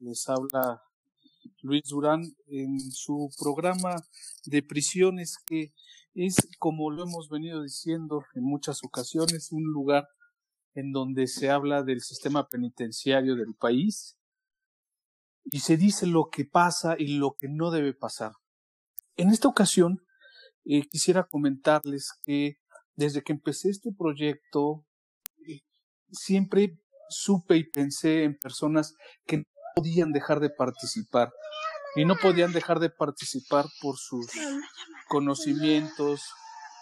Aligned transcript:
Les 0.00 0.28
habla 0.28 0.82
Luis 1.62 1.84
Durán 1.88 2.22
en 2.48 2.78
su 2.92 3.30
programa 3.38 3.96
de 4.44 4.62
prisiones 4.62 5.38
que 5.46 5.72
es, 6.14 6.36
como 6.58 6.90
lo 6.90 7.04
hemos 7.04 7.28
venido 7.30 7.62
diciendo 7.62 8.24
en 8.34 8.44
muchas 8.44 8.84
ocasiones, 8.84 9.52
un 9.52 9.64
lugar 9.64 10.08
en 10.74 10.92
donde 10.92 11.26
se 11.26 11.48
habla 11.48 11.82
del 11.82 12.02
sistema 12.02 12.46
penitenciario 12.48 13.36
del 13.36 13.54
país 13.54 14.18
y 15.44 15.60
se 15.60 15.76
dice 15.78 16.06
lo 16.06 16.28
que 16.30 16.44
pasa 16.44 16.96
y 16.98 17.16
lo 17.16 17.36
que 17.38 17.48
no 17.48 17.70
debe 17.70 17.94
pasar. 17.94 18.32
En 19.16 19.30
esta 19.30 19.48
ocasión 19.48 20.02
eh, 20.66 20.86
quisiera 20.88 21.24
comentarles 21.24 22.12
que 22.22 22.58
desde 22.96 23.22
que 23.22 23.32
empecé 23.32 23.70
este 23.70 23.92
proyecto 23.92 24.84
eh, 25.48 25.60
siempre 26.10 26.78
supe 27.08 27.56
y 27.56 27.64
pensé 27.64 28.24
en 28.24 28.36
personas 28.36 28.94
que 29.26 29.44
podían 29.76 30.10
dejar 30.10 30.40
de 30.40 30.48
participar 30.48 31.30
y 31.96 32.06
no 32.06 32.16
podían 32.16 32.50
dejar 32.50 32.80
de 32.80 32.88
participar 32.88 33.66
por 33.82 33.98
sus 33.98 34.26
conocimientos 35.06 36.22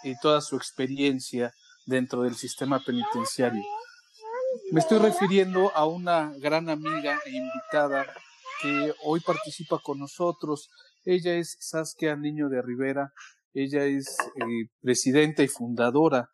y 0.03 0.17
toda 0.21 0.39
su 0.39 0.55
experiencia 0.55 1.53
dentro 1.85 2.23
del 2.23 2.35
sistema 2.35 2.79
penitenciario. 2.79 3.63
Me 4.71 4.79
estoy 4.79 4.99
refiriendo 4.99 5.75
a 5.75 5.85
una 5.85 6.33
gran 6.37 6.69
amiga 6.69 7.19
e 7.25 7.31
invitada 7.31 8.05
que 8.61 8.93
hoy 9.03 9.19
participa 9.19 9.77
con 9.83 9.99
nosotros. 9.99 10.69
Ella 11.03 11.35
es 11.35 11.57
Saskia 11.59 12.15
Niño 12.15 12.47
de 12.47 12.61
Rivera. 12.61 13.11
Ella 13.53 13.83
es 13.83 14.17
eh, 14.35 14.69
presidenta 14.81 15.43
y 15.43 15.49
fundadora 15.49 16.29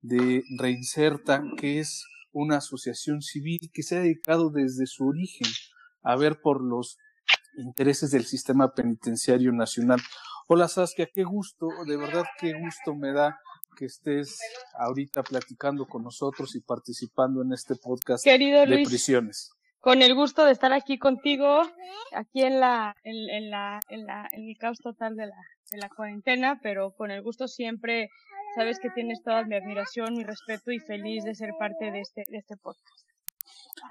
de 0.00 0.42
Reinserta, 0.58 1.42
que 1.58 1.80
es 1.80 2.06
una 2.32 2.56
asociación 2.56 3.20
civil 3.20 3.70
que 3.74 3.82
se 3.82 3.96
ha 3.96 4.00
dedicado 4.00 4.48
desde 4.50 4.86
su 4.86 5.06
origen 5.06 5.48
a 6.06 6.14
ver 6.14 6.40
por 6.40 6.62
los 6.62 6.98
intereses 7.58 8.12
del 8.12 8.24
sistema 8.24 8.72
penitenciario 8.72 9.52
nacional. 9.52 10.00
Hola 10.46 10.68
Saskia, 10.68 11.08
qué 11.12 11.24
gusto, 11.24 11.68
de 11.84 11.96
verdad 11.96 12.24
qué 12.38 12.52
gusto 12.52 12.94
me 12.94 13.12
da 13.12 13.40
que 13.76 13.86
estés 13.86 14.38
ahorita 14.78 15.24
platicando 15.24 15.84
con 15.86 16.04
nosotros 16.04 16.54
y 16.54 16.60
participando 16.60 17.42
en 17.42 17.52
este 17.52 17.74
podcast 17.74 18.24
de 18.24 18.82
prisiones. 18.86 19.50
Con 19.80 20.00
el 20.00 20.14
gusto 20.14 20.44
de 20.44 20.52
estar 20.52 20.72
aquí 20.72 20.96
contigo, 20.98 21.62
aquí 22.12 22.42
en 22.42 22.60
la, 22.60 22.94
en, 23.02 23.50
la, 23.50 23.80
en 23.88 24.06
la, 24.06 24.28
en 24.30 24.48
el 24.48 24.56
caos 24.58 24.78
total 24.78 25.16
de 25.16 25.26
la, 25.26 25.36
de 25.72 25.78
la 25.78 25.88
cuarentena, 25.88 26.60
pero 26.62 26.92
con 26.92 27.10
el 27.10 27.20
gusto 27.22 27.48
siempre, 27.48 28.10
sabes 28.54 28.78
que 28.78 28.90
tienes 28.90 29.22
toda 29.24 29.44
mi 29.44 29.56
admiración, 29.56 30.14
mi 30.14 30.22
respeto 30.22 30.70
y 30.70 30.78
feliz 30.78 31.24
de 31.24 31.34
ser 31.34 31.50
parte 31.58 31.90
de 31.90 32.00
este, 32.00 32.22
de 32.28 32.38
este 32.38 32.56
podcast. 32.56 33.06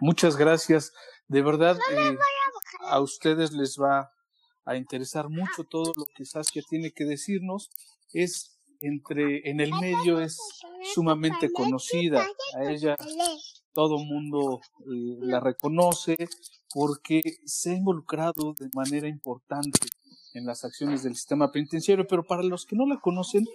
Muchas 0.01 0.35
gracias. 0.35 0.93
De 1.27 1.41
verdad, 1.41 1.77
eh, 1.91 2.17
a 2.81 2.99
ustedes 2.99 3.51
les 3.51 3.77
va 3.77 4.11
a 4.65 4.75
interesar 4.75 5.29
mucho 5.29 5.63
todo 5.63 5.91
lo 5.95 6.05
que 6.15 6.25
Saskia 6.25 6.61
tiene 6.69 6.91
que 6.91 7.05
decirnos. 7.05 7.69
Es 8.13 8.59
entre, 8.81 9.49
en 9.49 9.59
el 9.59 9.71
medio 9.73 10.19
es 10.19 10.37
sumamente 10.93 11.51
conocida. 11.51 12.25
A 12.55 12.71
ella 12.71 12.95
todo 13.73 13.97
mundo 13.97 14.61
eh, 14.79 15.17
la 15.21 15.39
reconoce 15.39 16.15
porque 16.73 17.21
se 17.45 17.71
ha 17.71 17.75
involucrado 17.75 18.53
de 18.59 18.69
manera 18.73 19.07
importante 19.07 19.79
en 20.35 20.45
las 20.45 20.63
acciones 20.65 21.03
del 21.03 21.15
sistema 21.15 21.51
penitenciario, 21.51 22.05
pero 22.07 22.23
para 22.23 22.43
los 22.43 22.65
que 22.65 22.75
no 22.75 22.85
la 22.85 22.99
conocen, 22.99 23.45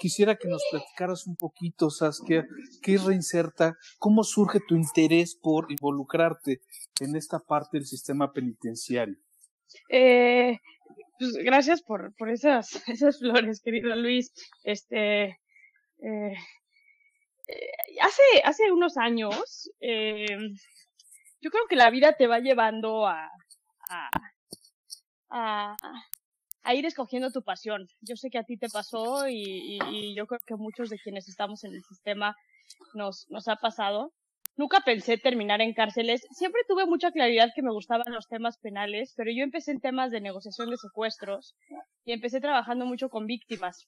quisiera 0.00 0.36
que 0.36 0.48
nos 0.48 0.62
platicaras 0.70 1.26
un 1.26 1.36
poquito, 1.36 1.90
Saskia, 1.90 2.46
qué 2.82 2.98
reinserta, 2.98 3.76
cómo 3.98 4.22
surge 4.22 4.60
tu 4.60 4.76
interés 4.76 5.34
por 5.34 5.72
involucrarte 5.72 6.60
en 7.00 7.16
esta 7.16 7.38
parte 7.38 7.78
del 7.78 7.86
sistema 7.86 8.32
penitenciario. 8.32 9.16
Eh, 9.90 10.58
pues 11.18 11.32
gracias 11.44 11.82
por, 11.82 12.14
por 12.16 12.30
esas, 12.30 12.70
esas 12.88 13.18
flores, 13.18 13.60
querido 13.60 13.94
Luis. 13.96 14.32
Este, 14.64 15.24
eh, 15.24 15.36
eh 16.02 16.36
hace, 18.02 18.22
hace 18.44 18.70
unos 18.70 18.96
años, 18.98 19.70
eh, 19.80 20.36
yo 21.40 21.50
creo 21.50 21.66
que 21.68 21.76
la 21.76 21.90
vida 21.90 22.12
te 22.12 22.26
va 22.26 22.40
llevando 22.40 23.06
a, 23.06 23.30
a, 25.30 25.76
a 26.62 26.74
ir 26.74 26.84
escogiendo 26.86 27.30
tu 27.30 27.42
pasión. 27.42 27.86
Yo 28.00 28.16
sé 28.16 28.30
que 28.30 28.38
a 28.38 28.44
ti 28.44 28.56
te 28.56 28.68
pasó 28.68 29.28
y, 29.28 29.78
y, 29.90 30.14
yo 30.14 30.26
creo 30.26 30.40
que 30.46 30.56
muchos 30.56 30.90
de 30.90 30.98
quienes 30.98 31.28
estamos 31.28 31.64
en 31.64 31.74
el 31.74 31.82
sistema 31.84 32.36
nos, 32.94 33.26
nos 33.30 33.48
ha 33.48 33.56
pasado. 33.56 34.12
Nunca 34.56 34.80
pensé 34.80 35.18
terminar 35.18 35.60
en 35.60 35.72
cárceles. 35.72 36.20
Siempre 36.32 36.62
tuve 36.66 36.84
mucha 36.84 37.12
claridad 37.12 37.50
que 37.54 37.62
me 37.62 37.72
gustaban 37.72 38.12
los 38.12 38.26
temas 38.26 38.58
penales, 38.58 39.14
pero 39.16 39.30
yo 39.30 39.44
empecé 39.44 39.70
en 39.70 39.80
temas 39.80 40.10
de 40.10 40.20
negociación 40.20 40.70
de 40.70 40.76
secuestros 40.76 41.54
y 42.04 42.12
empecé 42.12 42.40
trabajando 42.40 42.84
mucho 42.84 43.08
con 43.08 43.26
víctimas. 43.26 43.86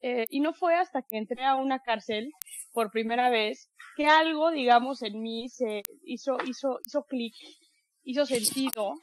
Eh, 0.00 0.26
y 0.30 0.40
no 0.40 0.52
fue 0.52 0.74
hasta 0.74 1.02
que 1.02 1.16
entré 1.16 1.44
a 1.44 1.56
una 1.56 1.80
cárcel 1.80 2.30
por 2.72 2.90
primera 2.90 3.30
vez 3.30 3.70
que 3.96 4.06
algo, 4.06 4.50
digamos, 4.50 5.02
en 5.02 5.20
mí 5.20 5.48
se 5.48 5.82
hizo, 6.04 6.36
hizo, 6.46 6.78
hizo 6.86 7.02
clic, 7.04 7.34
hizo 8.04 8.26
sentido, 8.26 8.94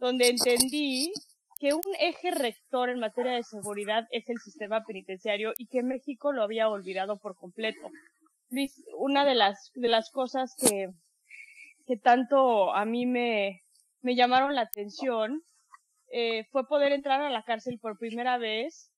donde 0.00 0.28
entendí 0.28 1.12
que 1.58 1.74
un 1.74 1.82
eje 2.00 2.30
rector 2.30 2.88
en 2.88 3.00
materia 3.00 3.32
de 3.32 3.42
seguridad 3.42 4.06
es 4.10 4.28
el 4.28 4.38
sistema 4.38 4.84
penitenciario 4.84 5.52
y 5.58 5.66
que 5.66 5.82
México 5.82 6.32
lo 6.32 6.42
había 6.42 6.68
olvidado 6.68 7.18
por 7.18 7.36
completo. 7.36 7.90
una 8.96 9.24
de 9.24 9.34
las, 9.34 9.70
de 9.74 9.88
las 9.88 10.10
cosas 10.10 10.54
que, 10.56 10.88
que 11.86 11.96
tanto 11.96 12.72
a 12.74 12.84
mí 12.84 13.06
me, 13.06 13.62
me 14.02 14.14
llamaron 14.14 14.54
la 14.54 14.62
atención 14.62 15.42
eh, 16.10 16.44
fue 16.50 16.66
poder 16.66 16.92
entrar 16.92 17.20
a 17.20 17.30
la 17.30 17.42
cárcel 17.42 17.78
por 17.80 17.98
primera 17.98 18.38
vez, 18.38 18.90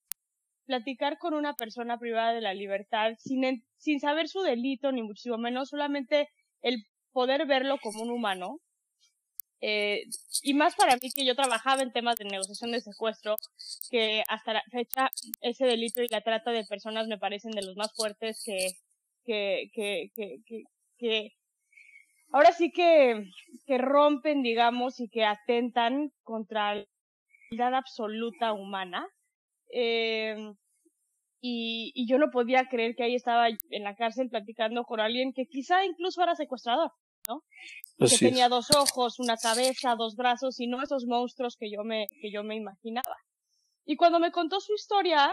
platicar 0.65 1.17
con 1.17 1.33
una 1.33 1.53
persona 1.55 1.97
privada 1.97 2.33
de 2.33 2.41
la 2.41 2.53
libertad 2.53 3.13
sin, 3.17 3.63
sin 3.77 3.99
saber 3.99 4.29
su 4.29 4.41
delito, 4.41 4.91
ni 4.91 5.01
muchísimo 5.01 5.37
menos, 5.37 5.69
solamente 5.69 6.29
el 6.61 6.85
poder 7.11 7.45
verlo 7.45 7.77
como 7.81 8.03
un 8.03 8.11
humano, 8.11 8.59
eh, 9.61 10.05
y 10.41 10.55
más 10.55 10.75
para 10.75 10.95
mí 10.95 11.11
que 11.13 11.23
yo 11.23 11.35
trabajaba 11.35 11.83
en 11.83 11.91
temas 11.91 12.15
de 12.15 12.25
negociación 12.25 12.71
de 12.71 12.81
secuestro, 12.81 13.35
que 13.91 14.23
hasta 14.27 14.53
la 14.53 14.63
fecha 14.71 15.09
ese 15.41 15.65
delito 15.65 16.01
y 16.01 16.07
la 16.07 16.21
trata 16.21 16.51
de 16.51 16.65
personas 16.65 17.07
me 17.07 17.19
parecen 17.19 17.51
de 17.51 17.63
los 17.63 17.75
más 17.77 17.93
fuertes 17.95 18.43
que, 18.43 18.69
que, 19.23 19.69
que, 19.73 20.09
que, 20.15 20.63
que, 20.97 21.31
ahora 22.31 22.51
sí 22.53 22.71
que, 22.71 23.29
que 23.67 23.77
rompen, 23.77 24.41
digamos, 24.41 24.99
y 24.99 25.09
que 25.09 25.25
atentan 25.25 26.11
contra 26.23 26.75
la 26.75 26.85
vida 27.51 27.77
absoluta 27.77 28.53
humana. 28.53 29.07
Eh, 29.73 30.53
y, 31.39 31.91
y 31.95 32.07
yo 32.07 32.17
no 32.17 32.31
podía 32.31 32.67
creer 32.67 32.95
que 32.95 33.03
ahí 33.03 33.15
estaba 33.15 33.47
en 33.47 33.83
la 33.83 33.95
cárcel 33.95 34.29
platicando 34.29 34.83
con 34.85 34.99
alguien 34.99 35.33
que 35.33 35.45
quizá 35.45 35.85
incluso 35.85 36.23
era 36.23 36.35
secuestrador. 36.35 36.91
¿No? 37.27 37.43
que 37.97 38.17
tenía 38.17 38.49
dos 38.49 38.71
ojos, 38.71 39.19
una 39.19 39.37
cabeza, 39.37 39.95
dos 39.95 40.15
brazos 40.15 40.59
y 40.59 40.67
no 40.67 40.81
esos 40.81 41.05
monstruos 41.05 41.55
que 41.57 41.69
yo 41.71 41.83
me, 41.83 42.07
que 42.21 42.31
yo 42.31 42.43
me 42.43 42.55
imaginaba. 42.55 43.15
Y 43.85 43.95
cuando 43.95 44.19
me 44.19 44.31
contó 44.31 44.59
su 44.59 44.73
historia, 44.73 45.31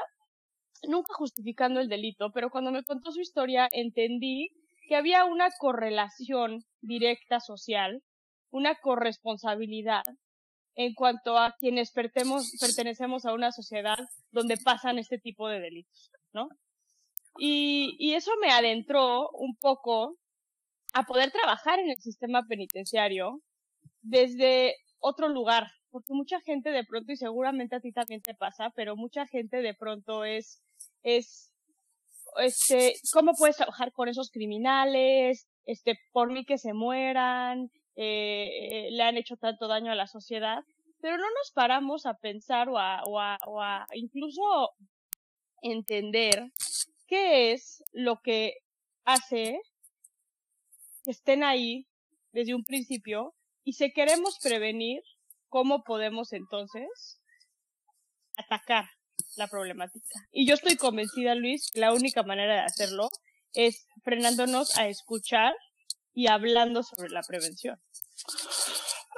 nunca 0.82 1.14
justificando 1.14 1.80
el 1.80 1.88
delito, 1.88 2.30
pero 2.32 2.50
cuando 2.50 2.70
me 2.70 2.84
contó 2.84 3.10
su 3.10 3.20
historia 3.20 3.68
entendí 3.72 4.50
que 4.86 4.96
había 4.96 5.24
una 5.24 5.48
correlación 5.58 6.64
directa 6.80 7.40
social, 7.40 8.02
una 8.50 8.74
corresponsabilidad 8.76 10.02
en 10.74 10.94
cuanto 10.94 11.36
a 11.36 11.54
quienes 11.58 11.92
pertenecemos 11.92 13.24
a 13.26 13.32
una 13.32 13.50
sociedad 13.50 13.98
donde 14.30 14.56
pasan 14.56 14.98
este 14.98 15.18
tipo 15.18 15.48
de 15.48 15.60
delitos, 15.60 16.10
¿no? 16.32 16.48
Y, 17.38 17.96
y 17.98 18.14
eso 18.14 18.30
me 18.40 18.50
adentró 18.50 19.28
un 19.30 19.56
poco 19.56 20.16
a 20.94 21.02
poder 21.04 21.30
trabajar 21.30 21.78
en 21.78 21.90
el 21.90 21.96
sistema 21.96 22.42
penitenciario 22.48 23.40
desde 24.02 24.74
otro 25.00 25.28
lugar, 25.28 25.66
porque 25.90 26.12
mucha 26.12 26.40
gente 26.40 26.70
de 26.70 26.84
pronto, 26.84 27.12
y 27.12 27.16
seguramente 27.16 27.76
a 27.76 27.80
ti 27.80 27.92
también 27.92 28.20
te 28.20 28.34
pasa, 28.34 28.70
pero 28.74 28.96
mucha 28.96 29.26
gente 29.26 29.58
de 29.58 29.74
pronto 29.74 30.24
es, 30.24 30.62
es, 31.02 31.52
este, 32.38 32.94
¿cómo 33.12 33.32
puedes 33.34 33.56
trabajar 33.56 33.92
con 33.92 34.08
esos 34.08 34.30
criminales? 34.30 35.46
Este, 35.64 35.98
por 36.12 36.30
mí 36.32 36.44
que 36.44 36.58
se 36.58 36.72
mueran, 36.72 37.70
eh, 37.96 38.88
le 38.90 39.02
han 39.02 39.16
hecho 39.16 39.36
tanto 39.36 39.68
daño 39.68 39.92
a 39.92 39.96
la 39.96 40.06
sociedad, 40.06 40.62
pero 41.00 41.16
no 41.16 41.24
nos 41.24 41.52
paramos 41.52 42.06
a 42.06 42.14
pensar 42.14 42.68
o 42.68 42.78
a, 42.78 43.02
o 43.04 43.20
a, 43.20 43.38
o 43.46 43.60
a 43.60 43.86
incluso 43.92 44.70
entender 45.62 46.50
qué 47.06 47.52
es 47.52 47.82
lo 47.92 48.20
que 48.20 48.54
hace 49.04 49.60
que 51.08 51.12
estén 51.12 51.42
ahí 51.42 51.86
desde 52.34 52.54
un 52.54 52.64
principio 52.64 53.34
y 53.64 53.72
si 53.72 53.90
queremos 53.94 54.36
prevenir, 54.42 55.00
¿cómo 55.48 55.82
podemos 55.82 56.34
entonces 56.34 57.18
atacar 58.36 58.84
la 59.38 59.48
problemática? 59.48 60.28
Y 60.32 60.46
yo 60.46 60.52
estoy 60.52 60.76
convencida, 60.76 61.34
Luis, 61.34 61.70
que 61.72 61.80
la 61.80 61.94
única 61.94 62.24
manera 62.24 62.56
de 62.56 62.60
hacerlo 62.60 63.08
es 63.54 63.86
frenándonos 64.04 64.76
a 64.76 64.86
escuchar 64.88 65.54
y 66.12 66.26
hablando 66.26 66.82
sobre 66.82 67.08
la 67.08 67.22
prevención. 67.26 67.80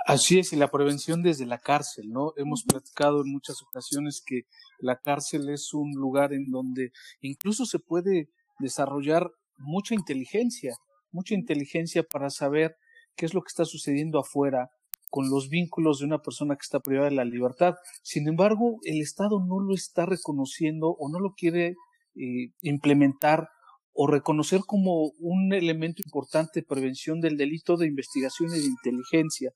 Así 0.07 0.39
es, 0.39 0.53
y 0.53 0.57
la 0.57 0.71
prevención 0.71 1.25
desde 1.25 1.45
la 1.45 1.59
cárcel, 1.59 2.09
¿no? 2.09 2.35
Hemos 2.37 2.63
platicado 2.63 3.23
en 3.23 3.33
muchas 3.33 3.61
ocasiones 3.63 4.23
que 4.25 4.43
la 4.79 5.01
cárcel 5.01 5.49
es 5.49 5.75
un 5.75 5.91
lugar 5.97 6.33
en 6.35 6.53
donde 6.53 6.93
incluso 7.21 7.67
se 7.67 7.81
puede 7.81 8.31
desarrollar 8.61 9.33
mucha 9.59 9.97
inteligencia, 9.97 10.77
mucha 11.13 11.35
inteligencia 11.35 12.03
para 12.03 12.31
saber 12.31 12.77
qué 13.17 13.27
es 13.27 13.35
lo 13.35 13.43
que 13.43 13.49
está 13.49 13.65
sucediendo 13.65 14.19
afuera 14.19 14.71
con 15.11 15.29
los 15.29 15.49
vínculos 15.49 15.99
de 15.99 16.07
una 16.07 16.23
persona 16.23 16.55
que 16.55 16.63
está 16.63 16.81
privada 16.81 17.09
de 17.11 17.17
la 17.17 17.25
libertad. 17.25 17.75
Sin 18.03 18.29
embargo, 18.29 18.79
el 18.85 19.01
Estado 19.01 19.41
no 19.41 19.61
lo 19.61 19.75
está 19.75 20.07
reconociendo 20.07 20.91
o 20.91 21.11
no 21.11 21.19
lo 21.19 21.35
quiere 21.35 21.75
eh, 22.15 22.53
implementar 22.63 23.49
o 23.93 24.07
reconocer 24.07 24.61
como 24.67 25.11
un 25.19 25.53
elemento 25.53 26.01
importante 26.05 26.61
de 26.61 26.67
prevención 26.67 27.21
del 27.21 27.37
delito 27.37 27.77
de 27.77 27.89
investigación 27.89 28.51
y 28.51 28.61
de 28.61 28.67
inteligencia. 28.67 29.53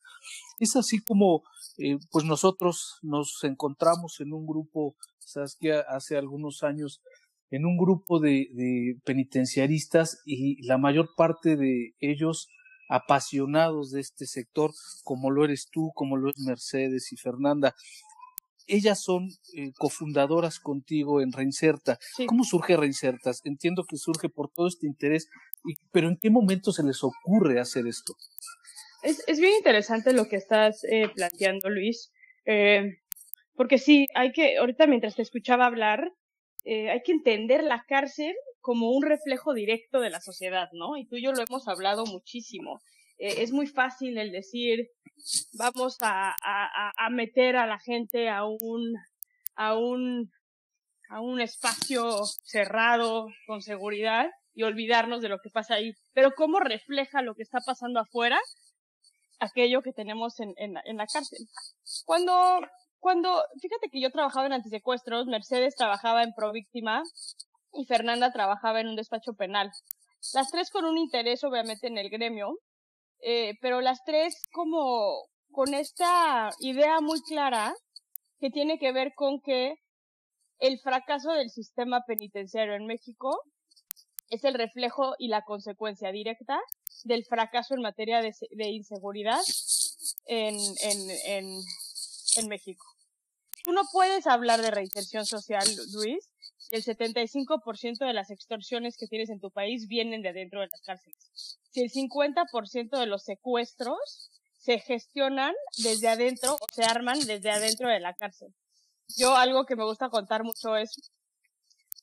Es 0.58 0.74
así 0.76 1.02
como 1.02 1.44
eh, 1.78 1.98
pues 2.10 2.24
nosotros 2.24 2.98
nos 3.02 3.38
encontramos 3.42 4.20
en 4.20 4.32
un 4.32 4.46
grupo, 4.46 4.96
que 5.60 5.72
hace 5.72 6.16
algunos 6.16 6.62
años, 6.62 7.00
en 7.54 7.66
un 7.66 7.76
grupo 7.76 8.20
de, 8.20 8.48
de 8.52 8.96
penitenciaristas 9.04 10.20
y 10.24 10.62
la 10.66 10.78
mayor 10.78 11.10
parte 11.16 11.56
de 11.56 11.94
ellos 12.00 12.48
apasionados 12.88 13.90
de 13.90 14.00
este 14.00 14.26
sector, 14.26 14.72
como 15.04 15.30
lo 15.30 15.44
eres 15.44 15.68
tú, 15.70 15.90
como 15.94 16.16
lo 16.16 16.30
es 16.30 16.38
Mercedes 16.38 17.12
y 17.12 17.16
Fernanda 17.16 17.74
ellas 18.66 19.02
son 19.02 19.28
eh, 19.56 19.72
cofundadoras 19.76 20.58
contigo 20.58 21.20
en 21.20 21.32
Reinserta. 21.32 21.98
¿Cómo 22.26 22.44
surge 22.44 22.76
Reinsertas? 22.76 23.40
Entiendo 23.44 23.84
que 23.84 23.96
surge 23.96 24.28
por 24.28 24.50
todo 24.50 24.68
este 24.68 24.86
interés, 24.86 25.28
pero 25.92 26.08
¿en 26.08 26.16
qué 26.20 26.30
momento 26.30 26.72
se 26.72 26.82
les 26.82 27.02
ocurre 27.02 27.60
hacer 27.60 27.86
esto? 27.86 28.14
Es, 29.02 29.22
es 29.26 29.38
bien 29.38 29.52
interesante 29.54 30.12
lo 30.12 30.26
que 30.26 30.36
estás 30.36 30.84
eh, 30.84 31.08
planteando, 31.14 31.68
Luis, 31.68 32.10
eh, 32.46 33.00
porque 33.54 33.78
sí, 33.78 34.06
hay 34.14 34.32
que, 34.32 34.56
ahorita 34.56 34.86
mientras 34.86 35.14
te 35.14 35.22
escuchaba 35.22 35.66
hablar, 35.66 36.10
eh, 36.64 36.90
hay 36.90 37.02
que 37.02 37.12
entender 37.12 37.62
la 37.62 37.84
cárcel 37.86 38.34
como 38.60 38.90
un 38.90 39.02
reflejo 39.02 39.52
directo 39.52 40.00
de 40.00 40.08
la 40.08 40.20
sociedad, 40.20 40.68
¿no? 40.72 40.96
Y 40.96 41.06
tú 41.06 41.16
y 41.16 41.22
yo 41.22 41.32
lo 41.32 41.44
hemos 41.46 41.68
hablado 41.68 42.06
muchísimo. 42.06 42.80
Eh, 43.18 43.42
es 43.42 43.52
muy 43.52 43.66
fácil 43.66 44.16
el 44.16 44.32
decir, 44.32 44.88
vamos 45.58 45.98
a, 46.00 46.34
meter 47.10 47.56
a 47.56 47.66
la 47.66 47.78
gente 47.78 48.30
a 48.30 48.44
un, 48.46 48.96
espacio 51.40 52.24
cerrado 52.42 53.28
con 53.46 53.60
seguridad 53.60 54.30
y 54.54 54.62
olvidarnos 54.62 55.20
de 55.20 55.28
lo 55.28 55.40
que 55.40 55.50
pasa 55.50 55.74
ahí. 55.74 55.92
Pero 56.14 56.30
cómo 56.34 56.60
refleja 56.60 57.20
lo 57.20 57.34
que 57.34 57.42
está 57.42 57.58
pasando 57.60 58.00
afuera 58.00 58.40
aquello 59.40 59.82
que 59.82 59.92
tenemos 59.92 60.40
en, 60.40 60.54
en, 60.56 60.76
en 60.84 60.96
la 60.96 61.06
cárcel. 61.06 61.46
Cuando, 62.06 62.60
cuando, 63.04 63.44
fíjate 63.60 63.90
que 63.90 64.00
yo 64.00 64.10
trabajaba 64.10 64.46
en 64.46 64.54
antisecuestros, 64.54 65.26
Mercedes 65.26 65.76
trabajaba 65.76 66.22
en 66.22 66.32
Províctima 66.32 67.02
y 67.74 67.84
Fernanda 67.84 68.32
trabajaba 68.32 68.80
en 68.80 68.88
un 68.88 68.96
despacho 68.96 69.34
penal. 69.34 69.70
Las 70.32 70.50
tres 70.50 70.70
con 70.70 70.86
un 70.86 70.96
interés 70.96 71.44
obviamente 71.44 71.86
en 71.86 71.98
el 71.98 72.08
gremio, 72.08 72.56
eh, 73.20 73.58
pero 73.60 73.82
las 73.82 74.02
tres 74.06 74.40
como 74.54 75.26
con 75.52 75.74
esta 75.74 76.48
idea 76.60 77.02
muy 77.02 77.20
clara 77.20 77.74
que 78.40 78.48
tiene 78.48 78.78
que 78.78 78.90
ver 78.92 79.12
con 79.14 79.38
que 79.42 79.74
el 80.58 80.78
fracaso 80.78 81.30
del 81.32 81.50
sistema 81.50 82.04
penitenciario 82.06 82.72
en 82.72 82.86
México 82.86 83.38
es 84.30 84.44
el 84.44 84.54
reflejo 84.54 85.12
y 85.18 85.28
la 85.28 85.42
consecuencia 85.42 86.10
directa 86.10 86.58
del 87.04 87.22
fracaso 87.26 87.74
en 87.74 87.82
materia 87.82 88.22
de, 88.22 88.32
de 88.52 88.70
inseguridad 88.70 89.42
en, 90.24 90.54
en, 90.56 91.10
en, 91.26 91.60
en 92.36 92.48
México. 92.48 92.93
Tú 93.64 93.72
no 93.72 93.82
puedes 93.90 94.26
hablar 94.26 94.60
de 94.60 94.70
reinserción 94.70 95.24
social, 95.24 95.66
Luis, 95.94 96.28
el 96.70 96.84
75% 96.84 98.06
de 98.06 98.12
las 98.12 98.30
extorsiones 98.30 98.98
que 98.98 99.06
tienes 99.06 99.30
en 99.30 99.40
tu 99.40 99.50
país 99.50 99.88
vienen 99.88 100.20
de 100.20 100.34
dentro 100.34 100.60
de 100.60 100.68
las 100.70 100.82
cárceles. 100.82 101.58
Si 101.70 101.80
el 101.80 101.90
50% 101.90 102.98
de 102.98 103.06
los 103.06 103.24
secuestros 103.24 104.30
se 104.58 104.80
gestionan 104.80 105.54
desde 105.82 106.08
adentro 106.08 106.54
o 106.54 106.66
se 106.74 106.84
arman 106.84 107.18
desde 107.20 107.50
adentro 107.50 107.88
de 107.88 108.00
la 108.00 108.14
cárcel. 108.14 108.54
Yo 109.16 109.34
algo 109.34 109.64
que 109.64 109.76
me 109.76 109.84
gusta 109.84 110.10
contar 110.10 110.44
mucho 110.44 110.76
es, 110.76 111.10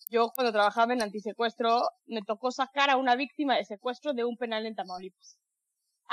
yo 0.10 0.32
cuando 0.34 0.52
trabajaba 0.52 0.94
en 0.94 1.04
antisecuestro, 1.04 1.84
me 2.06 2.22
tocó 2.22 2.52
sacar 2.52 2.90
a 2.90 2.98
una 2.98 3.16
víctima 3.16 3.56
de 3.56 3.66
secuestro 3.66 4.14
de 4.14 4.24
un 4.26 4.36
penal 4.36 4.66
en 4.66 4.76
Tamaulipas. 4.76 5.38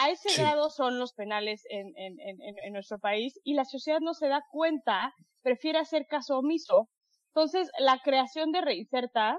A 0.00 0.10
ese 0.10 0.40
grado 0.40 0.70
son 0.70 0.98
los 0.98 1.12
penales 1.12 1.62
en, 1.70 1.92
en, 1.96 2.20
en, 2.20 2.58
en 2.64 2.72
nuestro 2.72 2.98
país 2.98 3.38
y 3.44 3.54
la 3.54 3.64
sociedad 3.64 4.00
no 4.00 4.14
se 4.14 4.28
da 4.28 4.44
cuenta, 4.50 5.12
prefiere 5.42 5.78
hacer 5.78 6.06
caso 6.06 6.38
omiso 6.38 6.88
entonces, 7.38 7.70
la 7.78 8.00
creación 8.02 8.50
de 8.50 8.60
Reinserta 8.60 9.38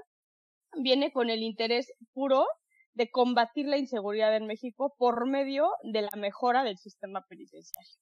viene 0.78 1.12
con 1.12 1.28
el 1.28 1.42
interés 1.42 1.92
puro 2.14 2.46
de 2.94 3.10
combatir 3.10 3.66
la 3.66 3.76
inseguridad 3.76 4.34
en 4.34 4.46
México 4.46 4.94
por 4.96 5.28
medio 5.28 5.68
de 5.82 6.02
la 6.02 6.16
mejora 6.16 6.64
del 6.64 6.78
sistema 6.78 7.26
penitenciario. 7.28 7.92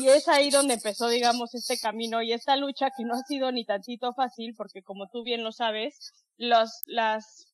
Y 0.00 0.08
es 0.08 0.26
ahí 0.26 0.48
donde 0.48 0.74
empezó, 0.74 1.08
digamos, 1.08 1.54
este 1.54 1.78
camino 1.78 2.22
y 2.22 2.32
esta 2.32 2.56
lucha 2.56 2.88
que 2.96 3.04
no 3.04 3.12
ha 3.12 3.22
sido 3.28 3.52
ni 3.52 3.66
tantito 3.66 4.14
fácil, 4.14 4.54
porque 4.56 4.82
como 4.82 5.08
tú 5.10 5.22
bien 5.22 5.44
lo 5.44 5.52
sabes, 5.52 6.12
los, 6.38 6.80
las, 6.86 7.51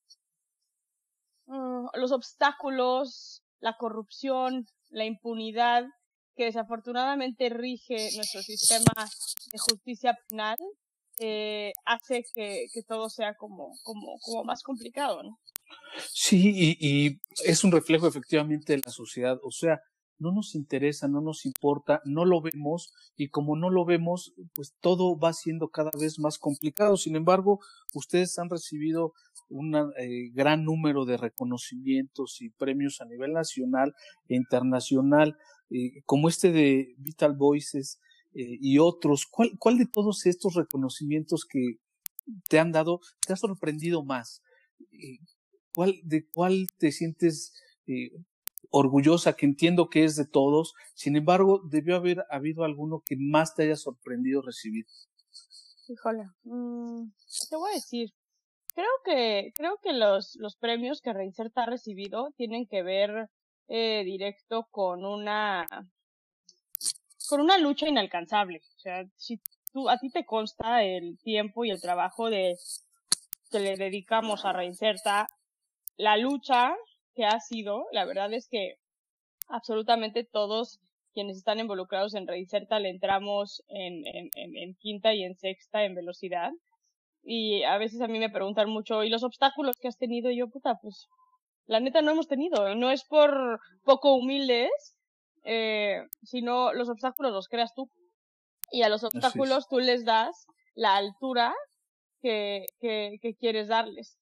uh, 1.48 1.88
los 1.94 2.12
obstáculos, 2.12 3.42
la 3.60 3.76
corrupción, 3.76 4.66
la 4.90 5.04
impunidad 5.04 5.84
que 6.36 6.44
desafortunadamente 6.44 7.48
rige 7.48 8.10
nuestro 8.14 8.42
sistema 8.42 8.92
de 9.52 9.58
justicia 9.58 10.16
penal, 10.28 10.56
eh, 11.18 11.73
hace 11.84 12.25
que, 12.32 12.66
que, 12.73 12.82
todo 12.84 13.11
sea 13.11 13.34
como, 13.34 13.76
como, 13.82 14.18
como 14.20 14.44
más 14.44 14.62
complicado, 14.62 15.20
¿no? 15.25 15.40
Sí, 16.12 16.52
y, 16.54 16.76
y 16.80 17.20
es 17.44 17.64
un 17.64 17.73
reflejo 17.73 18.06
efectivamente 18.06 18.75
de 18.75 18.82
la 18.87 18.92
sociedad. 18.92 19.37
O 19.42 19.50
sea, 19.50 19.80
no 20.18 20.32
nos 20.32 20.54
interesa, 20.54 21.08
no 21.08 21.20
nos 21.20 21.46
importa, 21.46 22.00
no 22.04 22.25
lo 22.25 22.40
vemos 22.40 22.92
y 23.16 23.28
como 23.28 23.56
no 23.56 23.70
lo 23.70 23.84
vemos, 23.84 24.34
pues 24.54 24.75
todo 24.80 25.18
va 25.18 25.32
siendo 25.32 25.68
cada 25.68 25.90
vez 25.98 26.18
más 26.18 26.38
complicado. 26.38 26.96
Sin 26.96 27.16
embargo, 27.16 27.60
ustedes 27.94 28.38
han 28.38 28.50
recibido 28.50 29.14
un 29.48 29.75
eh, 29.75 30.30
gran 30.32 30.64
número 30.64 31.04
de 31.04 31.16
reconocimientos 31.16 32.40
y 32.40 32.50
premios 32.50 33.00
a 33.00 33.06
nivel 33.06 33.32
nacional 33.32 33.94
e 34.28 34.37
internacional, 34.37 35.37
eh, 35.70 36.02
como 36.04 36.28
este 36.28 36.52
de 36.52 36.94
Vital 36.98 37.37
Voices 37.37 38.00
eh, 38.34 38.58
y 38.60 38.78
otros. 38.78 39.26
¿Cuál, 39.26 39.52
¿Cuál 39.58 39.78
de 39.78 39.87
todos 39.87 40.26
estos 40.26 40.54
reconocimientos 40.54 41.44
que 41.44 41.78
te 42.48 42.58
han 42.58 42.72
dado 42.72 43.00
te 43.26 43.32
ha 43.32 43.37
sorprendido 43.37 44.04
más? 44.04 44.42
Eh, 44.92 45.18
¿Cuál, 45.75 46.00
¿De 46.02 46.26
cuál 46.26 46.66
te 46.78 46.92
sientes 46.92 47.52
orgullosa, 48.70 49.34
que 49.34 49.46
entiendo 49.46 49.88
que 49.88 50.04
es 50.04 50.16
de 50.16 50.26
todos? 50.26 50.75
Sin 50.94 51.16
embargo, 51.16 51.62
debió 51.70 51.96
haber 51.96 52.25
habido 52.30 52.64
alguno 52.64 53.02
que 53.04 53.16
más 53.18 53.54
te 53.54 53.64
haya 53.64 53.76
sorprendido 53.76 54.42
recibir. 54.42 54.87
Híjole, 55.88 56.25
mmm, 56.44 57.10
te 57.48 57.56
voy 57.56 57.70
a 57.70 57.75
decir, 57.75 58.12
creo 58.75 58.90
que, 59.04 59.52
creo 59.54 59.78
que 59.82 59.92
los, 59.92 60.37
los 60.37 60.56
premios 60.56 61.00
que 61.00 61.12
Reinserta 61.12 61.62
ha 61.62 61.66
recibido 61.66 62.30
tienen 62.37 62.66
que 62.66 62.82
ver 62.82 63.30
eh, 63.68 64.02
directo 64.04 64.66
con 64.70 65.04
una, 65.04 65.66
con 67.28 67.40
una 67.40 67.58
lucha 67.58 67.88
inalcanzable. 67.88 68.60
O 68.76 68.80
sea, 68.80 69.04
si 69.16 69.40
tú, 69.72 69.88
a 69.88 69.98
ti 69.98 70.10
te 70.10 70.25
consta 70.25 70.84
el 70.84 71.18
tiempo 71.18 71.64
y 71.64 71.70
el 71.70 71.80
trabajo 71.80 72.30
de, 72.30 72.56
que 73.50 73.60
le 73.60 73.76
dedicamos 73.76 74.44
a 74.44 74.52
Reinserta, 74.52 75.26
la 75.96 76.16
lucha 76.16 76.75
que 77.18 77.25
ha 77.25 77.40
sido, 77.40 77.87
la 77.90 78.04
verdad 78.04 78.32
es 78.32 78.46
que 78.48 78.76
absolutamente 79.48 80.22
todos 80.22 80.78
quienes 81.12 81.37
están 81.37 81.58
involucrados 81.58 82.14
en 82.14 82.28
Reinserta 82.28 82.78
le 82.78 82.90
entramos 82.90 83.64
en, 83.66 84.06
en, 84.06 84.30
en, 84.37 84.56
en 84.56 84.75
quinta 84.76 85.14
y 85.14 85.25
en 85.25 85.34
sexta 85.34 85.82
en 85.82 85.96
velocidad 85.96 86.52
y 87.30 87.64
a 87.64 87.76
veces 87.78 88.00
a 88.00 88.08
mí 88.08 88.18
me 88.18 88.30
preguntan 88.30 88.70
mucho, 88.70 89.04
¿y 89.04 89.10
los 89.10 89.25
obstáculos 89.25 89.76
que 89.76 89.88
has 89.88 89.98
tenido? 89.98 90.30
Y 90.30 90.38
yo, 90.38 90.48
puta, 90.48 90.78
pues 90.80 91.08
la 91.66 91.80
neta 91.80 92.00
no 92.02 92.12
hemos 92.12 92.28
tenido. 92.28 92.75
No 92.75 92.90
es 92.90 93.04
por 93.04 93.60
poco 93.84 94.14
humildes, 94.14 94.70
eh, 95.44 96.06
sino 96.22 96.72
los 96.72 96.88
obstáculos 96.88 97.32
los 97.32 97.48
creas 97.48 97.75
tú. 97.75 97.90
Y 98.70 98.82
a 98.82 98.88
los 98.88 99.04
obstáculos 99.04 99.66
tú 99.68 99.78
les 99.78 100.04
das 100.04 100.46
la 100.75 100.96
altura 100.96 101.54
que, 102.22 102.64
que, 102.80 103.18
que 103.20 103.34
quieres 103.34 103.68
darles. 103.68 104.16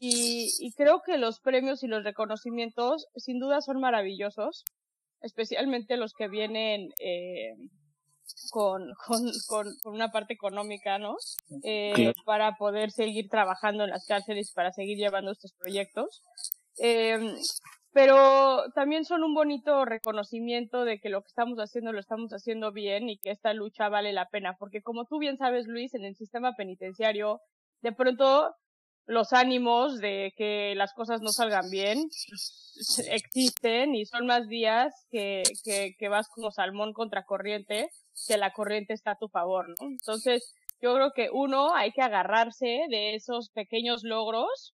Y, 0.00 0.50
y, 0.58 0.72
creo 0.72 1.02
que 1.04 1.18
los 1.18 1.40
premios 1.40 1.82
y 1.82 1.86
los 1.86 2.02
reconocimientos 2.02 3.08
sin 3.16 3.38
duda 3.38 3.60
son 3.60 3.80
maravillosos, 3.80 4.64
especialmente 5.20 5.96
los 5.96 6.14
que 6.14 6.28
vienen 6.28 6.88
eh, 6.98 7.54
con, 8.50 8.92
con, 9.06 9.30
con, 9.48 9.66
una 9.84 10.10
parte 10.10 10.34
económica, 10.34 10.98
¿no? 10.98 11.16
Eh, 11.62 12.12
Para 12.24 12.56
poder 12.56 12.90
seguir 12.90 13.28
trabajando 13.28 13.84
en 13.84 13.90
las 13.90 14.06
cárceles, 14.06 14.52
para 14.52 14.72
seguir 14.72 14.96
llevando 14.96 15.32
estos 15.32 15.52
proyectos. 15.52 16.22
Eh, 16.78 17.34
pero 17.92 18.70
también 18.74 19.04
son 19.04 19.22
un 19.22 19.34
bonito 19.34 19.84
reconocimiento 19.84 20.84
de 20.84 20.98
que 20.98 21.10
lo 21.10 21.20
que 21.20 21.28
estamos 21.28 21.58
haciendo 21.58 21.92
lo 21.92 22.00
estamos 22.00 22.32
haciendo 22.32 22.72
bien 22.72 23.10
y 23.10 23.18
que 23.18 23.30
esta 23.30 23.52
lucha 23.52 23.90
vale 23.90 24.14
la 24.14 24.28
pena, 24.28 24.56
porque 24.58 24.80
como 24.80 25.04
tú 25.04 25.18
bien 25.18 25.36
sabes, 25.36 25.66
Luis, 25.66 25.92
en 25.94 26.04
el 26.04 26.16
sistema 26.16 26.54
penitenciario, 26.56 27.42
de 27.82 27.92
pronto 27.92 28.54
los 29.06 29.32
ánimos 29.32 29.98
de 29.98 30.32
que 30.36 30.74
las 30.76 30.92
cosas 30.92 31.20
no 31.20 31.32
salgan 31.32 31.70
bien 31.70 32.08
existen 33.08 33.94
y 33.94 34.06
son 34.06 34.26
más 34.26 34.48
días 34.48 34.94
que, 35.10 35.42
que, 35.64 36.08
vas 36.08 36.28
como 36.28 36.50
salmón 36.50 36.92
contra 36.92 37.24
corriente, 37.24 37.90
que 38.26 38.36
la 38.36 38.52
corriente 38.52 38.94
está 38.94 39.12
a 39.12 39.18
tu 39.18 39.28
favor, 39.28 39.68
¿no? 39.68 39.88
Entonces, 39.88 40.54
yo 40.80 40.94
creo 40.94 41.12
que 41.12 41.30
uno, 41.30 41.74
hay 41.74 41.92
que 41.92 42.02
agarrarse 42.02 42.86
de 42.88 43.14
esos 43.14 43.50
pequeños 43.50 44.02
logros 44.02 44.74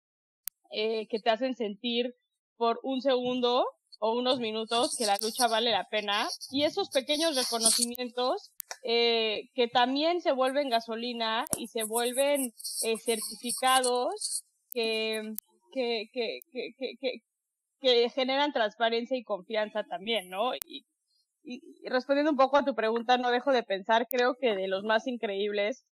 eh, 0.71 1.07
que 1.09 1.21
te 1.21 1.31
hacen 1.31 1.55
sentir 1.55 2.15
por 2.57 2.81
un 2.83 3.01
segundo 3.01 3.65
o 4.05 4.13
unos 4.13 4.39
minutos 4.39 4.97
que 4.99 5.07
la 5.07 5.17
lucha 5.23 5.49
vale 5.49 5.71
la 5.71 5.89
pena 5.89 6.29
y 6.51 6.65
esos 6.65 6.91
pequeños 6.91 7.37
reconocimientos 7.37 8.53
eh, 8.83 9.49
que 9.55 9.67
también 9.67 10.21
se 10.21 10.33
vuelven 10.33 10.69
gasolina 10.69 11.47
y 11.57 11.69
se 11.69 11.85
vuelven 11.85 12.53
eh, 12.83 12.99
certificados 12.99 14.45
que, 14.75 15.23
que, 15.73 16.11
que, 16.13 16.41
que, 16.53 17.23
que, 17.81 18.09
generan 18.11 18.53
transparencia 18.53 19.17
y 19.17 19.25
confianza 19.25 19.85
también, 19.85 20.29
¿no? 20.29 20.55
Y, 20.55 20.85
y, 21.43 21.63
respondiendo 21.89 22.31
un 22.31 22.37
poco 22.37 22.59
a 22.59 22.65
tu 22.65 22.75
pregunta, 22.75 23.17
no 23.17 23.31
dejo 23.31 23.53
de 23.53 23.63
pensar, 23.63 24.07
creo 24.11 24.35
que 24.39 24.55
de 24.55 24.69
los 24.69 24.85
más 24.85 25.07
increíbles 25.07 25.87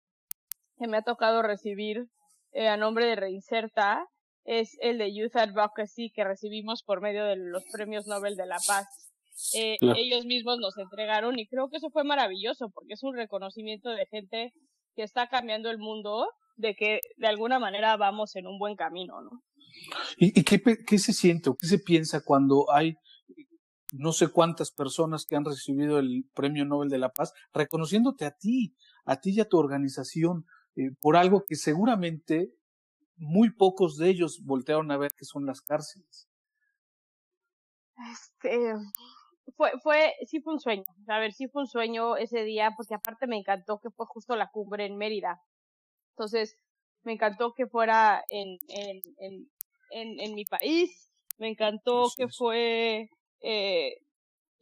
que 0.78 0.88
me 0.88 0.96
ha 0.96 1.02
tocado 1.02 1.42
recibir 1.42 2.06
eh, 2.50 2.66
a 2.66 2.76
nombre 2.76 3.06
de 3.06 3.14
Reinserta 3.14 4.04
es 4.50 4.76
el 4.80 4.98
de 4.98 5.14
Youth 5.14 5.36
Advocacy 5.36 6.10
que 6.10 6.24
recibimos 6.24 6.82
por 6.82 7.00
medio 7.00 7.24
de 7.24 7.36
los 7.36 7.62
premios 7.70 8.08
Nobel 8.08 8.34
de 8.34 8.46
la 8.46 8.56
Paz. 8.66 8.88
Eh, 9.54 9.76
Ellos 9.80 10.26
mismos 10.26 10.58
nos 10.58 10.76
entregaron 10.76 11.38
y 11.38 11.46
creo 11.46 11.70
que 11.70 11.76
eso 11.76 11.88
fue 11.90 12.02
maravilloso 12.02 12.68
porque 12.74 12.94
es 12.94 13.02
un 13.04 13.14
reconocimiento 13.14 13.90
de 13.90 14.06
gente 14.06 14.52
que 14.96 15.04
está 15.04 15.28
cambiando 15.28 15.70
el 15.70 15.78
mundo, 15.78 16.26
de 16.56 16.74
que 16.74 16.98
de 17.16 17.28
alguna 17.28 17.60
manera 17.60 17.96
vamos 17.96 18.34
en 18.34 18.48
un 18.48 18.58
buen 18.58 18.74
camino, 18.74 19.22
¿no? 19.22 19.30
¿Y, 20.18 20.38
y 20.38 20.42
qué, 20.42 20.60
qué 20.84 20.98
se 20.98 21.12
siente 21.12 21.48
o 21.48 21.54
qué 21.54 21.68
se 21.68 21.78
piensa 21.78 22.24
cuando 22.24 22.72
hay 22.72 22.96
no 23.92 24.12
sé 24.12 24.28
cuántas 24.28 24.72
personas 24.72 25.26
que 25.26 25.36
han 25.36 25.44
recibido 25.44 26.00
el 26.00 26.24
Premio 26.34 26.64
Nobel 26.64 26.88
de 26.88 26.98
la 26.98 27.10
Paz, 27.10 27.32
reconociéndote 27.52 28.24
a 28.24 28.32
ti, 28.32 28.74
a 29.04 29.20
ti 29.20 29.30
y 29.30 29.40
a 29.40 29.48
tu 29.48 29.58
organización, 29.58 30.44
eh, 30.74 30.90
por 31.00 31.16
algo 31.16 31.44
que 31.46 31.54
seguramente 31.54 32.52
muy 33.20 33.50
pocos 33.52 33.96
de 33.96 34.08
ellos 34.08 34.40
voltearon 34.44 34.90
a 34.90 34.96
ver 34.96 35.12
que 35.16 35.24
son 35.24 35.46
las 35.46 35.60
cárceles. 35.60 36.28
Este, 38.12 38.74
fue, 39.56 39.72
fue, 39.82 40.14
sí 40.26 40.40
fue 40.40 40.54
un 40.54 40.60
sueño, 40.60 40.84
a 41.06 41.18
ver, 41.18 41.32
sí 41.32 41.46
fue 41.48 41.62
un 41.62 41.68
sueño 41.68 42.16
ese 42.16 42.44
día, 42.44 42.72
porque 42.76 42.94
aparte 42.94 43.26
me 43.26 43.36
encantó 43.36 43.78
que 43.78 43.90
fue 43.90 44.06
justo 44.06 44.36
la 44.36 44.50
cumbre 44.50 44.86
en 44.86 44.96
Mérida. 44.96 45.40
Entonces, 46.16 46.56
me 47.02 47.12
encantó 47.12 47.52
que 47.54 47.66
fuera 47.66 48.24
en, 48.30 48.58
en, 48.68 49.00
en, 49.18 49.50
en, 49.90 50.20
en 50.20 50.34
mi 50.34 50.44
país, 50.44 51.10
me 51.38 51.48
encantó 51.48 52.08
que 52.16 52.28
fue 52.28 53.10
eh, 53.42 53.96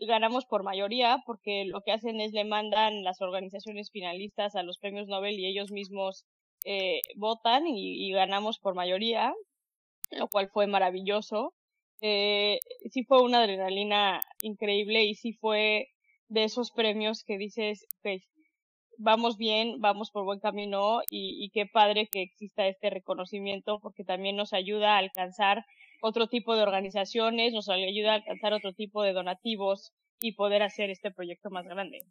ganamos 0.07 0.47
por 0.47 0.63
mayoría 0.63 1.19
porque 1.27 1.65
lo 1.65 1.81
que 1.83 1.93
hacen 1.93 2.21
es 2.21 2.33
le 2.33 2.45
mandan 2.45 3.03
las 3.03 3.21
organizaciones 3.21 3.91
finalistas 3.91 4.55
a 4.55 4.63
los 4.63 4.79
premios 4.79 5.09
Nobel 5.09 5.39
y 5.39 5.47
ellos 5.47 5.71
mismos 5.71 6.25
eh, 6.71 7.01
votan 7.17 7.67
y, 7.67 8.13
ganamos 8.13 8.59
por 8.59 8.75
mayoría, 8.75 9.33
lo 10.11 10.29
cual 10.29 10.51
fue 10.53 10.67
maravilloso. 10.67 11.55
Eh, 12.03 12.61
sí 12.91 13.05
fue 13.05 13.23
una 13.23 13.41
adrenalina 13.41 14.21
increíble 14.43 15.05
y 15.05 15.15
sí 15.15 15.33
fue 15.33 15.89
de 16.29 16.45
esos 16.45 16.71
premios 16.71 17.25
que 17.25 17.39
dices, 17.39 17.87
vamos 18.99 19.39
bien, 19.39 19.81
vamos 19.81 20.11
por 20.11 20.25
buen 20.25 20.41
camino 20.41 21.01
y, 21.11 21.43
y 21.43 21.49
qué 21.55 21.65
padre 21.65 22.07
que 22.13 22.21
exista 22.21 22.67
este 22.67 22.91
reconocimiento 22.91 23.81
porque 23.81 24.05
también 24.05 24.37
nos 24.37 24.53
ayuda 24.53 24.97
a 24.97 24.99
alcanzar 24.99 25.65
otro 26.03 26.29
tipo 26.29 26.55
de 26.55 26.65
organizaciones, 26.65 27.55
nos 27.55 27.71
ayuda 27.71 28.13
a 28.13 28.17
alcanzar 28.17 28.53
otro 28.53 28.75
tipo 28.75 29.03
de 29.03 29.15
donativos 29.15 29.95
y 30.21 30.33
poder 30.33 30.63
hacer 30.63 30.91
este 30.91 31.11
proyecto 31.11 31.49
más 31.49 31.65
grande. 31.65 32.05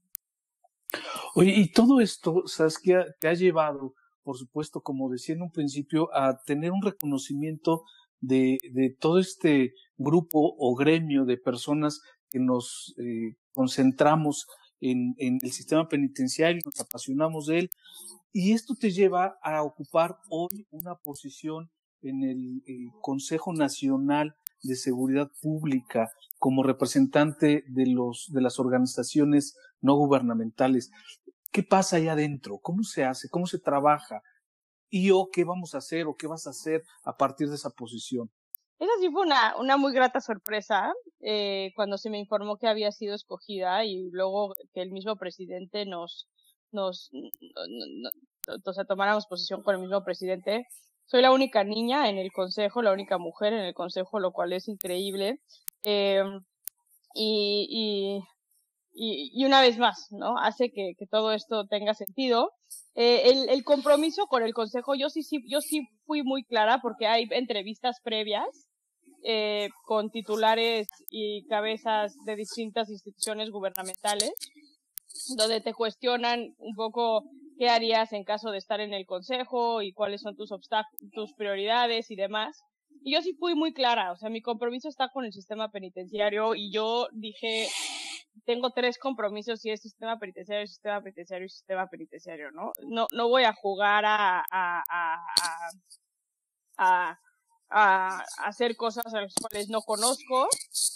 Oye, 1.36 1.54
y 1.56 1.72
todo 1.72 2.02
esto, 2.02 2.48
Saskia, 2.48 3.06
te 3.20 3.28
ha 3.28 3.36
llevado, 3.36 3.94
por 4.28 4.38
supuesto, 4.38 4.82
como 4.82 5.10
decía 5.10 5.36
en 5.36 5.42
un 5.42 5.52
principio, 5.52 6.14
a 6.14 6.38
tener 6.46 6.74
un 6.74 6.82
reconocimiento 6.82 7.86
de, 8.20 8.58
todo 9.00 9.20
este 9.20 9.72
grupo 9.96 10.54
o 10.60 10.76
gremio 10.76 11.24
de 11.24 11.38
personas 11.38 12.02
que 12.30 12.40
nos 12.40 12.94
eh, 12.98 13.38
concentramos 13.54 14.46
en, 14.82 15.16
el 15.18 15.52
sistema 15.54 15.88
penitenciario, 15.88 16.60
nos 16.66 16.78
apasionamos 16.82 17.46
de 17.46 17.60
él, 17.60 17.70
y 18.34 18.52
esto 18.52 18.76
te 18.78 18.92
lleva 18.92 19.38
a 19.42 19.64
ocupar 19.64 20.18
hoy 20.30 20.68
una 20.72 20.96
posición 20.96 21.70
en 22.02 22.24
el, 22.24 22.62
Consejo 23.02 23.54
Nacional 23.54 24.36
de 24.62 24.76
Seguridad 24.76 25.32
Pública 25.42 26.10
como 26.38 26.64
representante 26.64 27.64
de 27.70 27.86
los 27.88 28.30
de 28.34 28.42
las 28.42 28.60
organizaciones 28.60 29.56
no 29.80 29.96
gubernamentales. 29.96 30.92
¿Qué 31.52 31.64
pasa 31.64 31.98
ahí 31.98 32.08
adentro? 32.08 32.60
¿Cómo 32.60 32.84
se 32.84 33.04
hace? 33.04 33.30
¿Cómo 33.30 33.48
se 33.48 33.60
trabaja? 33.60 34.22
¿Y 34.90 35.12
o 35.12 35.30
qué 35.32 35.44
vamos 35.44 35.76
a 35.76 35.80
hacer 35.80 36.08
o 36.08 36.16
qué 36.16 36.28
vas 36.28 36.48
a 36.48 36.52
hacer 36.52 36.84
a 37.04 37.18
partir 37.18 37.50
de 37.50 37.56
esa 37.56 37.70
posición? 37.70 38.30
Esa 38.80 38.92
sí 39.00 39.10
fue 39.12 39.24
una, 39.24 39.58
una 39.58 39.76
muy 39.78 39.92
grata 39.92 40.22
sorpresa 40.22 40.94
eh, 41.22 41.72
cuando 41.76 41.98
se 41.98 42.12
me 42.12 42.20
informó 42.20 42.58
que 42.58 42.68
había 42.68 42.92
sido 42.92 43.16
escogida 43.16 43.84
y 43.86 44.10
luego 44.12 44.54
que 44.74 44.82
el 44.82 44.92
mismo 44.92 45.16
presidente 45.16 45.86
nos, 45.86 46.28
nos, 46.72 47.10
o 48.66 48.74
sea, 48.74 48.86
tomáramos 48.86 49.26
posición 49.26 49.64
con 49.64 49.76
el 49.76 49.82
mismo 49.82 50.04
presidente. 50.04 50.68
Soy 51.06 51.22
la 51.22 51.32
única 51.32 51.64
niña 51.64 52.10
en 52.10 52.18
el 52.18 52.32
consejo, 52.32 52.82
la 52.82 52.92
única 52.92 53.18
mujer 53.18 53.54
en 53.54 53.62
el 53.62 53.74
consejo, 53.74 54.20
lo 54.20 54.32
cual 54.32 54.54
es 54.54 54.68
increíble. 54.68 55.42
Eh, 55.84 56.24
y, 57.16 57.68
y, 57.70 58.24
y, 59.00 59.46
una 59.46 59.62
vez 59.62 59.78
más, 59.78 60.08
¿no? 60.10 60.40
Hace 60.40 60.72
que, 60.72 60.94
que 60.98 61.06
todo 61.06 61.32
esto 61.32 61.68
tenga 61.68 61.94
sentido. 61.94 62.52
Eh, 62.96 63.30
el, 63.30 63.50
el, 63.50 63.64
compromiso 63.64 64.26
con 64.26 64.42
el 64.42 64.54
consejo, 64.54 64.96
yo 64.96 65.10
sí, 65.10 65.22
sí, 65.22 65.44
yo 65.48 65.62
sí 65.62 65.88
fui 66.06 66.24
muy 66.24 66.44
clara 66.44 66.80
porque 66.82 67.06
hay 67.06 67.28
entrevistas 67.30 67.98
previas 68.04 68.68
eh, 69.24 69.70
con 69.84 70.10
titulares 70.10 70.88
y 71.12 71.46
cabezas 71.48 72.16
de 72.26 72.36
distintas 72.36 72.90
instituciones 72.90 73.52
gubernamentales 73.52 74.34
donde 75.36 75.62
te 75.62 75.74
cuestionan 75.74 76.56
un 76.58 76.76
poco 76.76 77.24
qué 77.58 77.70
harías 77.70 78.14
en 78.14 78.24
caso 78.24 78.52
de 78.52 78.58
estar 78.58 78.80
en 78.80 78.94
el 78.94 79.06
consejo 79.06 79.82
y 79.82 79.94
cuáles 79.94 80.22
son 80.22 80.36
tus 80.36 80.50
tus 81.14 81.34
prioridades 81.34 82.10
y 82.10 82.16
demás. 82.16 82.64
Y 83.04 83.14
yo 83.14 83.22
sí 83.22 83.34
fui 83.34 83.54
muy 83.56 83.74
clara, 83.74 84.12
o 84.12 84.18
sea, 84.18 84.30
mi 84.30 84.42
compromiso 84.42 84.90
está 84.90 85.10
con 85.10 85.26
el 85.26 85.34
sistema 85.34 85.70
penitenciario 85.70 86.56
y 86.56 86.72
yo 86.72 87.08
dije, 87.14 87.68
tengo 88.46 88.72
tres 88.72 88.98
compromisos 88.98 89.66
y 89.66 89.72
es 89.72 89.82
sistema 89.82 90.18
penitenciario, 90.20 90.68
sistema 90.68 91.02
penitenciario 91.02 91.46
y 91.46 91.50
sistema 91.50 91.88
penitenciario, 91.88 92.52
¿no? 92.52 92.72
No, 92.88 93.08
no 93.14 93.28
voy 93.28 93.44
a 93.44 93.54
jugar 93.54 94.06
a, 94.06 94.40
a, 94.52 94.84
a, 94.90 95.18
a, 96.78 97.20
a 97.70 98.24
hacer 98.46 98.76
cosas 98.76 99.14
a 99.14 99.22
las 99.22 99.34
cuales 99.34 99.70
no 99.70 99.82
conozco. 99.82 100.48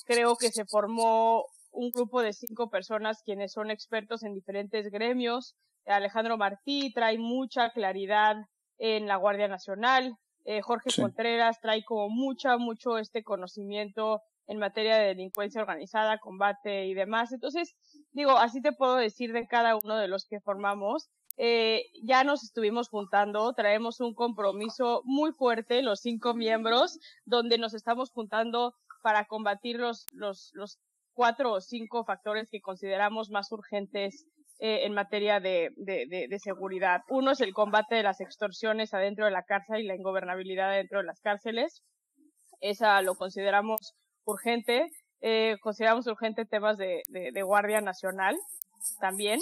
Creo 0.06 0.36
que 0.36 0.50
se 0.50 0.66
formó 0.66 1.46
un 1.72 1.90
grupo 1.92 2.22
de 2.22 2.34
cinco 2.34 2.70
personas 2.70 3.22
quienes 3.24 3.54
son 3.54 3.72
expertos 3.72 4.24
en 4.24 4.34
diferentes 4.34 4.90
gremios. 4.92 5.56
Alejandro 5.86 6.38
Martí 6.38 6.94
trae 6.94 7.18
mucha 7.18 7.72
claridad 7.72 8.36
en 8.78 9.08
la 9.08 9.16
Guardia 9.16 9.48
Nacional. 9.48 10.16
Eh, 10.44 10.62
Jorge 10.62 10.90
Contreras 10.96 11.60
trae 11.62 11.84
como 11.84 12.10
mucha, 12.10 12.58
mucho 12.58 12.98
este 12.98 13.24
conocimiento 13.24 14.22
en 14.48 14.60
materia 14.60 14.98
de 14.98 15.08
delincuencia 15.08 15.62
organizada, 15.62 16.20
combate 16.20 16.86
y 16.88 16.94
demás. 16.94 17.32
Entonces, 17.32 17.76
digo, 18.12 18.38
así 18.38 18.62
te 18.62 18.74
puedo 18.74 18.96
decir 18.96 19.34
de 19.34 19.48
cada 19.48 19.76
uno 19.76 19.98
de 19.98 20.08
los 20.08 20.26
que 20.26 20.40
formamos. 20.42 21.10
eh, 21.38 21.86
ya 22.04 22.24
nos 22.24 22.44
estuvimos 22.44 22.90
juntando, 22.90 23.54
traemos 23.54 24.00
un 24.02 24.14
compromiso 24.14 25.02
muy 25.06 25.32
fuerte, 25.32 25.82
los 25.82 26.02
cinco 26.02 26.34
miembros, 26.34 27.00
donde 27.26 27.58
nos 27.58 27.74
estamos 27.74 28.12
juntando 28.12 28.76
para 29.02 29.26
combatir 29.26 29.78
los, 29.80 30.06
los, 30.14 30.52
los 30.54 30.78
cuatro 31.14 31.54
o 31.54 31.62
cinco 31.62 32.04
factores 32.06 32.50
que 32.50 32.62
consideramos 32.62 33.30
más 33.30 33.52
urgentes 33.52 34.26
eh, 34.60 34.86
en 34.86 34.94
materia 34.94 35.40
de, 35.40 35.72
de, 35.76 36.06
de, 36.30 36.40
seguridad. 36.40 37.02
Uno 37.10 37.32
es 37.32 37.42
el 37.42 37.54
combate 37.54 37.96
de 37.96 38.04
las 38.04 38.22
extorsiones 38.22 38.94
adentro 38.94 39.26
de 39.26 39.32
la 39.32 39.44
cárcel 39.44 39.82
y 39.82 39.88
la 39.88 39.96
ingobernabilidad 39.96 40.72
dentro 40.72 41.00
de 41.00 41.06
las 41.06 41.20
cárceles. 41.20 41.82
Esa 42.60 43.02
lo 43.02 43.16
consideramos 43.16 43.96
urgente. 44.25 44.90
Eh, 45.22 45.58
consideramos 45.62 46.08
urgente 46.08 46.46
temas 46.46 46.78
de, 46.78 47.01
Guardia 47.44 47.82
Nacional 47.82 48.36
también. 49.00 49.40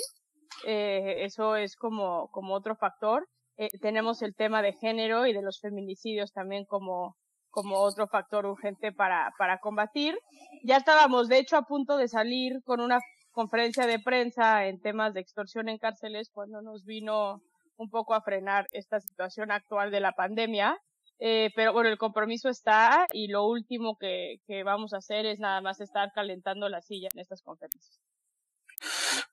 Eh, 0.65 1.23
eso 1.23 1.55
es 1.55 1.75
como, 1.75 2.29
otro 2.33 2.75
factor. 2.75 3.27
Eh, 3.57 3.67
tenemos 3.81 4.21
el 4.21 4.35
tema 4.35 4.61
de 4.61 4.73
género 4.73 5.25
y 5.25 5.33
de 5.33 5.41
los 5.41 5.59
feminicidios 5.59 6.31
también 6.31 6.65
como, 6.65 7.15
como 7.49 7.79
otro 7.79 8.07
factor 8.07 8.45
urgente 8.45 8.91
para, 8.91 9.31
para 9.37 9.59
combatir. 9.59 10.17
Ya 10.63 10.77
estábamos, 10.77 11.27
de 11.27 11.39
hecho, 11.39 11.57
a 11.57 11.63
punto 11.63 11.97
de 11.97 12.07
salir 12.07 12.61
con 12.63 12.81
una 12.81 12.99
conferencia 13.31 13.85
de 13.85 13.99
prensa 13.99 14.65
en 14.65 14.81
temas 14.81 15.13
de 15.13 15.21
extorsión 15.21 15.69
en 15.69 15.77
cárceles 15.77 16.29
cuando 16.33 16.61
nos 16.61 16.83
vino 16.85 17.41
un 17.77 17.89
poco 17.89 18.13
a 18.13 18.21
frenar 18.21 18.67
esta 18.71 18.99
situación 18.99 19.51
actual 19.51 19.91
de 19.91 20.01
la 20.01 20.11
pandemia. 20.11 20.77
Eh, 21.19 21.51
pero 21.55 21.73
bueno, 21.73 21.89
el 21.89 21.97
compromiso 21.97 22.49
está 22.49 23.05
y 23.11 23.27
lo 23.27 23.45
último 23.45 23.97
que, 23.97 24.41
que 24.47 24.63
vamos 24.63 24.93
a 24.93 24.97
hacer 24.97 25.25
es 25.25 25.39
nada 25.39 25.61
más 25.61 25.81
estar 25.81 26.11
calentando 26.13 26.69
la 26.69 26.81
silla 26.81 27.09
en 27.13 27.19
estas 27.19 27.41
conferencias. 27.41 27.99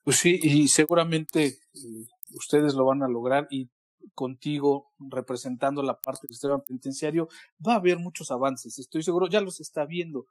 Pues 0.03 0.17
sí, 0.17 0.39
y 0.41 0.67
seguramente 0.67 1.45
eh, 1.45 2.05
ustedes 2.31 2.73
lo 2.73 2.85
van 2.85 3.03
a 3.03 3.07
lograr 3.07 3.47
y 3.49 3.69
contigo 4.13 4.91
representando 4.99 5.81
la 5.83 5.99
parte 5.99 6.27
del 6.27 6.35
sistema 6.35 6.61
penitenciario 6.61 7.27
va 7.65 7.73
a 7.73 7.77
haber 7.77 7.97
muchos 7.99 8.31
avances, 8.31 8.79
estoy 8.79 9.03
seguro, 9.03 9.27
ya 9.27 9.41
los 9.41 9.59
está 9.59 9.85
viendo. 9.85 10.27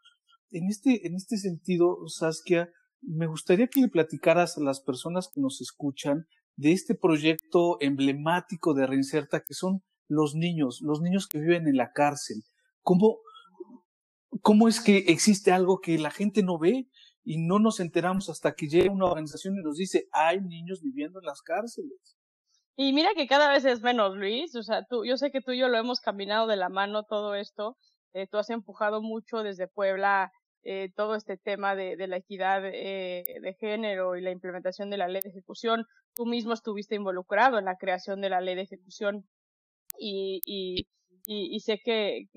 En 0.50 0.68
este, 0.68 1.06
en 1.06 1.14
este 1.14 1.36
sentido, 1.36 2.08
Saskia, 2.08 2.70
me 3.00 3.26
gustaría 3.26 3.68
que 3.68 3.80
le 3.80 3.88
platicaras 3.88 4.56
a 4.56 4.62
las 4.62 4.80
personas 4.80 5.28
que 5.28 5.40
nos 5.40 5.60
escuchan 5.60 6.26
de 6.56 6.72
este 6.72 6.94
proyecto 6.94 7.76
emblemático 7.80 8.72
de 8.74 8.86
Reinserta 8.86 9.40
que 9.40 9.54
son 9.54 9.82
los 10.08 10.34
niños, 10.34 10.80
los 10.82 11.00
niños 11.00 11.26
que 11.26 11.38
viven 11.38 11.66
en 11.66 11.76
la 11.76 11.92
cárcel. 11.92 12.42
¿Cómo, 12.82 13.18
cómo 14.42 14.68
es 14.68 14.80
que 14.80 14.98
existe 15.08 15.52
algo 15.52 15.80
que 15.80 15.98
la 15.98 16.10
gente 16.10 16.42
no 16.42 16.58
ve 16.58 16.88
y 17.24 17.38
no 17.38 17.58
nos 17.58 17.80
enteramos 17.80 18.28
hasta 18.28 18.54
que 18.54 18.68
llega 18.68 18.92
una 18.92 19.06
organización 19.06 19.56
y 19.56 19.62
nos 19.62 19.76
dice, 19.76 20.08
hay 20.12 20.40
niños 20.40 20.80
viviendo 20.82 21.18
en 21.18 21.26
las 21.26 21.42
cárceles? 21.42 22.16
Y 22.76 22.92
mira 22.92 23.10
que 23.16 23.26
cada 23.26 23.48
vez 23.48 23.64
es 23.64 23.80
menos, 23.80 24.16
Luis. 24.16 24.54
O 24.54 24.62
sea, 24.62 24.84
tú, 24.84 25.04
yo 25.04 25.16
sé 25.16 25.30
que 25.30 25.40
tú 25.40 25.52
y 25.52 25.58
yo 25.58 25.68
lo 25.68 25.78
hemos 25.78 26.00
caminado 26.00 26.46
de 26.46 26.56
la 26.56 26.68
mano 26.68 27.04
todo 27.04 27.34
esto. 27.34 27.76
Eh, 28.12 28.26
tú 28.30 28.36
has 28.36 28.50
empujado 28.50 29.02
mucho 29.02 29.42
desde 29.42 29.66
Puebla 29.66 30.30
eh, 30.62 30.90
todo 30.94 31.14
este 31.14 31.36
tema 31.38 31.74
de, 31.74 31.96
la 32.06 32.16
equidad 32.16 32.62
eh, 32.64 33.24
de 33.40 33.54
género 33.54 34.16
y 34.16 34.20
la 34.20 34.30
implementación 34.30 34.90
de 34.90 34.98
la 34.98 35.08
ley 35.08 35.22
de 35.22 35.30
ejecución. 35.30 35.86
Tú 36.14 36.26
mismo 36.26 36.52
estuviste 36.52 36.96
involucrado 36.96 37.58
en 37.58 37.64
la 37.64 37.76
creación 37.76 38.20
de 38.20 38.30
la 38.30 38.40
ley 38.40 38.56
de 38.56 38.62
ejecución 38.62 39.26
y, 39.98 40.86
sé 41.60 41.80
que, 41.84 42.28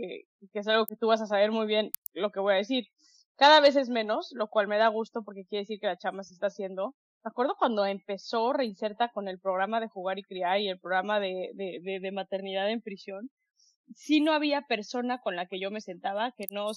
es 0.54 0.68
algo 0.68 0.86
que 0.86 0.96
tú 0.96 1.08
vas 1.08 1.22
a 1.22 1.28
saber 1.28 1.52
muy 1.52 1.68
bien 1.68 1.92
lo 2.14 2.32
que 2.32 2.40
voy 2.40 2.54
a 2.54 2.58
decir. 2.58 2.88
Cada 3.36 3.62
vez 3.62 3.76
es 3.76 3.90
menos, 3.90 4.32
lo 4.34 4.48
cual 4.50 4.68
me 4.68 4.78
da 4.78 4.88
gusto 4.90 5.24
porque 5.24 5.46
quiere 5.46 5.64
decir 5.64 5.80
que 5.80 5.88
la 5.88 5.98
chama 5.98 6.24
se 6.24 6.34
está 6.34 6.48
haciendo. 6.48 6.96
Me 7.24 7.30
acuerdo 7.30 7.56
cuando 7.58 7.86
empezó 7.86 8.54
Reinserta 8.54 9.10
con 9.10 9.28
el 9.28 9.40
programa 9.40 9.80
de 9.80 9.88
jugar 9.88 10.20
y 10.20 10.24
criar 10.24 10.60
y 10.60 10.70
el 10.70 10.80
programa 10.80 11.20
de, 11.20 11.52
de 11.56 12.12
maternidad 12.12 12.70
en 12.70 12.82
prisión. 12.82 13.30
Sí 13.96 14.22
no 14.22 14.34
había 14.34 14.62
persona 14.64 15.20
con 15.20 15.36
la 15.36 15.46
que 15.48 15.60
yo 15.60 15.72
me 15.72 15.82
sentaba 15.82 16.34
que 16.38 16.48
no 16.52 16.72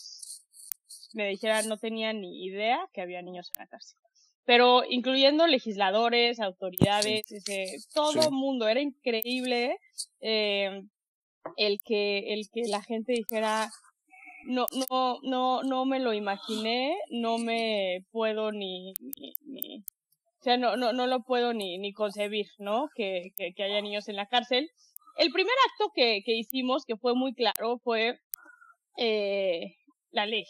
me 1.14 1.28
dijera, 1.28 1.62
no 1.62 1.78
tenía 1.78 2.12
ni 2.12 2.44
idea 2.44 2.88
que 2.92 3.02
había 3.02 3.22
niños 3.22 3.50
en 3.56 3.62
la 3.62 3.66
cárcel 3.66 3.98
pero 4.44 4.82
incluyendo 4.88 5.46
legisladores, 5.46 6.40
autoridades, 6.40 7.30
ese, 7.30 7.76
todo 7.94 8.22
el 8.22 8.30
mundo. 8.30 8.68
Era 8.68 8.80
increíble 8.80 9.78
eh, 10.20 10.82
el 11.56 11.78
que 11.84 12.32
el 12.32 12.48
que 12.52 12.62
la 12.68 12.82
gente 12.82 13.12
dijera 13.12 13.70
no 14.46 14.66
no 14.90 15.18
no 15.22 15.62
no 15.62 15.84
me 15.84 16.00
lo 16.00 16.12
imaginé, 16.12 16.96
no 17.10 17.38
me 17.38 18.04
puedo 18.10 18.52
ni, 18.52 18.92
ni, 19.46 19.84
o 20.42 20.44
sea, 20.44 20.56
no, 20.56 20.76
no, 20.76 20.92
no 20.92 21.06
lo 21.06 21.22
puedo 21.22 21.52
ni, 21.52 21.78
ni 21.78 21.92
concebir, 21.92 22.46
¿no? 22.58 22.88
Que, 22.96 23.30
que, 23.36 23.54
que 23.54 23.62
haya 23.62 23.80
niños 23.80 24.08
en 24.08 24.16
la 24.16 24.26
cárcel. 24.26 24.68
El 25.16 25.30
primer 25.30 25.54
acto 25.70 25.92
que, 25.94 26.22
que 26.24 26.34
hicimos, 26.34 26.84
que 26.84 26.96
fue 26.96 27.14
muy 27.14 27.32
claro, 27.32 27.78
fue 27.78 28.18
eh, 28.96 29.76
la 30.10 30.26
ley. 30.26 30.44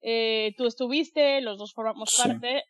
Eh, 0.00 0.54
tú 0.56 0.66
estuviste, 0.66 1.42
los 1.42 1.58
dos 1.58 1.74
formamos 1.74 2.14
parte, 2.16 2.64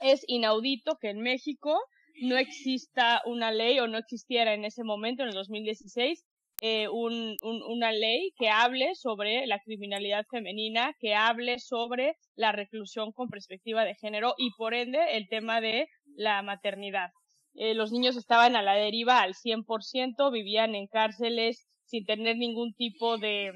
es 0.00 0.24
inaudito 0.26 0.96
que 1.00 1.10
en 1.10 1.20
México 1.20 1.80
no 2.22 2.36
exista 2.36 3.22
una 3.24 3.50
ley 3.50 3.78
o 3.78 3.86
no 3.86 3.98
existiera 3.98 4.54
en 4.54 4.64
ese 4.64 4.84
momento, 4.84 5.22
en 5.22 5.28
el 5.30 5.34
2016, 5.34 6.24
eh, 6.62 6.88
un, 6.88 7.36
un, 7.42 7.62
una 7.62 7.90
ley 7.90 8.32
que 8.36 8.50
hable 8.50 8.94
sobre 8.94 9.46
la 9.46 9.60
criminalidad 9.60 10.26
femenina, 10.30 10.94
que 11.00 11.14
hable 11.14 11.58
sobre 11.58 12.16
la 12.36 12.52
reclusión 12.52 13.12
con 13.12 13.28
perspectiva 13.28 13.84
de 13.84 13.94
género 13.94 14.34
y 14.36 14.50
por 14.58 14.74
ende 14.74 15.16
el 15.16 15.28
tema 15.28 15.62
de 15.62 15.88
la 16.16 16.42
maternidad. 16.42 17.10
Eh, 17.54 17.74
los 17.74 17.92
niños 17.92 18.16
estaban 18.16 18.56
a 18.56 18.62
la 18.62 18.74
deriva 18.74 19.20
al 19.22 19.34
100%, 19.34 20.30
vivían 20.30 20.74
en 20.74 20.86
cárceles 20.86 21.66
sin 21.84 22.04
tener 22.04 22.36
ningún 22.36 22.74
tipo 22.74 23.16
de, 23.16 23.52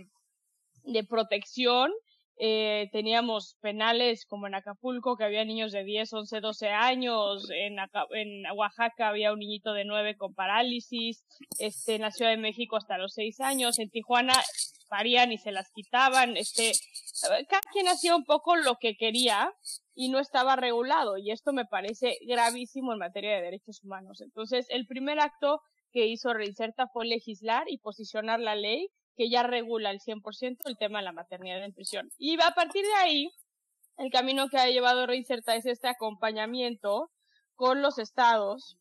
de 0.84 1.04
protección 1.04 1.92
eh, 2.36 2.88
teníamos 2.90 3.56
penales 3.60 4.26
como 4.26 4.46
en 4.46 4.54
Acapulco, 4.54 5.16
que 5.16 5.24
había 5.24 5.44
niños 5.44 5.70
de 5.72 5.84
10, 5.84 6.12
11, 6.12 6.40
12 6.40 6.68
años. 6.68 7.48
En, 7.50 7.76
en 8.10 8.50
Oaxaca 8.56 9.08
había 9.08 9.32
un 9.32 9.38
niñito 9.38 9.72
de 9.72 9.84
9 9.84 10.16
con 10.16 10.34
parálisis. 10.34 11.24
Este, 11.58 11.94
en 11.94 12.02
la 12.02 12.10
Ciudad 12.10 12.32
de 12.32 12.36
México 12.36 12.76
hasta 12.76 12.98
los 12.98 13.14
6 13.14 13.40
años. 13.40 13.78
En 13.78 13.90
Tijuana 13.90 14.34
parían 14.88 15.32
y 15.32 15.38
se 15.38 15.52
las 15.52 15.70
quitaban. 15.70 16.36
Este, 16.36 16.72
cada 17.48 17.62
quien 17.72 17.88
hacía 17.88 18.16
un 18.16 18.24
poco 18.24 18.56
lo 18.56 18.76
que 18.76 18.96
quería 18.96 19.52
y 19.94 20.08
no 20.08 20.18
estaba 20.18 20.56
regulado. 20.56 21.16
Y 21.16 21.30
esto 21.30 21.52
me 21.52 21.66
parece 21.66 22.18
gravísimo 22.26 22.92
en 22.92 22.98
materia 22.98 23.36
de 23.36 23.42
derechos 23.42 23.82
humanos. 23.84 24.20
Entonces, 24.20 24.66
el 24.70 24.86
primer 24.86 25.20
acto 25.20 25.60
que 25.92 26.06
hizo 26.06 26.34
Reinserta 26.34 26.88
fue 26.88 27.06
legislar 27.06 27.64
y 27.68 27.78
posicionar 27.78 28.40
la 28.40 28.56
ley 28.56 28.88
que 29.16 29.30
ya 29.30 29.42
regula 29.42 29.90
el 29.90 30.00
100% 30.00 30.56
el 30.64 30.76
tema 30.76 30.98
de 30.98 31.04
la 31.04 31.12
maternidad 31.12 31.62
en 31.64 31.72
prisión. 31.72 32.10
Y 32.18 32.40
a 32.40 32.50
partir 32.50 32.84
de 32.84 32.94
ahí, 32.94 33.30
el 33.96 34.10
camino 34.10 34.48
que 34.48 34.58
ha 34.58 34.68
llevado 34.68 35.06
Reinserta 35.06 35.54
es 35.54 35.66
este 35.66 35.88
acompañamiento 35.88 37.10
con 37.54 37.82
los 37.82 37.98
estados 37.98 38.76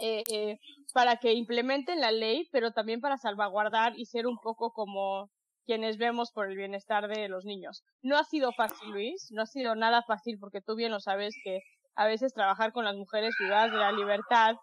eh, 0.00 0.22
eh, 0.32 0.58
para 0.94 1.16
que 1.16 1.32
implementen 1.32 2.00
la 2.00 2.12
ley, 2.12 2.48
pero 2.52 2.72
también 2.72 3.00
para 3.00 3.16
salvaguardar 3.16 3.98
y 3.98 4.06
ser 4.06 4.26
un 4.26 4.38
poco 4.38 4.72
como 4.72 5.30
quienes 5.66 5.98
vemos 5.98 6.30
por 6.32 6.48
el 6.48 6.56
bienestar 6.56 7.08
de 7.08 7.28
los 7.28 7.44
niños. 7.44 7.82
No 8.02 8.16
ha 8.16 8.24
sido 8.24 8.52
fácil, 8.52 8.90
Luis, 8.90 9.28
no 9.30 9.42
ha 9.42 9.46
sido 9.46 9.74
nada 9.74 10.02
fácil 10.02 10.38
porque 10.40 10.60
tú 10.60 10.74
bien 10.74 10.90
lo 10.90 11.00
sabes 11.00 11.34
que 11.44 11.60
a 11.96 12.06
veces 12.06 12.32
trabajar 12.32 12.72
con 12.72 12.84
las 12.84 12.96
mujeres 12.96 13.34
privadas 13.38 13.70
de 13.72 13.78
la 13.78 13.92
libertad 13.92 14.56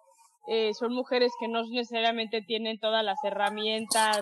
eh, 0.50 0.74
son 0.74 0.94
mujeres 0.94 1.32
que 1.40 1.50
no 1.50 1.62
necesariamente 1.64 2.42
tienen 2.42 2.80
todas 2.80 3.04
las 3.04 3.18
herramientas 3.24 4.22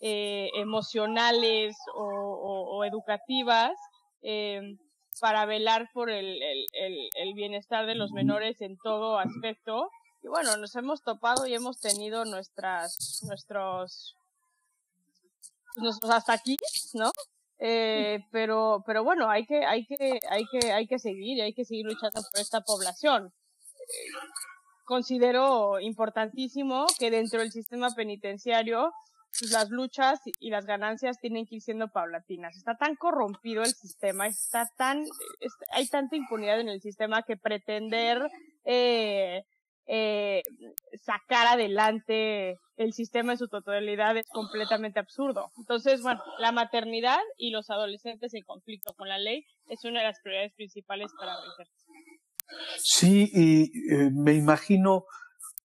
eh, 0.00 0.50
emocionales 0.54 1.76
o, 1.94 2.04
o, 2.04 2.78
o 2.78 2.84
educativas 2.84 3.72
eh, 4.22 4.76
para 5.20 5.44
velar 5.44 5.90
por 5.92 6.08
el, 6.10 6.42
el, 6.42 6.66
el, 6.72 7.08
el, 7.14 7.34
bienestar 7.34 7.84
de 7.84 7.94
los 7.94 8.10
menores 8.12 8.60
en 8.62 8.78
todo 8.78 9.18
aspecto. 9.18 9.90
Y 10.22 10.28
bueno, 10.28 10.56
nos 10.56 10.74
hemos 10.76 11.02
topado 11.02 11.46
y 11.46 11.54
hemos 11.54 11.80
tenido 11.80 12.24
nuestras, 12.24 13.22
nuestros, 13.26 14.16
nuestros 15.76 16.12
hasta 16.12 16.32
aquí, 16.32 16.56
¿no? 16.94 17.10
Eh, 17.58 18.24
pero, 18.30 18.82
pero 18.86 19.04
bueno, 19.04 19.28
hay 19.28 19.44
que, 19.44 19.66
hay 19.66 19.84
que, 19.84 20.18
hay 20.30 20.44
que, 20.46 20.72
hay 20.72 20.86
que 20.86 20.98
seguir, 20.98 21.42
hay 21.42 21.52
que 21.52 21.66
seguir 21.66 21.84
luchando 21.84 22.22
por 22.32 22.40
esta 22.40 22.62
población. 22.62 23.32
considero 24.84 25.78
importantísimo 25.78 26.86
que 26.98 27.10
dentro 27.10 27.40
del 27.40 27.52
sistema 27.52 27.90
penitenciario 27.90 28.92
pues 29.38 29.52
las 29.52 29.70
luchas 29.70 30.20
y 30.38 30.50
las 30.50 30.66
ganancias 30.66 31.18
tienen 31.18 31.46
que 31.46 31.56
ir 31.56 31.62
siendo 31.62 31.88
paulatinas. 31.88 32.56
Está 32.56 32.76
tan 32.76 32.96
corrompido 32.96 33.62
el 33.62 33.74
sistema, 33.74 34.26
está 34.26 34.68
tan, 34.76 35.04
hay 35.72 35.86
tanta 35.86 36.16
impunidad 36.16 36.60
en 36.60 36.68
el 36.68 36.80
sistema 36.80 37.22
que 37.22 37.36
pretender 37.36 38.30
eh, 38.64 39.44
eh, 39.86 40.42
sacar 41.02 41.46
adelante 41.48 42.58
el 42.76 42.92
sistema 42.92 43.32
en 43.32 43.38
su 43.38 43.48
totalidad 43.48 44.16
es 44.16 44.26
completamente 44.32 45.00
absurdo. 45.00 45.50
Entonces, 45.58 46.00
bueno, 46.00 46.22
la 46.38 46.52
maternidad 46.52 47.18
y 47.36 47.50
los 47.50 47.70
adolescentes 47.70 48.32
en 48.34 48.42
conflicto 48.44 48.94
con 48.94 49.08
la 49.08 49.18
ley 49.18 49.44
es 49.68 49.84
una 49.84 50.00
de 50.00 50.06
las 50.06 50.20
prioridades 50.20 50.54
principales 50.54 51.10
para 51.18 51.34
vencer. 51.40 51.66
Sí, 52.78 53.30
y 53.32 53.92
eh, 53.92 54.10
me 54.12 54.34
imagino 54.34 55.04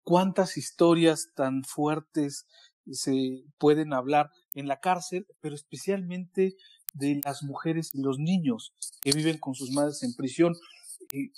cuántas 0.04 0.56
historias 0.58 1.32
tan 1.36 1.64
fuertes 1.64 2.46
se 2.90 3.44
pueden 3.58 3.94
hablar 3.94 4.32
en 4.54 4.68
la 4.68 4.80
cárcel, 4.80 5.28
pero 5.40 5.56
especialmente 5.56 6.56
de 6.94 7.22
las 7.24 7.44
mujeres 7.44 7.94
y 7.94 8.02
los 8.02 8.20
niños 8.20 8.74
que 9.02 9.12
viven 9.12 9.38
con 9.38 9.56
sus 9.56 9.72
madres 9.72 10.04
en 10.04 10.14
prisión. 10.16 10.56
Eh, 11.14 11.32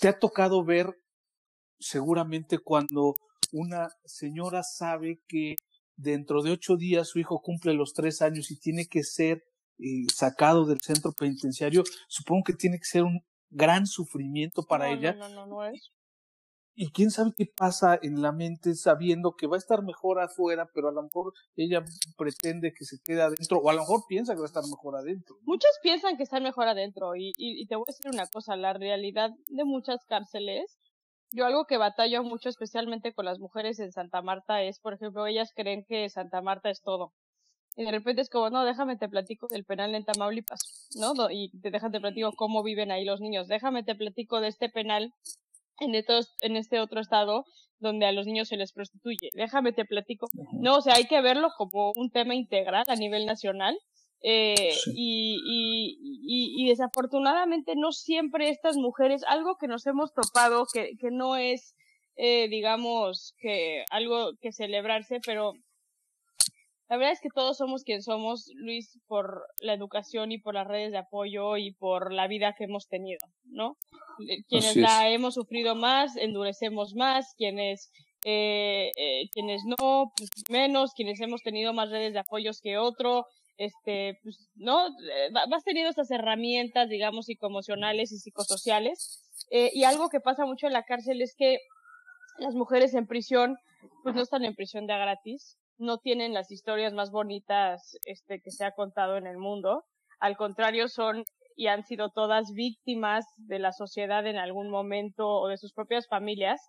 ¿Te 0.00 0.08
ha 0.08 0.18
tocado 0.18 0.64
ver 0.64 0.96
seguramente 1.78 2.58
cuando 2.58 3.14
una 3.50 3.90
señora 4.04 4.62
sabe 4.62 5.20
que 5.26 5.56
dentro 5.96 6.42
de 6.42 6.52
ocho 6.52 6.76
días 6.76 7.08
su 7.08 7.18
hijo 7.18 7.40
cumple 7.42 7.74
los 7.74 7.92
tres 7.92 8.22
años 8.22 8.50
y 8.50 8.58
tiene 8.58 8.86
que 8.86 9.02
ser 9.02 9.44
eh, 9.78 10.06
sacado 10.14 10.64
del 10.64 10.80
centro 10.80 11.12
penitenciario, 11.12 11.82
supongo 12.08 12.44
que 12.44 12.52
tiene 12.52 12.78
que 12.78 12.84
ser 12.84 13.02
un 13.02 13.24
gran 13.50 13.86
sufrimiento 13.86 14.62
para 14.62 14.90
ella. 14.90 15.14
No, 15.14 15.28
no, 15.28 15.34
no, 15.34 15.46
no 15.46 15.64
es. 15.64 15.92
Y 16.74 16.90
quién 16.90 17.10
sabe 17.10 17.32
qué 17.36 17.46
pasa 17.46 17.98
en 18.00 18.22
la 18.22 18.32
mente 18.32 18.74
sabiendo 18.74 19.34
que 19.36 19.46
va 19.46 19.56
a 19.56 19.58
estar 19.58 19.82
mejor 19.82 20.20
afuera, 20.20 20.68
pero 20.74 20.88
a 20.88 20.92
lo 20.92 21.02
mejor 21.02 21.34
ella 21.54 21.84
pretende 22.16 22.72
que 22.72 22.84
se 22.84 22.96
quede 23.04 23.22
adentro, 23.22 23.58
o 23.58 23.68
a 23.68 23.74
lo 23.74 23.80
mejor 23.80 24.04
piensa 24.08 24.32
que 24.32 24.40
va 24.40 24.46
a 24.46 24.46
estar 24.46 24.64
mejor 24.64 24.96
adentro. 24.96 25.36
Muchos 25.42 25.70
piensan 25.82 26.16
que 26.16 26.22
están 26.22 26.42
mejor 26.42 26.68
adentro, 26.68 27.14
y, 27.14 27.32
y, 27.36 27.66
te 27.66 27.76
voy 27.76 27.84
a 27.86 27.92
decir 27.92 28.10
una 28.10 28.26
cosa, 28.26 28.56
la 28.56 28.72
realidad 28.72 29.30
de 29.48 29.64
muchas 29.64 30.04
cárceles, 30.06 30.78
yo 31.30 31.46
algo 31.46 31.66
que 31.66 31.76
batallo 31.76 32.22
mucho, 32.22 32.48
especialmente 32.48 33.12
con 33.12 33.24
las 33.24 33.38
mujeres 33.38 33.78
en 33.78 33.92
Santa 33.92 34.22
Marta, 34.22 34.62
es, 34.62 34.78
por 34.80 34.94
ejemplo, 34.94 35.26
ellas 35.26 35.52
creen 35.54 35.84
que 35.86 36.08
Santa 36.08 36.40
Marta 36.40 36.70
es 36.70 36.82
todo. 36.82 37.12
Y 37.76 37.84
de 37.84 37.90
repente 37.90 38.20
es 38.20 38.28
como, 38.28 38.50
no, 38.50 38.64
déjame 38.64 38.96
te 38.96 39.08
platico 39.08 39.46
del 39.48 39.64
penal 39.64 39.94
en 39.94 40.04
Tamaulipas, 40.04 40.90
¿no? 40.94 41.14
Y 41.30 41.50
te 41.60 41.70
te 41.70 42.00
platico 42.00 42.32
cómo 42.36 42.62
viven 42.62 42.90
ahí 42.90 43.04
los 43.04 43.20
niños. 43.20 43.48
Déjame 43.48 43.82
te 43.82 43.94
platico 43.94 44.40
de 44.40 44.48
este 44.48 44.68
penal 44.68 45.14
en, 45.82 45.94
estos, 45.94 46.34
en 46.40 46.56
este 46.56 46.80
otro 46.80 47.00
estado 47.00 47.44
donde 47.78 48.06
a 48.06 48.12
los 48.12 48.26
niños 48.26 48.48
se 48.48 48.56
les 48.56 48.72
prostituye. 48.72 49.30
Déjame 49.34 49.72
te 49.72 49.84
platico. 49.84 50.28
No, 50.52 50.76
o 50.76 50.80
sea, 50.80 50.94
hay 50.94 51.06
que 51.06 51.20
verlo 51.20 51.50
como 51.56 51.92
un 51.96 52.10
tema 52.10 52.34
integral 52.34 52.84
a 52.86 52.96
nivel 52.96 53.26
nacional. 53.26 53.76
Eh, 54.24 54.72
y, 54.94 55.40
y, 55.44 55.98
y, 56.00 56.62
y, 56.62 56.68
desafortunadamente 56.68 57.72
no 57.74 57.90
siempre 57.90 58.50
estas 58.50 58.76
mujeres, 58.76 59.24
algo 59.26 59.56
que 59.56 59.66
nos 59.66 59.84
hemos 59.88 60.14
topado, 60.14 60.64
que, 60.72 60.92
que 61.00 61.10
no 61.10 61.34
es, 61.34 61.74
eh, 62.14 62.46
digamos, 62.48 63.34
que 63.38 63.84
algo 63.90 64.30
que 64.40 64.52
celebrarse, 64.52 65.18
pero 65.26 65.54
la 66.92 66.98
verdad 66.98 67.14
es 67.14 67.22
que 67.22 67.30
todos 67.34 67.56
somos 67.56 67.84
quien 67.84 68.02
somos, 68.02 68.50
Luis, 68.54 68.98
por 69.06 69.46
la 69.62 69.72
educación 69.72 70.30
y 70.30 70.36
por 70.36 70.52
las 70.52 70.66
redes 70.66 70.92
de 70.92 70.98
apoyo 70.98 71.56
y 71.56 71.72
por 71.72 72.12
la 72.12 72.26
vida 72.26 72.54
que 72.54 72.64
hemos 72.64 72.86
tenido, 72.86 73.26
¿no? 73.46 73.78
Eh, 74.28 74.42
quienes 74.46 74.76
la 74.76 75.08
hemos 75.08 75.32
sufrido 75.32 75.74
más, 75.74 76.18
endurecemos 76.18 76.94
más, 76.94 77.32
quienes, 77.38 77.90
eh, 78.26 78.90
eh, 78.98 79.30
quienes 79.32 79.62
no, 79.64 80.12
pues 80.14 80.28
menos, 80.50 80.92
quienes 80.92 81.18
hemos 81.22 81.40
tenido 81.40 81.72
más 81.72 81.88
redes 81.88 82.12
de 82.12 82.18
apoyos 82.18 82.60
que 82.60 82.76
otro, 82.76 83.24
este, 83.56 84.18
pues, 84.22 84.50
¿no? 84.56 84.88
Eh, 84.88 85.30
vas 85.32 85.64
teniendo 85.64 85.88
estas 85.88 86.10
herramientas, 86.10 86.90
digamos, 86.90 87.24
psicoemocionales 87.24 88.12
y 88.12 88.18
psicosociales. 88.18 89.24
Eh, 89.50 89.70
y 89.72 89.84
algo 89.84 90.10
que 90.10 90.20
pasa 90.20 90.44
mucho 90.44 90.66
en 90.66 90.74
la 90.74 90.82
cárcel 90.82 91.22
es 91.22 91.34
que 91.38 91.58
las 92.36 92.54
mujeres 92.54 92.92
en 92.92 93.06
prisión, 93.06 93.56
pues 94.02 94.14
no 94.14 94.20
están 94.20 94.44
en 94.44 94.54
prisión 94.54 94.86
de 94.86 94.92
gratis, 94.92 95.56
no 95.82 95.98
tienen 95.98 96.32
las 96.32 96.50
historias 96.50 96.94
más 96.94 97.10
bonitas 97.10 97.98
este, 98.06 98.40
que 98.40 98.50
se 98.50 98.64
ha 98.64 98.72
contado 98.72 99.16
en 99.16 99.26
el 99.26 99.36
mundo. 99.36 99.84
Al 100.20 100.36
contrario, 100.36 100.88
son 100.88 101.24
y 101.56 101.66
han 101.66 101.84
sido 101.84 102.10
todas 102.10 102.52
víctimas 102.54 103.26
de 103.36 103.58
la 103.58 103.72
sociedad 103.72 104.26
en 104.26 104.36
algún 104.36 104.70
momento 104.70 105.28
o 105.28 105.48
de 105.48 105.58
sus 105.58 105.72
propias 105.72 106.06
familias. 106.08 106.60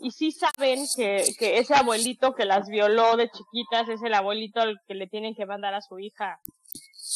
Y 0.00 0.10
sí 0.10 0.32
saben 0.32 0.84
que, 0.96 1.24
que 1.38 1.58
ese 1.58 1.74
abuelito 1.74 2.34
que 2.34 2.44
las 2.44 2.68
violó 2.68 3.16
de 3.16 3.28
chiquitas 3.28 3.88
es 3.88 4.02
el 4.02 4.14
abuelito 4.14 4.60
al 4.60 4.78
que 4.86 4.94
le 4.94 5.06
tienen 5.06 5.34
que 5.34 5.46
mandar 5.46 5.74
a 5.74 5.82
su 5.82 5.98
hija 5.98 6.40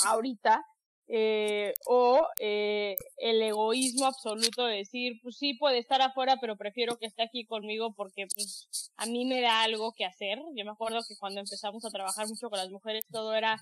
ahorita. 0.06 0.62
Eh, 1.08 1.72
o 1.86 2.26
eh, 2.40 2.96
el 3.18 3.40
egoísmo 3.40 4.06
absoluto 4.06 4.66
de 4.66 4.78
decir, 4.78 5.20
pues 5.22 5.36
sí 5.36 5.54
puede 5.54 5.78
estar 5.78 6.02
afuera, 6.02 6.38
pero 6.40 6.56
prefiero 6.56 6.96
que 6.96 7.06
esté 7.06 7.22
aquí 7.22 7.44
conmigo 7.46 7.94
porque 7.94 8.26
pues 8.34 8.68
a 8.96 9.06
mí 9.06 9.24
me 9.24 9.40
da 9.40 9.62
algo 9.62 9.92
que 9.96 10.04
hacer. 10.04 10.38
Yo 10.56 10.64
me 10.64 10.72
acuerdo 10.72 11.00
que 11.08 11.16
cuando 11.16 11.40
empezamos 11.40 11.84
a 11.84 11.90
trabajar 11.90 12.26
mucho 12.28 12.50
con 12.50 12.58
las 12.58 12.70
mujeres 12.70 13.04
todo 13.10 13.34
era 13.34 13.56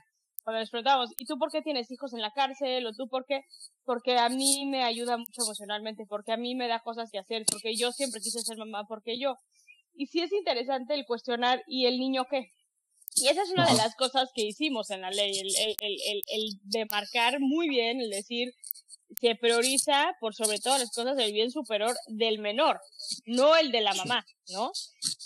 cuando 0.45 0.61
les 0.61 0.71
preguntábamos, 0.71 1.11
¿y 1.17 1.25
tú 1.25 1.39
por 1.39 1.51
qué 1.51 1.63
tienes 1.63 1.91
hijos 1.91 2.13
en 2.13 2.21
la 2.21 2.31
cárcel? 2.31 2.87
¿O 2.87 2.93
tú 2.93 3.09
por 3.09 3.25
qué? 3.25 3.41
Porque 3.85 4.19
a 4.19 4.29
mí 4.29 4.67
me 4.67 4.85
ayuda 4.85 5.17
mucho 5.17 5.43
emocionalmente, 5.43 6.05
porque 6.07 6.33
a 6.33 6.37
mí 6.37 6.55
me 6.55 6.69
da 6.69 6.81
cosas 6.81 7.11
que 7.11 7.19
hacer, 7.19 7.45
porque 7.51 7.75
yo 7.77 7.93
siempre 7.93 8.21
quise 8.21 8.41
ser 8.41 8.59
mamá, 8.59 8.85
porque 8.87 9.19
yo. 9.19 9.37
Y 9.95 10.07
sí 10.07 10.21
es 10.21 10.33
interesante 10.33 10.93
el 10.95 11.07
cuestionar, 11.07 11.63
¿y 11.67 11.87
el 11.87 11.99
niño 11.99 12.27
qué? 12.31 12.53
Y 13.17 13.29
esa 13.29 13.43
es 13.43 13.51
una 13.51 13.67
de 13.67 13.77
las 13.77 13.95
cosas 13.95 14.31
que 14.35 14.43
hicimos 14.43 14.91
en 14.91 15.01
la 15.01 15.11
ley, 15.11 15.39
el, 15.39 15.47
el, 15.57 15.77
el, 15.81 16.23
el, 16.27 16.61
demarcar 16.65 17.39
muy 17.41 17.69
bien, 17.69 18.01
el 18.01 18.11
decir, 18.11 18.55
se 19.21 19.37
prioriza 19.37 20.17
por 20.21 20.35
sobre 20.35 20.59
todas 20.59 20.81
las 20.81 20.91
cosas 20.91 21.17
el 21.19 21.33
bien 21.33 21.51
superior 21.51 21.97
del 22.09 22.39
menor, 22.39 22.81
no 23.27 23.57
el 23.57 23.71
de 23.71 23.81
la 23.81 23.95
mamá, 23.95 24.27
¿no? 24.49 24.73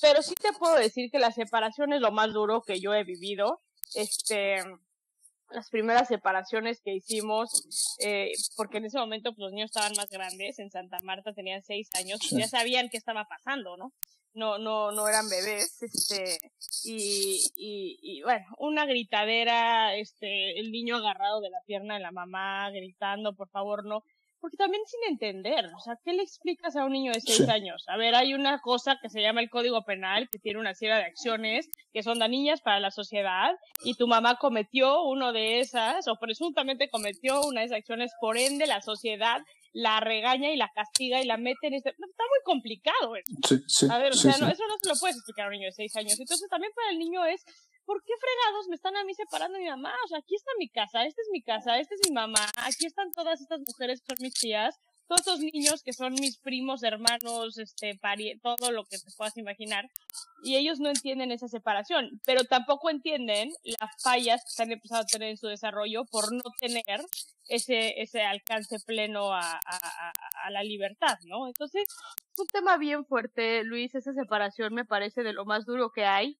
Pero 0.00 0.22
sí 0.22 0.34
te 0.34 0.52
puedo 0.52 0.76
decir 0.76 1.10
que 1.10 1.18
la 1.18 1.32
separación 1.32 1.92
es 1.92 2.00
lo 2.00 2.12
más 2.12 2.32
duro 2.32 2.62
que 2.62 2.80
yo 2.80 2.94
he 2.94 3.04
vivido. 3.04 3.62
Este, 3.94 4.62
las 5.50 5.70
primeras 5.70 6.08
separaciones 6.08 6.80
que 6.82 6.94
hicimos, 6.94 7.96
eh, 8.00 8.32
porque 8.56 8.78
en 8.78 8.84
ese 8.84 8.98
momento 8.98 9.32
pues, 9.32 9.44
los 9.44 9.52
niños 9.52 9.70
estaban 9.70 9.92
más 9.96 10.10
grandes, 10.10 10.58
en 10.58 10.70
Santa 10.70 10.98
Marta 11.02 11.32
tenían 11.32 11.62
seis 11.62 11.88
años, 11.94 12.20
y 12.30 12.38
ya 12.38 12.48
sabían 12.48 12.88
qué 12.90 12.98
estaba 12.98 13.24
pasando, 13.24 13.76
¿no? 13.76 13.92
No, 14.38 14.58
no, 14.58 14.92
no 14.92 15.08
eran 15.08 15.28
bebés, 15.28 15.82
este, 15.82 16.38
y, 16.84 17.42
y, 17.56 17.98
y 18.00 18.22
bueno, 18.22 18.46
una 18.58 18.86
gritadera, 18.86 19.96
este, 19.96 20.58
el 20.60 20.70
niño 20.70 20.96
agarrado 20.96 21.40
de 21.40 21.50
la 21.50 21.58
pierna 21.66 21.94
de 21.94 22.00
la 22.00 22.12
mamá, 22.12 22.70
gritando, 22.70 23.34
por 23.34 23.48
favor, 23.50 23.84
no, 23.84 24.04
porque 24.40 24.56
también 24.56 24.82
sin 24.86 25.12
entender, 25.12 25.66
o 25.76 25.80
sea, 25.80 25.98
¿qué 26.04 26.12
le 26.12 26.22
explicas 26.22 26.76
a 26.76 26.84
un 26.84 26.92
niño 26.92 27.12
de 27.12 27.20
seis 27.20 27.48
años? 27.48 27.84
A 27.88 27.96
ver, 27.96 28.14
hay 28.14 28.34
una 28.34 28.60
cosa 28.60 28.98
que 29.00 29.08
se 29.08 29.20
llama 29.20 29.40
el 29.40 29.50
Código 29.50 29.84
Penal, 29.84 30.28
que 30.30 30.38
tiene 30.38 30.60
una 30.60 30.74
serie 30.74 30.94
de 30.94 31.02
acciones 31.02 31.68
que 31.92 32.02
son 32.02 32.18
dañinas 32.18 32.60
para 32.60 32.80
la 32.80 32.90
sociedad, 32.90 33.50
y 33.84 33.94
tu 33.94 34.06
mamá 34.06 34.36
cometió 34.36 35.02
uno 35.04 35.32
de 35.32 35.60
esas, 35.60 36.08
o 36.08 36.16
presuntamente 36.18 36.88
cometió 36.90 37.40
una 37.42 37.60
de 37.60 37.66
esas 37.66 37.78
acciones, 37.78 38.12
por 38.20 38.36
ende 38.36 38.66
la 38.66 38.80
sociedad 38.80 39.42
la 39.72 40.00
regaña 40.00 40.50
y 40.50 40.56
la 40.56 40.70
castiga 40.74 41.20
y 41.20 41.26
la 41.26 41.36
mete 41.36 41.68
en 41.68 41.74
este... 41.74 41.90
Está 41.90 42.02
muy 42.02 42.42
complicado 42.44 43.16
eso. 43.16 43.32
Sí, 43.46 43.56
sí, 43.66 43.86
a 43.90 43.98
ver, 43.98 44.12
o 44.12 44.16
sea, 44.16 44.36
No, 44.38 44.48
eso 44.48 44.62
no 44.66 44.76
se 44.80 44.88
lo 44.88 44.94
puedes 44.98 45.16
explicar 45.16 45.46
a 45.46 45.48
un 45.48 45.54
niño 45.54 45.66
de 45.66 45.72
seis 45.72 45.94
años. 45.96 46.18
Entonces 46.18 46.48
también 46.48 46.72
para 46.74 46.90
el 46.90 46.98
niño 46.98 47.24
es, 47.24 47.44
¿por 47.88 48.04
qué 48.04 48.12
fregados 48.20 48.68
me 48.68 48.74
están 48.76 48.94
a 48.98 49.04
mí 49.04 49.14
separando 49.14 49.56
de 49.56 49.64
mi 49.64 49.70
mamá? 49.70 49.94
O 50.04 50.08
sea, 50.08 50.18
aquí 50.18 50.34
está 50.34 50.50
mi 50.58 50.68
casa, 50.68 51.06
esta 51.06 51.22
es 51.22 51.28
mi 51.32 51.40
casa, 51.40 51.78
esta 51.78 51.94
es 51.94 52.00
mi 52.06 52.14
mamá, 52.14 52.46
aquí 52.58 52.84
están 52.84 53.10
todas 53.12 53.40
estas 53.40 53.60
mujeres 53.66 54.02
que 54.02 54.14
son 54.14 54.22
mis 54.22 54.34
tías, 54.34 54.78
todos 55.06 55.20
estos 55.20 55.40
niños 55.40 55.82
que 55.82 55.94
son 55.94 56.12
mis 56.12 56.36
primos, 56.36 56.82
hermanos, 56.82 57.56
este, 57.56 57.98
todo 58.42 58.72
lo 58.72 58.84
que 58.84 58.98
te 58.98 59.10
puedas 59.16 59.38
imaginar. 59.38 59.88
Y 60.42 60.56
ellos 60.56 60.80
no 60.80 60.90
entienden 60.90 61.32
esa 61.32 61.48
separación, 61.48 62.20
pero 62.26 62.44
tampoco 62.44 62.90
entienden 62.90 63.54
las 63.64 64.02
fallas 64.02 64.42
que 64.42 64.50
están 64.50 64.70
empezando 64.70 65.04
a 65.04 65.06
tener 65.06 65.30
en 65.30 65.38
su 65.38 65.46
desarrollo 65.46 66.04
por 66.04 66.30
no 66.30 66.42
tener 66.60 67.00
ese, 67.48 68.02
ese 68.02 68.20
alcance 68.20 68.80
pleno 68.80 69.32
a, 69.32 69.58
a, 69.64 70.12
a 70.44 70.50
la 70.50 70.62
libertad, 70.62 71.18
¿no? 71.24 71.46
Entonces, 71.46 71.84
es 71.88 72.38
un 72.38 72.46
tema 72.48 72.76
bien 72.76 73.06
fuerte, 73.06 73.64
Luis, 73.64 73.94
esa 73.94 74.12
separación 74.12 74.74
me 74.74 74.84
parece 74.84 75.22
de 75.22 75.32
lo 75.32 75.46
más 75.46 75.64
duro 75.64 75.90
que 75.90 76.04
hay 76.04 76.38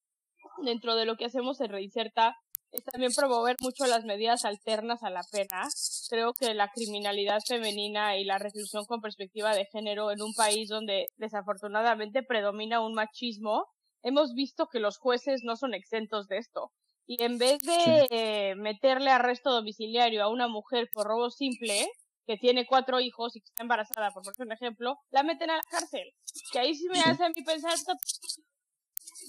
dentro 0.62 0.97
de 0.97 1.05
lo 1.05 1.16
que 1.16 1.27
hacemos 1.27 1.61
en 1.61 1.71
Reinserta 1.71 2.37
es 2.71 2.85
también 2.85 3.12
promover 3.14 3.57
mucho 3.61 3.87
las 3.87 4.05
medidas 4.05 4.44
alternas 4.44 5.03
a 5.03 5.11
la 5.11 5.23
pena. 5.33 5.68
Creo 6.09 6.33
que 6.35 6.55
la 6.55 6.68
criminalidad 6.68 7.40
femenina 7.47 8.16
y 8.18 8.25
la 8.25 8.38
reclusión 8.38 8.85
con 8.85 9.01
perspectiva 9.01 9.55
de 9.55 9.66
género 9.66 10.11
en 10.11 10.21
un 10.21 10.35
país 10.35 10.68
donde 10.68 11.07
desafortunadamente 11.16 12.23
predomina 12.23 12.81
un 12.81 12.94
machismo, 12.94 13.66
hemos 14.03 14.35
visto 14.35 14.68
que 14.68 14.81
los 14.81 14.99
jueces 14.99 15.42
no 15.44 15.57
son 15.57 15.75
exentos 15.75 16.29
de 16.29 16.38
esto. 16.38 16.73
Y 17.07 17.23
en 17.23 17.38
vez 17.38 17.59
de 17.61 18.55
meterle 18.57 19.11
arresto 19.11 19.51
domiciliario 19.51 20.23
a 20.23 20.29
una 20.29 20.47
mujer 20.47 20.90
por 20.92 21.07
robo 21.07 21.31
simple, 21.31 21.88
que 22.27 22.37
tiene 22.37 22.66
cuatro 22.66 23.01
hijos 23.01 23.35
y 23.35 23.40
que 23.40 23.47
está 23.47 23.62
embarazada, 23.62 24.11
por 24.11 24.23
ejemplo, 24.53 24.99
la 25.09 25.23
meten 25.23 25.49
a 25.49 25.57
la 25.57 25.62
cárcel. 25.71 26.12
Que 26.53 26.59
ahí 26.59 26.75
sí 26.75 26.87
me 26.90 27.01
hace 27.01 27.25
a 27.25 27.29
mí 27.31 27.42
pensar, 27.42 27.73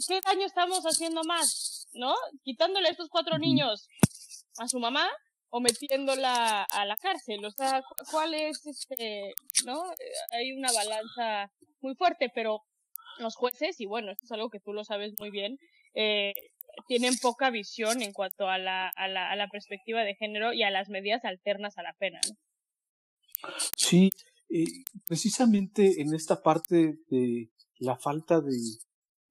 ¿qué 0.08 0.20
daño 0.26 0.46
estamos 0.46 0.84
haciendo 0.84 1.24
más? 1.24 1.88
¿No? 1.94 2.14
Quitándole 2.44 2.88
a 2.88 2.92
estos 2.92 3.10
cuatro 3.10 3.38
niños 3.38 3.88
a 4.58 4.68
su 4.68 4.80
mamá 4.80 5.08
o 5.50 5.60
metiéndola 5.60 6.64
a 6.64 6.86
la 6.86 6.98
cárcel. 6.98 7.44
O 7.46 7.52
sea, 7.52 7.82
¿cuál 8.12 8.34
es 8.34 8.66
este, 8.66 9.34
no? 9.66 9.82
Hay 10.32 10.54
una 10.54 10.72
balanza 10.72 11.52
muy 11.82 11.96
fuerte, 11.96 12.30
pero 12.34 12.64
los 13.20 13.36
jueces, 13.36 13.80
y 13.80 13.86
bueno, 13.86 14.12
esto 14.12 14.26
es 14.26 14.32
algo 14.32 14.50
que 14.50 14.60
tú 14.60 14.74
lo 14.74 14.84
sabes 14.84 15.14
muy 15.20 15.30
bien, 15.30 15.58
eh, 15.94 16.34
tienen 16.88 17.18
poca 17.18 17.50
visión 17.50 18.02
en 18.02 18.14
cuanto 18.14 18.48
a 18.48 18.58
la, 18.58 18.90
a 18.90 19.08
la, 19.08 19.32
a 19.32 19.36
la 19.36 19.50
perspectiva 19.50 20.04
de 20.04 20.16
género 20.16 20.54
y 20.54 20.64
a 20.64 20.70
las 20.70 20.90
medidas 20.90 21.26
alternas 21.26 21.78
a 21.78 21.84
la 21.84 21.94
pena. 21.94 22.20
¿no? 22.28 22.36
Sí, 23.76 24.10
eh, 24.50 24.66
precisamente 25.06 26.02
en 26.02 26.14
esta 26.14 26.42
parte 26.42 27.00
de 27.10 27.50
la 27.80 27.98
falta 27.98 28.42
de 28.42 28.58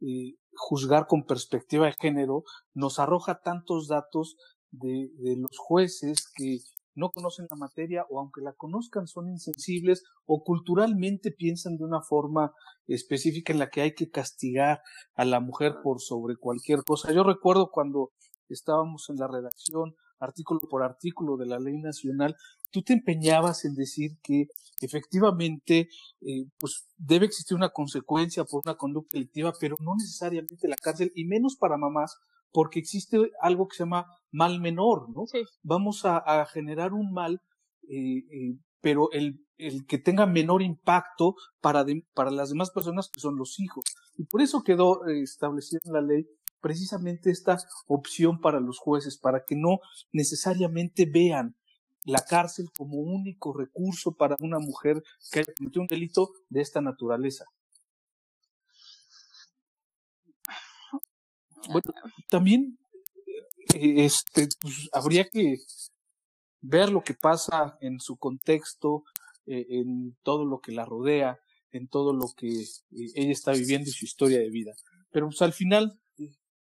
eh, 0.01 0.35
juzgar 0.59 1.07
con 1.07 1.25
perspectiva 1.25 1.87
de 1.87 1.94
género, 1.99 2.44
nos 2.75 2.99
arroja 2.99 3.40
tantos 3.40 3.88
datos 3.88 4.37
de, 4.71 5.11
de 5.18 5.37
los 5.37 5.57
jueces 5.57 6.31
que 6.35 6.59
no 6.99 7.11
conocen 7.11 7.47
la 7.49 7.57
materia 7.57 8.05
o 8.11 8.18
aunque 8.18 8.42
la 8.42 8.53
conozcan 8.53 9.07
son 9.07 9.29
insensibles 9.29 10.03
o 10.27 10.42
culturalmente 10.42 11.31
piensan 11.31 11.77
de 11.77 11.85
una 11.85 12.03
forma 12.03 12.53
específica 12.87 13.53
en 13.53 13.61
la 13.61 13.71
que 13.71 13.83
hay 13.83 13.94
que 13.94 14.11
castigar 14.11 14.81
a 15.14 15.25
la 15.25 15.40
mujer 15.40 15.77
por 15.83 16.01
sobre 16.01 16.37
cualquier 16.37 16.83
cosa. 16.85 17.12
Yo 17.12 17.23
recuerdo 17.23 17.71
cuando 17.71 18.11
estábamos 18.49 19.09
en 19.11 19.16
la 19.16 19.29
redacción 19.29 19.94
artículo 20.20 20.61
por 20.61 20.83
artículo 20.83 21.37
de 21.37 21.46
la 21.46 21.59
ley 21.59 21.78
nacional, 21.78 22.37
tú 22.70 22.83
te 22.83 22.92
empeñabas 22.92 23.64
en 23.64 23.74
decir 23.74 24.18
que 24.22 24.48
efectivamente 24.81 25.88
eh, 26.20 26.46
pues 26.59 26.87
debe 26.96 27.26
existir 27.26 27.57
una 27.57 27.70
consecuencia 27.70 28.44
por 28.44 28.62
una 28.64 28.76
conducta 28.76 29.16
delictiva, 29.16 29.52
pero 29.59 29.76
no 29.81 29.94
necesariamente 29.96 30.68
la 30.68 30.76
cárcel 30.76 31.12
y 31.14 31.24
menos 31.24 31.57
para 31.57 31.76
mamás 31.76 32.16
porque 32.52 32.78
existe 32.78 33.31
algo 33.40 33.68
que 33.68 33.76
se 33.76 33.83
llama 33.85 34.07
mal 34.31 34.61
menor, 34.61 35.11
¿no? 35.11 35.24
Vamos 35.62 36.04
a, 36.04 36.46
generar 36.46 36.92
un 36.92 37.12
mal, 37.12 37.42
eh, 37.88 38.24
eh, 38.31 38.59
pero 38.81 39.11
el, 39.12 39.44
el 39.59 39.87
que 39.87 39.98
tenga 39.98 40.26
menor 40.26 40.62
impacto 40.62 41.35
para, 41.61 41.85
para 42.14 42.31
las 42.31 42.50
demás 42.50 42.70
personas 42.70 43.11
que 43.12 43.20
son 43.20 43.37
los 43.37 43.61
hijos. 43.61 43.85
Y 44.16 44.24
por 44.24 44.40
eso 44.40 44.62
quedó 44.62 45.07
establecido 45.07 45.81
en 45.85 45.92
la 45.92 46.00
ley 46.00 46.26
precisamente 46.61 47.31
esta 47.31 47.57
opción 47.87 48.40
para 48.40 48.61
los 48.61 48.79
jueces, 48.79 49.18
para 49.18 49.44
que 49.44 49.57
no 49.57 49.81
necesariamente 50.12 51.07
vean 51.07 51.57
la 52.05 52.25
cárcel 52.25 52.66
como 52.77 52.99
único 52.99 53.53
recurso 53.53 54.12
para 54.12 54.37
una 54.40 54.59
mujer 54.59 55.03
que 55.31 55.40
haya 55.40 55.53
cometido 55.57 55.83
un 55.83 55.88
delito 55.88 56.31
de 56.49 56.61
esta 56.61 56.81
naturaleza. 56.81 57.44
Bueno, 61.68 61.92
también 62.29 62.79
eh, 63.75 64.05
este, 64.05 64.49
pues, 64.61 64.88
habría 64.92 65.29
que 65.29 65.57
ver 66.61 66.90
lo 66.90 67.03
que 67.03 67.14
pasa 67.14 67.77
en 67.81 68.01
su 68.01 68.16
contexto, 68.16 69.05
eh, 69.47 69.66
en 69.68 70.16
todo 70.23 70.44
lo 70.44 70.61
que 70.61 70.73
la 70.73 70.85
rodea, 70.85 71.38
en 71.73 71.88
todo 71.88 72.12
lo 72.14 72.29
que 72.37 72.49
eh, 72.49 73.12
ella 73.14 73.33
está 73.33 73.53
viviendo 73.53 73.90
y 73.90 73.92
su 73.92 74.05
historia 74.05 74.38
de 74.38 74.51
vida. 74.51 74.73
Pero 75.11 75.27
pues, 75.27 75.42
al 75.42 75.53
final 75.53 76.01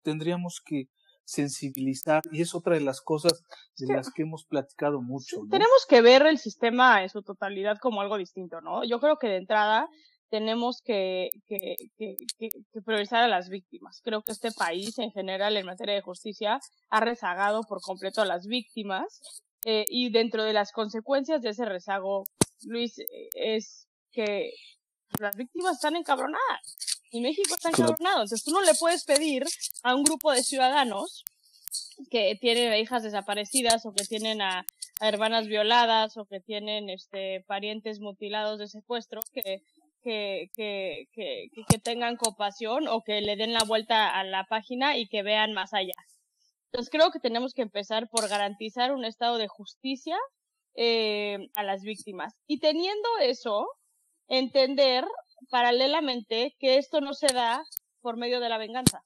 tendríamos 0.08 0.62
que 0.64 0.86
sensibilizar 1.26 2.22
y 2.32 2.40
es 2.40 2.54
otra 2.54 2.76
de 2.76 2.80
las 2.80 3.02
cosas 3.02 3.44
de 3.76 3.92
las 3.92 4.10
que 4.10 4.22
hemos 4.22 4.46
platicado 4.46 5.02
mucho. 5.02 5.36
Tenemos 5.50 5.84
que 5.86 6.00
ver 6.00 6.26
el 6.26 6.38
sistema 6.38 7.02
en 7.02 7.10
su 7.10 7.22
totalidad 7.22 7.76
como 7.78 8.00
algo 8.00 8.16
distinto, 8.16 8.62
¿no? 8.62 8.84
Yo 8.84 8.98
creo 9.00 9.18
que 9.18 9.28
de 9.28 9.36
entrada 9.36 9.86
tenemos 10.30 10.80
que, 10.82 11.28
que, 11.46 11.76
que, 11.98 12.16
que, 12.38 12.80
priorizar 12.82 13.22
a 13.22 13.28
las 13.28 13.50
víctimas. 13.50 14.00
Creo 14.02 14.22
que 14.22 14.32
este 14.32 14.50
país 14.52 14.98
en 14.98 15.10
general 15.10 15.58
en 15.58 15.66
materia 15.66 15.94
de 15.94 16.00
justicia 16.00 16.60
ha 16.88 17.00
rezagado 17.00 17.60
por 17.68 17.82
completo 17.82 18.22
a 18.22 18.26
las 18.26 18.46
víctimas 18.46 19.20
eh, 19.66 19.84
y 19.88 20.10
dentro 20.10 20.44
de 20.44 20.54
las 20.54 20.72
consecuencias 20.72 21.42
de 21.42 21.50
ese 21.50 21.66
rezago, 21.66 22.24
Luis, 22.62 22.98
eh, 22.98 23.04
es 23.34 23.86
que 24.12 24.52
las 25.20 25.36
víctimas 25.36 25.74
están 25.74 25.96
encabronadas 25.96 26.97
y 27.10 27.20
México 27.20 27.54
está 27.54 27.70
encabronado. 27.70 28.22
Entonces 28.22 28.44
tú 28.44 28.50
no 28.50 28.62
le 28.62 28.74
puedes 28.74 29.04
pedir 29.04 29.44
a 29.82 29.94
un 29.94 30.04
grupo 30.04 30.32
de 30.32 30.42
ciudadanos 30.42 31.24
que 32.10 32.36
tienen 32.40 32.72
a 32.72 32.78
hijas 32.78 33.02
desaparecidas 33.02 33.84
o 33.86 33.92
que 33.92 34.04
tienen 34.04 34.40
a, 34.42 34.64
hermanas 35.00 35.46
violadas 35.46 36.16
o 36.16 36.24
que 36.24 36.40
tienen 36.40 36.90
este 36.90 37.44
parientes 37.46 38.00
mutilados 38.00 38.58
de 38.58 38.66
secuestro 38.66 39.20
que 39.32 39.62
que, 40.02 40.50
que, 40.54 41.08
que, 41.12 41.48
que 41.68 41.78
tengan 41.78 42.16
compasión 42.16 42.88
o 42.88 43.02
que 43.02 43.20
le 43.20 43.36
den 43.36 43.52
la 43.52 43.64
vuelta 43.64 44.08
a 44.08 44.24
la 44.24 44.44
página 44.44 44.96
y 44.96 45.08
que 45.08 45.22
vean 45.22 45.52
más 45.52 45.74
allá. 45.74 45.94
Entonces 46.66 46.90
creo 46.90 47.10
que 47.10 47.18
tenemos 47.18 47.52
que 47.52 47.62
empezar 47.62 48.08
por 48.08 48.28
garantizar 48.28 48.92
un 48.92 49.04
estado 49.04 49.38
de 49.38 49.48
justicia 49.48 50.16
eh, 50.74 51.48
a 51.56 51.62
las 51.62 51.82
víctimas. 51.82 52.34
Y 52.46 52.60
teniendo 52.60 53.08
eso, 53.20 53.66
entender 54.28 55.04
paralelamente 55.50 56.54
que 56.58 56.76
esto 56.76 57.00
no 57.00 57.14
se 57.14 57.28
da 57.28 57.62
por 58.00 58.16
medio 58.16 58.40
de 58.40 58.48
la 58.48 58.58
venganza. 58.58 59.02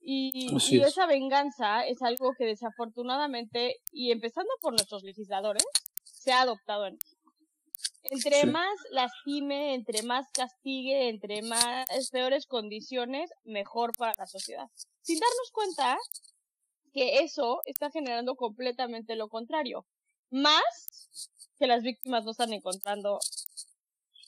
Y, 0.00 0.56
y 0.70 0.80
esa 0.80 1.06
venganza 1.06 1.86
es 1.86 2.00
algo 2.02 2.32
que 2.36 2.46
desafortunadamente, 2.46 3.76
y 3.92 4.12
empezando 4.12 4.50
por 4.60 4.72
nuestros 4.72 5.02
legisladores, 5.02 5.64
se 6.04 6.32
ha 6.32 6.42
adoptado 6.42 6.86
en 6.86 6.98
Entre 8.04 8.46
más 8.46 8.74
lastime, 8.90 9.74
entre 9.74 10.02
más 10.02 10.26
castigue, 10.32 11.08
entre 11.08 11.42
más 11.42 11.86
peores 12.10 12.46
condiciones, 12.46 13.30
mejor 13.44 13.92
para 13.96 14.12
la 14.18 14.26
sociedad. 14.26 14.68
Sin 15.02 15.18
darnos 15.18 15.50
cuenta 15.52 15.98
que 16.92 17.18
eso 17.18 17.60
está 17.64 17.90
generando 17.90 18.34
completamente 18.36 19.16
lo 19.16 19.28
contrario. 19.28 19.86
Más 20.30 21.08
que 21.58 21.66
las 21.66 21.82
víctimas 21.82 22.24
no 22.24 22.30
están 22.32 22.52
encontrando 22.52 23.18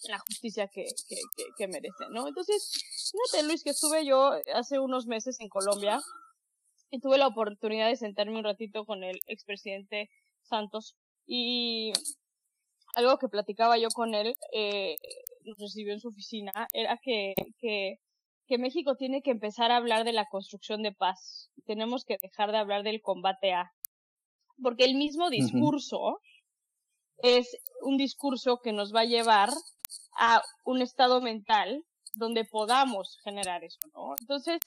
la 0.09 0.19
justicia 0.19 0.69
que, 0.69 0.85
que, 1.09 1.17
que, 1.57 1.69
merecen, 1.69 2.11
¿no? 2.11 2.27
Entonces, 2.27 2.71
fíjate 3.13 3.47
Luis 3.47 3.63
que 3.63 3.71
estuve 3.71 4.05
yo 4.05 4.33
hace 4.55 4.79
unos 4.79 5.07
meses 5.07 5.41
en 5.41 5.49
Colombia 5.49 6.01
y 6.91 7.01
tuve 7.01 7.19
la 7.19 7.27
oportunidad 7.27 7.89
de 7.89 7.97
sentarme 7.97 8.39
un 8.39 8.45
ratito 8.45 8.85
con 8.85 9.05
el 9.05 9.19
expresidente 9.27 10.11
Santos 10.43 10.97
y 11.27 11.93
algo 12.95 13.19
que 13.19 13.29
platicaba 13.29 13.79
yo 13.79 13.89
con 13.89 14.15
él, 14.15 14.35
eh, 14.53 14.97
nos 15.45 15.59
recibió 15.59 15.93
en 15.93 16.01
su 16.01 16.09
oficina, 16.09 16.53
era 16.75 16.99
que, 17.03 17.35
que, 17.59 17.97
que 18.47 18.59
México 18.59 18.97
tiene 18.97 19.23
que 19.23 19.31
empezar 19.31 19.71
a 19.71 19.77
hablar 19.77 20.05
de 20.05 20.13
la 20.13 20.27
construcción 20.27 20.83
de 20.83 20.93
paz. 20.93 21.51
Tenemos 21.65 22.05
que 22.05 22.17
dejar 22.21 22.53
de 22.53 22.59
hablar 22.59 22.83
del 22.83 23.01
combate 23.01 23.53
a. 23.53 23.73
Porque 24.63 24.85
el 24.85 24.95
mismo 24.95 25.31
discurso 25.31 26.21
es 27.23 27.57
un 27.81 27.97
discurso 27.97 28.61
que 28.63 28.73
nos 28.73 28.95
va 28.95 29.01
a 29.01 29.07
llevar 29.07 29.49
a 30.19 30.43
un 30.65 30.83
estado 30.83 31.21
mental 31.21 31.85
donde 32.15 32.45
podamos 32.45 33.19
generar 33.25 33.65
eso, 33.65 33.79
¿no? 33.95 34.15
Entonces, 34.21 34.59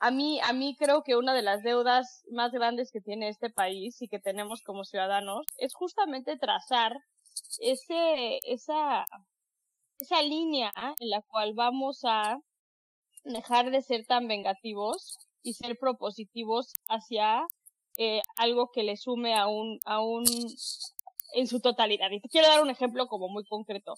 a 0.00 0.10
mí, 0.10 0.40
a 0.42 0.52
mí 0.52 0.76
creo 0.78 1.02
que 1.02 1.16
una 1.16 1.34
de 1.34 1.42
las 1.42 1.62
deudas 1.62 2.24
más 2.30 2.52
grandes 2.52 2.90
que 2.92 3.00
tiene 3.00 3.28
este 3.28 3.50
país 3.50 4.00
y 4.00 4.08
que 4.08 4.20
tenemos 4.20 4.62
como 4.62 4.84
ciudadanos 4.84 5.44
es 5.58 5.74
justamente 5.74 6.36
trazar 6.36 6.96
ese, 7.58 8.38
esa, 8.42 9.04
esa 9.98 10.22
línea 10.22 10.72
en 11.00 11.10
la 11.10 11.22
cual 11.22 11.54
vamos 11.54 12.00
a 12.04 12.38
dejar 13.24 13.70
de 13.70 13.82
ser 13.82 14.06
tan 14.06 14.28
vengativos 14.28 15.18
y 15.42 15.54
ser 15.54 15.76
propositivos 15.78 16.72
hacia 16.88 17.46
eh, 17.96 18.22
algo 18.36 18.70
que 18.72 18.84
le 18.84 18.96
sume 18.96 19.34
a 19.34 19.48
un, 19.48 19.80
a 19.84 20.00
un, 20.00 20.24
en 21.34 21.46
su 21.46 21.60
totalidad. 21.60 22.10
Y 22.10 22.20
te 22.20 22.28
quiero 22.28 22.48
dar 22.48 22.62
un 22.62 22.70
ejemplo 22.70 23.06
como 23.06 23.28
muy 23.28 23.44
concreto. 23.44 23.94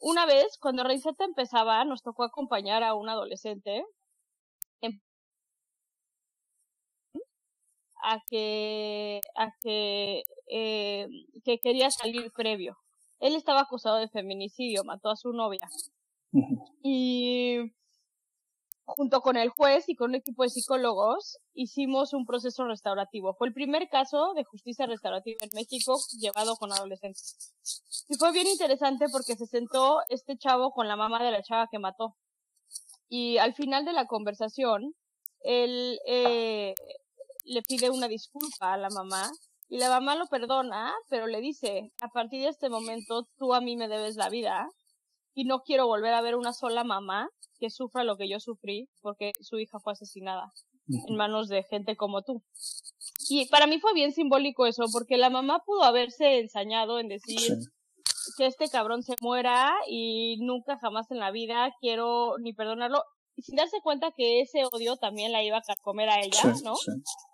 Una 0.00 0.26
vez, 0.26 0.58
cuando 0.58 0.84
Reiseta 0.84 1.24
empezaba, 1.24 1.84
nos 1.84 2.02
tocó 2.02 2.24
acompañar 2.24 2.82
a 2.82 2.94
un 2.94 3.08
adolescente 3.08 3.84
a 8.02 8.20
que, 8.28 9.20
a 9.36 9.52
que, 9.60 10.22
eh, 10.48 11.08
que 11.44 11.58
quería 11.58 11.90
salir 11.90 12.32
previo. 12.32 12.78
Él 13.18 13.34
estaba 13.34 13.60
acusado 13.60 13.98
de 13.98 14.08
feminicidio, 14.08 14.84
mató 14.84 15.10
a 15.10 15.16
su 15.16 15.32
novia. 15.32 15.68
Y 16.82 17.72
junto 18.96 19.20
con 19.20 19.36
el 19.36 19.50
juez 19.50 19.88
y 19.88 19.94
con 19.94 20.10
un 20.10 20.16
equipo 20.16 20.42
de 20.42 20.50
psicólogos, 20.50 21.38
hicimos 21.54 22.12
un 22.12 22.24
proceso 22.24 22.64
restaurativo. 22.64 23.34
Fue 23.34 23.48
el 23.48 23.54
primer 23.54 23.88
caso 23.88 24.32
de 24.34 24.44
justicia 24.44 24.86
restaurativa 24.86 25.38
en 25.40 25.50
México 25.54 25.98
llevado 26.18 26.56
con 26.56 26.72
adolescentes. 26.72 27.54
Y 28.08 28.16
fue 28.16 28.32
bien 28.32 28.46
interesante 28.46 29.06
porque 29.10 29.36
se 29.36 29.46
sentó 29.46 30.00
este 30.08 30.36
chavo 30.36 30.72
con 30.72 30.88
la 30.88 30.96
mamá 30.96 31.22
de 31.22 31.30
la 31.30 31.42
chava 31.42 31.68
que 31.70 31.78
mató. 31.78 32.16
Y 33.08 33.38
al 33.38 33.54
final 33.54 33.84
de 33.84 33.92
la 33.92 34.06
conversación, 34.06 34.94
él 35.40 35.98
eh, 36.06 36.74
le 37.44 37.62
pide 37.62 37.90
una 37.90 38.08
disculpa 38.08 38.74
a 38.74 38.78
la 38.78 38.90
mamá 38.90 39.30
y 39.68 39.78
la 39.78 39.88
mamá 39.88 40.16
lo 40.16 40.26
perdona, 40.26 40.92
pero 41.08 41.26
le 41.26 41.40
dice, 41.40 41.92
a 42.02 42.08
partir 42.08 42.42
de 42.42 42.48
este 42.48 42.68
momento 42.68 43.28
tú 43.38 43.54
a 43.54 43.60
mí 43.60 43.76
me 43.76 43.88
debes 43.88 44.16
la 44.16 44.28
vida 44.28 44.68
y 45.40 45.44
no 45.44 45.62
quiero 45.62 45.86
volver 45.86 46.12
a 46.12 46.20
ver 46.20 46.36
una 46.36 46.52
sola 46.52 46.84
mamá 46.84 47.30
que 47.58 47.70
sufra 47.70 48.04
lo 48.04 48.18
que 48.18 48.28
yo 48.28 48.40
sufrí 48.40 48.90
porque 49.00 49.32
su 49.40 49.58
hija 49.58 49.78
fue 49.80 49.94
asesinada 49.94 50.52
en 51.08 51.16
manos 51.16 51.48
de 51.48 51.62
gente 51.62 51.96
como 51.96 52.20
tú. 52.20 52.42
Y 53.30 53.48
para 53.48 53.66
mí 53.66 53.80
fue 53.80 53.94
bien 53.94 54.12
simbólico 54.12 54.66
eso, 54.66 54.84
porque 54.92 55.16
la 55.16 55.30
mamá 55.30 55.62
pudo 55.64 55.84
haberse 55.84 56.40
ensañado 56.40 56.98
en 56.98 57.08
decir 57.08 57.56
que 58.36 58.44
este 58.44 58.68
cabrón 58.68 59.02
se 59.02 59.14
muera 59.22 59.72
y 59.88 60.36
nunca 60.40 60.78
jamás 60.78 61.10
en 61.10 61.20
la 61.20 61.30
vida 61.30 61.74
quiero 61.80 62.36
ni 62.38 62.52
perdonarlo, 62.52 63.02
y 63.34 63.40
sin 63.40 63.56
darse 63.56 63.80
cuenta 63.82 64.12
que 64.14 64.42
ese 64.42 64.66
odio 64.70 64.98
también 64.98 65.32
la 65.32 65.42
iba 65.42 65.56
a 65.56 65.76
comer 65.82 66.10
a 66.10 66.20
ella, 66.20 66.54
¿no? 66.64 66.74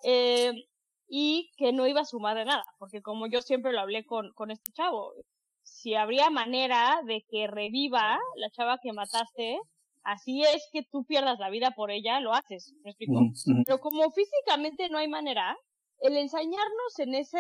Eh, 0.05 0.53
y 1.09 1.51
que 1.57 1.73
no 1.73 1.89
iba 1.89 2.03
a 2.03 2.05
sumar 2.05 2.37
de 2.37 2.45
nada, 2.45 2.65
porque 2.79 3.03
como 3.03 3.27
yo 3.27 3.43
siempre 3.43 3.73
lo 3.73 3.81
hablé 3.81 4.05
con, 4.05 4.33
con 4.35 4.53
este 4.53 4.71
chavo, 4.73 5.13
si 5.87 5.95
habría 5.95 6.31
manera 6.31 6.99
de 7.05 7.25
que 7.31 7.47
reviva 7.47 8.19
la 8.35 8.51
chava 8.51 8.81
que 8.83 8.93
mataste, 8.93 9.61
así 10.03 10.43
es 10.43 10.69
que 10.73 10.83
tú 10.83 11.05
pierdas 11.05 11.39
la 11.39 11.49
vida 11.49 11.71
por 11.77 11.93
ella, 11.93 12.19
lo 12.19 12.35
haces, 12.35 12.75
¿me 12.83 12.91
explico? 12.91 13.21
Pero 13.65 13.79
como 13.79 14.11
físicamente 14.11 14.89
no 14.89 14.99
hay 14.99 15.07
manera, 15.07 15.57
el 16.01 16.17
ensañarnos 16.17 16.99
en 16.99 17.15
esa 17.15 17.39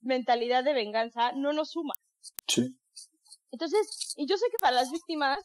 mentalidad 0.00 0.64
de 0.64 0.72
venganza 0.72 1.30
no 1.30 1.52
nos 1.52 1.70
suma. 1.70 1.94
Sí. 2.48 2.76
Entonces, 3.52 4.14
y 4.16 4.26
yo 4.26 4.36
sé 4.36 4.46
que 4.50 4.58
para 4.60 4.74
las 4.74 4.90
víctimas 4.90 5.38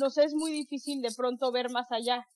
nos 0.00 0.18
es 0.18 0.34
muy 0.34 0.50
difícil 0.50 1.00
de 1.00 1.14
pronto 1.16 1.52
ver 1.52 1.70
más 1.70 1.92
allá, 1.92 2.26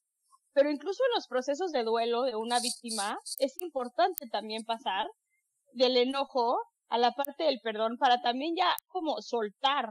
pero 0.53 0.71
incluso 0.71 1.03
en 1.03 1.17
los 1.17 1.27
procesos 1.27 1.73
de 1.73 1.83
duelo 1.83 2.23
de 2.23 2.37
una 2.37 2.61
víctima 2.61 3.19
es 3.41 3.61
importante 3.61 4.29
también 4.29 4.65
pasar 4.65 5.09
del 5.73 5.97
enojo 5.97 6.61
a 6.89 6.99
la 6.99 7.13
parte 7.13 7.45
del 7.45 7.61
perdón 7.63 7.97
para 7.99 8.21
también 8.21 8.55
ya 8.57 8.75
como 8.89 9.21
soltar 9.23 9.91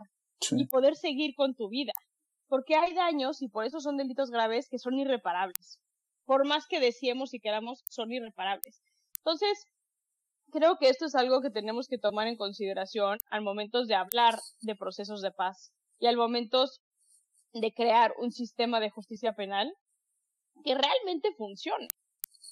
y 0.52 0.68
poder 0.68 0.96
seguir 0.96 1.34
con 1.36 1.56
tu 1.56 1.70
vida. 1.70 1.94
Porque 2.48 2.76
hay 2.76 2.94
daños 2.94 3.42
y 3.42 3.48
por 3.48 3.66
eso 3.66 3.80
son 3.80 3.98
delitos 3.98 4.30
graves 4.30 4.68
que 4.70 4.80
son 4.80 5.00
irreparables. 5.00 5.80
Por 6.26 6.46
más 6.46 6.68
que 6.68 6.80
deseemos 6.80 7.34
y 7.34 7.40
queramos, 7.40 7.82
son 7.86 8.12
irreparables. 8.12 8.82
Entonces, 9.18 9.66
creo 10.52 10.78
que 10.78 10.90
esto 10.90 11.06
es 11.06 11.16
algo 11.16 11.42
que 11.42 11.50
tenemos 11.50 11.88
que 11.88 11.98
tomar 11.98 12.28
en 12.28 12.38
consideración 12.38 13.18
al 13.30 13.42
momento 13.42 13.86
de 13.86 13.96
hablar 13.96 14.40
de 14.62 14.76
procesos 14.76 15.22
de 15.22 15.32
paz 15.32 15.72
y 16.00 16.08
al 16.08 16.18
momento 16.18 16.66
de 17.54 17.72
crear 17.74 18.14
un 18.18 18.32
sistema 18.32 18.80
de 18.80 18.90
justicia 18.90 19.34
penal 19.34 19.74
que 20.64 20.76
realmente 20.76 21.34
funcione. 21.38 21.88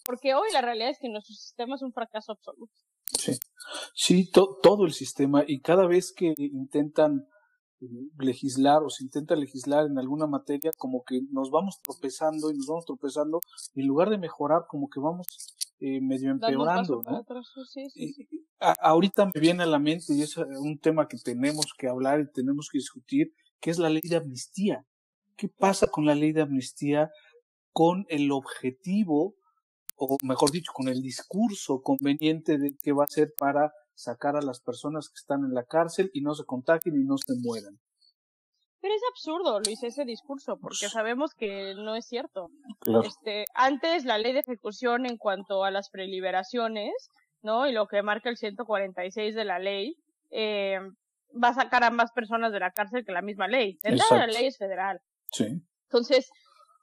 Porque 0.03 0.33
hoy 0.33 0.51
la 0.51 0.61
realidad 0.61 0.89
es 0.89 0.99
que 0.99 1.09
nuestro 1.09 1.35
sistema 1.35 1.75
es 1.75 1.81
un 1.81 1.93
fracaso 1.93 2.31
absoluto. 2.31 2.73
Sí, 3.19 3.37
sí 3.93 4.29
todo 4.31 4.85
el 4.85 4.93
sistema 4.93 5.43
y 5.47 5.61
cada 5.61 5.87
vez 5.87 6.13
que 6.13 6.33
intentan 6.37 7.27
eh, 7.81 7.87
legislar 8.19 8.83
o 8.83 8.89
se 8.89 9.03
intenta 9.03 9.35
legislar 9.35 9.87
en 9.87 9.97
alguna 9.97 10.27
materia, 10.27 10.71
como 10.77 11.03
que 11.03 11.21
nos 11.31 11.49
vamos 11.49 11.79
tropezando 11.81 12.51
y 12.51 12.57
nos 12.57 12.67
vamos 12.67 12.85
tropezando, 12.85 13.39
y 13.73 13.81
en 13.81 13.87
lugar 13.87 14.11
de 14.11 14.19
mejorar, 14.19 14.65
como 14.67 14.87
que 14.87 14.99
vamos 14.99 15.25
eh, 15.79 15.99
medio 15.99 16.29
empeorando. 16.29 17.01
ahorita 18.59 19.31
me 19.33 19.41
viene 19.41 19.63
a 19.63 19.65
la 19.65 19.79
mente, 19.79 20.13
y 20.13 20.21
es 20.21 20.37
eh, 20.37 20.45
un 20.59 20.77
tema 20.77 21.07
que 21.07 21.17
tenemos 21.17 21.73
que 21.75 21.87
hablar 21.87 22.19
y 22.19 22.31
tenemos 22.31 22.69
que 22.71 22.77
discutir, 22.77 23.33
que 23.59 23.71
es 23.71 23.79
la 23.79 23.89
ley 23.89 24.03
de 24.03 24.17
amnistía. 24.17 24.85
¿Qué 25.35 25.49
pasa 25.49 25.87
con 25.87 26.05
la 26.05 26.13
ley 26.13 26.33
de 26.33 26.41
amnistía? 26.41 27.09
Con 27.71 28.05
el 28.09 28.31
objetivo 28.31 29.33
o 30.01 30.17
mejor 30.23 30.51
dicho, 30.51 30.71
con 30.73 30.87
el 30.87 31.01
discurso 31.01 31.81
conveniente 31.81 32.57
de 32.57 32.75
que 32.81 32.91
va 32.91 33.03
a 33.03 33.07
ser 33.07 33.33
para 33.37 33.71
sacar 33.93 34.35
a 34.35 34.41
las 34.41 34.59
personas 34.59 35.09
que 35.09 35.19
están 35.19 35.43
en 35.43 35.53
la 35.53 35.63
cárcel 35.63 36.09
y 36.13 36.21
no 36.21 36.33
se 36.33 36.43
contagien 36.43 36.95
y 36.95 37.03
no 37.03 37.17
se 37.17 37.35
mueran. 37.35 37.79
Pero 38.81 38.95
es 38.95 39.01
absurdo, 39.11 39.59
Luis, 39.59 39.83
ese 39.83 40.05
discurso, 40.05 40.57
porque 40.57 40.89
sabemos 40.89 41.35
que 41.35 41.75
no 41.75 41.95
es 41.95 42.07
cierto. 42.07 42.49
Este, 43.03 43.45
antes 43.53 44.05
la 44.05 44.17
ley 44.17 44.33
de 44.33 44.39
ejecución 44.39 45.05
en 45.05 45.17
cuanto 45.17 45.63
a 45.63 45.69
las 45.69 45.91
preliberaciones, 45.91 46.91
¿no? 47.43 47.67
Y 47.67 47.73
lo 47.73 47.85
que 47.85 48.01
marca 48.01 48.29
el 48.29 48.37
146 48.37 49.35
de 49.35 49.45
la 49.45 49.59
ley, 49.59 49.97
eh, 50.31 50.79
va 51.31 51.49
a 51.49 51.53
sacar 51.53 51.83
a 51.83 51.91
más 51.91 52.11
personas 52.11 52.51
de 52.51 52.59
la 52.59 52.71
cárcel 52.71 53.05
que 53.05 53.11
la 53.11 53.21
misma 53.21 53.47
ley. 53.47 53.77
la 53.83 54.25
ley 54.25 54.47
es 54.47 54.57
federal. 54.57 54.99
Sí. 55.31 55.61
Entonces, 55.83 56.31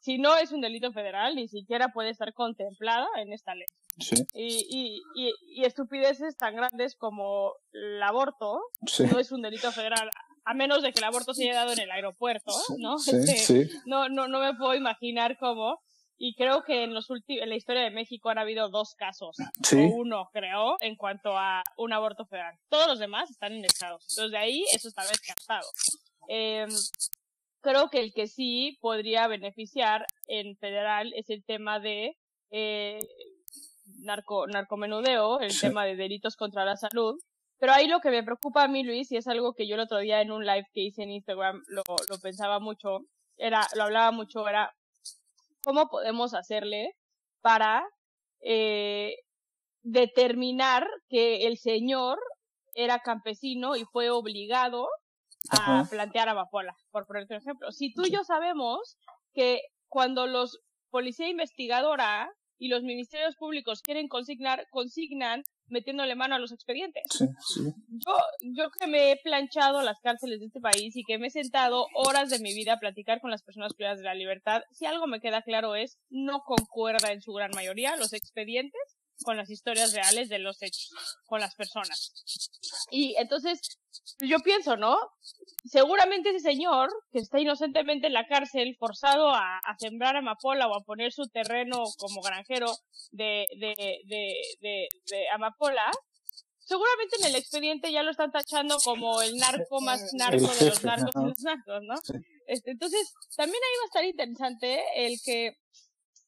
si 0.00 0.18
no 0.18 0.36
es 0.36 0.52
un 0.52 0.60
delito 0.60 0.92
federal, 0.92 1.34
ni 1.34 1.48
siquiera 1.48 1.88
puede 1.88 2.10
estar 2.10 2.32
contemplada 2.32 3.06
en 3.16 3.32
esta 3.32 3.54
ley. 3.54 3.66
Sí. 3.98 4.16
Y, 4.32 5.02
y, 5.16 5.32
y, 5.56 5.64
estupideces 5.64 6.36
tan 6.36 6.54
grandes 6.54 6.94
como 6.94 7.54
el 7.72 8.00
aborto 8.00 8.60
no 9.10 9.18
es 9.18 9.32
un 9.32 9.42
delito 9.42 9.72
federal, 9.72 10.08
a 10.44 10.54
menos 10.54 10.82
de 10.82 10.92
que 10.92 11.00
el 11.00 11.04
aborto 11.04 11.34
se 11.34 11.44
haya 11.44 11.60
dado 11.60 11.72
en 11.72 11.80
el 11.80 11.90
aeropuerto, 11.90 12.52
¿no? 12.78 12.98
Sí, 12.98 13.10
este, 13.28 13.68
No, 13.86 14.08
no, 14.08 14.28
no 14.28 14.40
me 14.40 14.54
puedo 14.54 14.74
imaginar 14.74 15.36
cómo. 15.38 15.80
Y 16.20 16.34
creo 16.34 16.64
que 16.64 16.82
en 16.82 16.94
los 16.94 17.06
en 17.10 17.48
la 17.48 17.54
historia 17.54 17.82
de 17.82 17.90
México 17.90 18.28
han 18.28 18.38
habido 18.38 18.70
dos 18.70 18.94
casos, 18.96 19.36
o 19.38 19.76
uno 19.76 20.28
creo, 20.32 20.76
en 20.80 20.96
cuanto 20.96 21.36
a 21.36 21.62
un 21.76 21.92
aborto 21.92 22.24
federal. 22.26 22.56
Todos 22.68 22.88
los 22.88 22.98
demás 22.98 23.30
están 23.30 23.54
indexados. 23.54 24.04
Entonces 24.10 24.32
de 24.32 24.38
ahí 24.38 24.64
eso 24.74 24.88
está 24.88 25.02
descartado. 25.02 25.68
Eh, 26.28 26.66
creo 27.60 27.88
que 27.90 28.00
el 28.00 28.12
que 28.12 28.26
sí 28.26 28.78
podría 28.80 29.26
beneficiar 29.26 30.06
en 30.26 30.56
federal 30.56 31.12
es 31.14 31.30
el 31.30 31.44
tema 31.44 31.80
de 31.80 32.16
eh, 32.50 33.00
narco, 34.00 34.46
narcomenudeo, 34.46 35.40
el 35.40 35.58
tema 35.58 35.84
de 35.84 35.96
delitos 35.96 36.36
contra 36.36 36.64
la 36.64 36.76
salud. 36.76 37.18
Pero 37.58 37.72
ahí 37.72 37.88
lo 37.88 38.00
que 38.00 38.10
me 38.10 38.22
preocupa 38.22 38.64
a 38.64 38.68
mí, 38.68 38.84
Luis, 38.84 39.10
y 39.10 39.16
es 39.16 39.26
algo 39.26 39.52
que 39.54 39.66
yo 39.66 39.74
el 39.74 39.80
otro 39.80 39.98
día 39.98 40.20
en 40.20 40.30
un 40.30 40.46
live 40.46 40.66
que 40.72 40.82
hice 40.82 41.02
en 41.02 41.10
Instagram 41.10 41.62
lo, 41.66 41.82
lo 42.08 42.18
pensaba 42.20 42.60
mucho, 42.60 43.00
era, 43.36 43.66
lo 43.74 43.84
hablaba 43.84 44.12
mucho, 44.12 44.46
era 44.46 44.72
cómo 45.64 45.88
podemos 45.88 46.34
hacerle 46.34 46.94
para 47.40 47.84
eh, 48.40 49.16
determinar 49.82 50.86
que 51.08 51.46
el 51.46 51.58
señor 51.58 52.18
era 52.74 53.00
campesino 53.00 53.76
y 53.76 53.84
fue 53.84 54.10
obligado 54.10 54.88
a 55.50 55.86
plantear 55.88 56.28
Amapola, 56.28 56.74
por 56.90 57.06
poner 57.06 57.26
un 57.28 57.36
ejemplo. 57.36 57.72
Si 57.72 57.92
tú 57.92 58.04
y 58.04 58.10
yo 58.10 58.24
sabemos 58.24 58.96
que 59.32 59.60
cuando 59.88 60.26
los 60.26 60.60
policía 60.90 61.28
investigadora 61.28 62.30
y 62.58 62.68
los 62.68 62.82
ministerios 62.82 63.36
públicos 63.36 63.82
quieren 63.82 64.08
consignar, 64.08 64.66
consignan 64.70 65.44
metiéndole 65.68 66.14
mano 66.14 66.34
a 66.34 66.38
los 66.38 66.50
expedientes. 66.50 67.04
Yo, 67.18 68.16
yo 68.40 68.70
que 68.70 68.86
me 68.86 69.12
he 69.12 69.16
planchado 69.22 69.82
las 69.82 70.00
cárceles 70.00 70.40
de 70.40 70.46
este 70.46 70.60
país 70.60 70.96
y 70.96 71.04
que 71.04 71.18
me 71.18 71.28
he 71.28 71.30
sentado 71.30 71.86
horas 71.94 72.30
de 72.30 72.40
mi 72.40 72.54
vida 72.54 72.74
a 72.74 72.80
platicar 72.80 73.20
con 73.20 73.30
las 73.30 73.42
personas 73.42 73.74
privadas 73.74 73.98
de 73.98 74.04
la 74.04 74.14
libertad, 74.14 74.62
si 74.72 74.86
algo 74.86 75.06
me 75.06 75.20
queda 75.20 75.42
claro 75.42 75.76
es, 75.76 75.98
no 76.10 76.40
concuerda 76.40 77.12
en 77.12 77.22
su 77.22 77.32
gran 77.32 77.50
mayoría 77.54 77.96
los 77.96 78.12
expedientes 78.12 78.97
con 79.24 79.36
las 79.36 79.50
historias 79.50 79.92
reales 79.92 80.28
de 80.28 80.38
los 80.38 80.62
hechos, 80.62 80.90
con 81.26 81.40
las 81.40 81.54
personas. 81.54 82.12
Y 82.90 83.14
entonces, 83.18 83.60
yo 84.20 84.38
pienso, 84.40 84.76
¿no? 84.76 84.96
Seguramente 85.64 86.30
ese 86.30 86.40
señor, 86.40 86.90
que 87.12 87.18
está 87.18 87.40
inocentemente 87.40 88.06
en 88.06 88.14
la 88.14 88.26
cárcel, 88.26 88.76
forzado 88.78 89.30
a, 89.30 89.60
sembrar 89.78 90.16
amapola 90.16 90.66
o 90.68 90.74
a 90.74 90.84
poner 90.84 91.12
su 91.12 91.28
terreno 91.28 91.84
como 91.98 92.20
granjero 92.22 92.72
de, 93.10 93.46
de, 93.58 93.74
de, 94.06 94.34
de, 94.60 94.88
de 95.10 95.28
amapola, 95.30 95.90
seguramente 96.68 97.16
en 97.20 97.26
el 97.28 97.36
expediente 97.36 97.90
ya 97.90 98.02
lo 98.02 98.10
están 98.10 98.30
tachando 98.30 98.76
como 98.84 99.22
el 99.22 99.36
narco 99.36 99.80
más 99.80 100.00
narco 100.12 100.46
de 100.46 100.66
los 100.66 100.84
narcos 100.84 101.14
y 101.16 101.26
los 101.26 101.40
narcos, 101.40 101.82
¿no? 101.82 101.94
Este, 102.46 102.70
entonces, 102.70 103.12
también 103.36 103.60
ahí 103.62 103.78
va 103.78 103.84
a 103.84 103.86
estar 103.86 104.04
interesante 104.04 104.82
el 104.96 105.18
que 105.24 105.56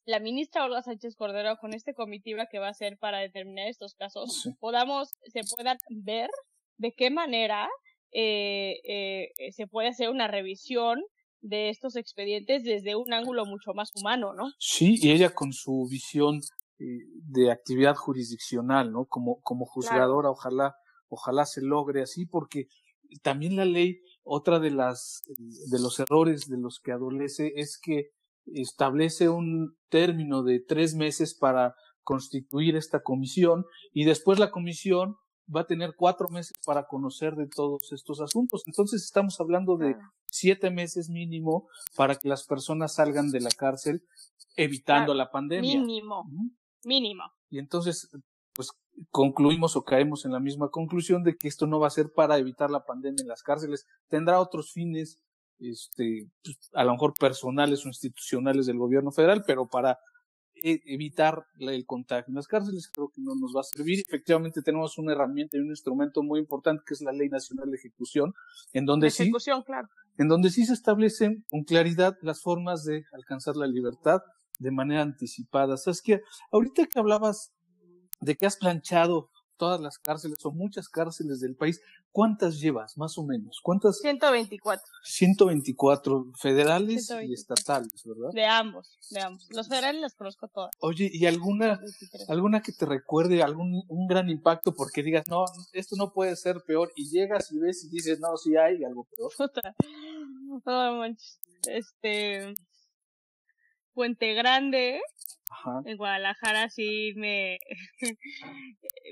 la 0.05 0.21
ministra 0.21 0.65
Olga 0.65 0.83
Sánchez 0.83 1.15
Cordero 1.17 1.57
con 1.59 1.75
este 1.75 1.95
comitiva 1.95 2.47
que 2.47 2.59
va 2.59 2.69
a 2.69 2.71
hacer 2.71 2.99
para 2.99 3.19
determinar 3.19 3.69
estos 3.69 3.95
casos 3.95 4.49
podamos 4.59 5.11
se 5.33 5.43
puedan 5.57 5.77
ver 5.89 6.31
de 6.79 6.93
qué 6.93 7.11
manera 7.11 7.69
eh, 8.13 8.81
eh, 8.85 9.53
se 9.53 9.67
puede 9.67 9.89
hacer 9.89 10.11
una 10.11 10.27
revisión 10.27 11.01
de 11.43 11.71
estos 11.71 11.97
expedientes 11.97 12.65
desde 12.65 12.97
un 12.97 13.13
ángulo 13.13 13.47
mucho 13.47 13.73
más 13.73 13.93
humano, 13.95 14.35
¿no? 14.35 14.51
Sí, 14.59 14.99
y 15.01 15.11
ella 15.11 15.31
con 15.31 15.53
su 15.53 15.87
visión 15.91 16.41
eh, 16.79 16.85
de 17.29 17.51
actividad 17.51 17.95
jurisdiccional, 17.95 18.93
¿no? 18.93 19.07
Como, 19.07 19.41
como 19.41 19.65
juzgadora, 19.65 20.31
ojalá, 20.31 20.75
ojalá 21.09 21.47
se 21.47 21.63
logre 21.63 22.03
así, 22.03 22.27
porque 22.27 22.67
también 23.23 23.57
la 23.57 23.65
ley, 23.65 24.03
otra 24.23 24.59
de 24.59 24.71
las, 24.71 25.23
de 25.29 25.79
los 25.79 25.99
errores 25.99 26.49
de 26.49 26.59
los 26.59 26.81
que 26.81 26.93
adolece 26.93 27.53
es 27.57 27.79
que 27.79 28.11
establece 28.55 29.29
un 29.29 29.77
término 29.89 30.43
de 30.43 30.61
tres 30.61 30.95
meses 30.95 31.35
para 31.35 31.75
constituir 32.03 32.77
esta 32.77 33.03
comisión 33.03 33.65
y 33.93 34.05
después 34.05 34.39
la 34.39 34.51
comisión 34.51 35.17
va 35.55 35.63
a 35.63 35.67
tener 35.67 35.95
cuatro 35.97 36.29
meses 36.29 36.53
para 36.65 36.87
conocer 36.87 37.35
de 37.35 37.49
todos 37.49 37.93
estos 37.93 38.21
asuntos. 38.21 38.63
Entonces 38.67 39.03
estamos 39.03 39.41
hablando 39.41 39.77
de 39.77 39.97
siete 40.27 40.71
meses 40.71 41.09
mínimo 41.09 41.69
para 41.97 42.15
que 42.15 42.29
las 42.29 42.47
personas 42.47 42.95
salgan 42.95 43.31
de 43.31 43.41
la 43.41 43.51
cárcel 43.51 44.03
evitando 44.57 45.15
la 45.15 45.31
pandemia. 45.31 45.79
Mínimo, 45.81 46.25
mínimo. 46.85 47.25
Y 47.49 47.59
entonces, 47.59 48.09
pues 48.55 48.71
concluimos 49.11 49.77
o 49.77 49.83
caemos 49.83 50.25
en 50.25 50.33
la 50.33 50.41
misma 50.41 50.69
conclusión 50.69 51.25
de 51.25 51.37
que 51.37 51.49
esto 51.49 51.67
no 51.67 51.81
va 51.81 51.89
a 51.89 51.91
ser 51.91 52.13
para 52.13 52.39
evitar 52.39 52.71
la 52.71 52.85
pandemia 52.85 53.23
en 53.23 53.29
las 53.29 53.43
cárceles, 53.43 53.87
tendrá 54.09 54.41
otros 54.41 54.73
fines 54.73 55.23
este, 55.61 56.29
pues, 56.43 56.59
a 56.73 56.85
lo 56.85 56.93
mejor 56.93 57.15
personales 57.19 57.85
o 57.85 57.89
institucionales 57.89 58.67
del 58.67 58.79
gobierno 58.79 59.11
federal, 59.13 59.45
pero 59.47 59.69
para 59.69 59.99
e, 60.63 60.81
evitar 60.87 61.47
el 61.59 61.87
contagio 61.87 62.27
en 62.29 62.35
las 62.35 62.47
cárceles 62.47 62.89
creo 62.93 63.09
que 63.09 63.23
no 63.23 63.35
nos 63.35 63.55
va 63.55 63.61
a 63.61 63.65
servir. 63.65 64.03
Efectivamente 64.07 64.63
tenemos 64.63 64.99
una 64.99 65.13
herramienta 65.13 65.57
y 65.57 65.61
un 65.61 65.71
instrumento 65.71 66.23
muy 66.23 66.41
importante 66.41 66.83
que 66.87 66.95
es 66.95 67.01
la 67.01 67.13
Ley 67.13 67.29
Nacional 67.29 67.71
de 67.71 67.77
Ejecución, 67.77 68.35
en 68.73 68.85
donde 68.85 69.09
ejecución, 69.09 69.61
sí, 69.61 69.67
claro. 69.67 69.89
en 70.19 70.29
donde 70.29 70.51
sí 70.51 70.67
se 70.67 70.75
establecen 70.75 71.45
con 71.51 71.65
claridad 71.65 72.17
las 72.23 72.43
formas 72.43 72.85
de 72.85 73.05
alcanzar 73.13 73.57
la 73.57 73.67
libertad 73.67 74.21
de 74.59 74.71
manera 74.71 75.03
anticipada. 75.03 75.77
Que 76.05 76.21
ahorita 76.53 76.87
que 76.87 76.99
hablabas 76.99 77.53
de 78.21 78.37
que 78.37 78.47
has 78.47 78.57
planchado 78.57 79.31
todas 79.61 79.79
las 79.79 79.99
cárceles 79.99 80.39
o 80.47 80.53
muchas 80.53 80.89
cárceles 80.89 81.39
del 81.41 81.55
país, 81.55 81.83
¿cuántas 82.13 82.59
llevas 82.59 82.97
más 82.97 83.19
o 83.19 83.25
menos? 83.25 83.61
¿Cuántas? 83.63 83.99
124. 83.99 84.83
124 85.05 86.33
federales 86.41 87.13
y 87.23 87.35
estatales, 87.35 88.03
¿verdad? 88.07 88.31
De 88.33 88.47
ambos, 88.47 88.99
de 89.11 89.21
ambos. 89.21 89.47
Los 89.51 89.69
federales 89.69 90.01
las 90.01 90.15
conozco 90.15 90.49
todas. 90.49 90.71
Oye, 90.81 91.11
¿y 91.13 91.27
alguna, 91.27 91.79
alguna 92.29 92.63
que 92.63 92.73
te 92.73 92.87
recuerde 92.87 93.43
algún 93.43 93.85
un 93.87 94.07
gran 94.07 94.31
impacto 94.31 94.73
porque 94.73 95.03
digas, 95.03 95.25
no, 95.29 95.45
esto 95.75 95.95
no 95.97 96.15
puede 96.15 96.37
ser 96.37 96.63
peor 96.67 96.91
y 96.97 97.11
llegas 97.11 97.53
y 97.53 97.59
ves 97.59 97.85
y 97.85 97.91
dices, 97.91 98.19
no, 98.19 98.35
sí 98.39 98.57
hay 98.57 98.83
algo 98.83 99.07
peor? 99.15 99.31
No 100.67 100.97
manches. 100.97 101.39
Este, 101.69 102.55
Puente 103.93 104.35
Grande, 104.35 105.01
en 105.85 105.97
Guadalajara 105.97 106.69
sí 106.71 107.13
me, 107.17 107.59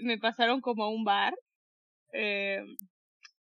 me 0.03 0.19
pasaron 0.19 0.61
como 0.61 0.85
a 0.85 0.89
un 0.89 1.05
bar 1.05 1.35
eh, 2.13 2.63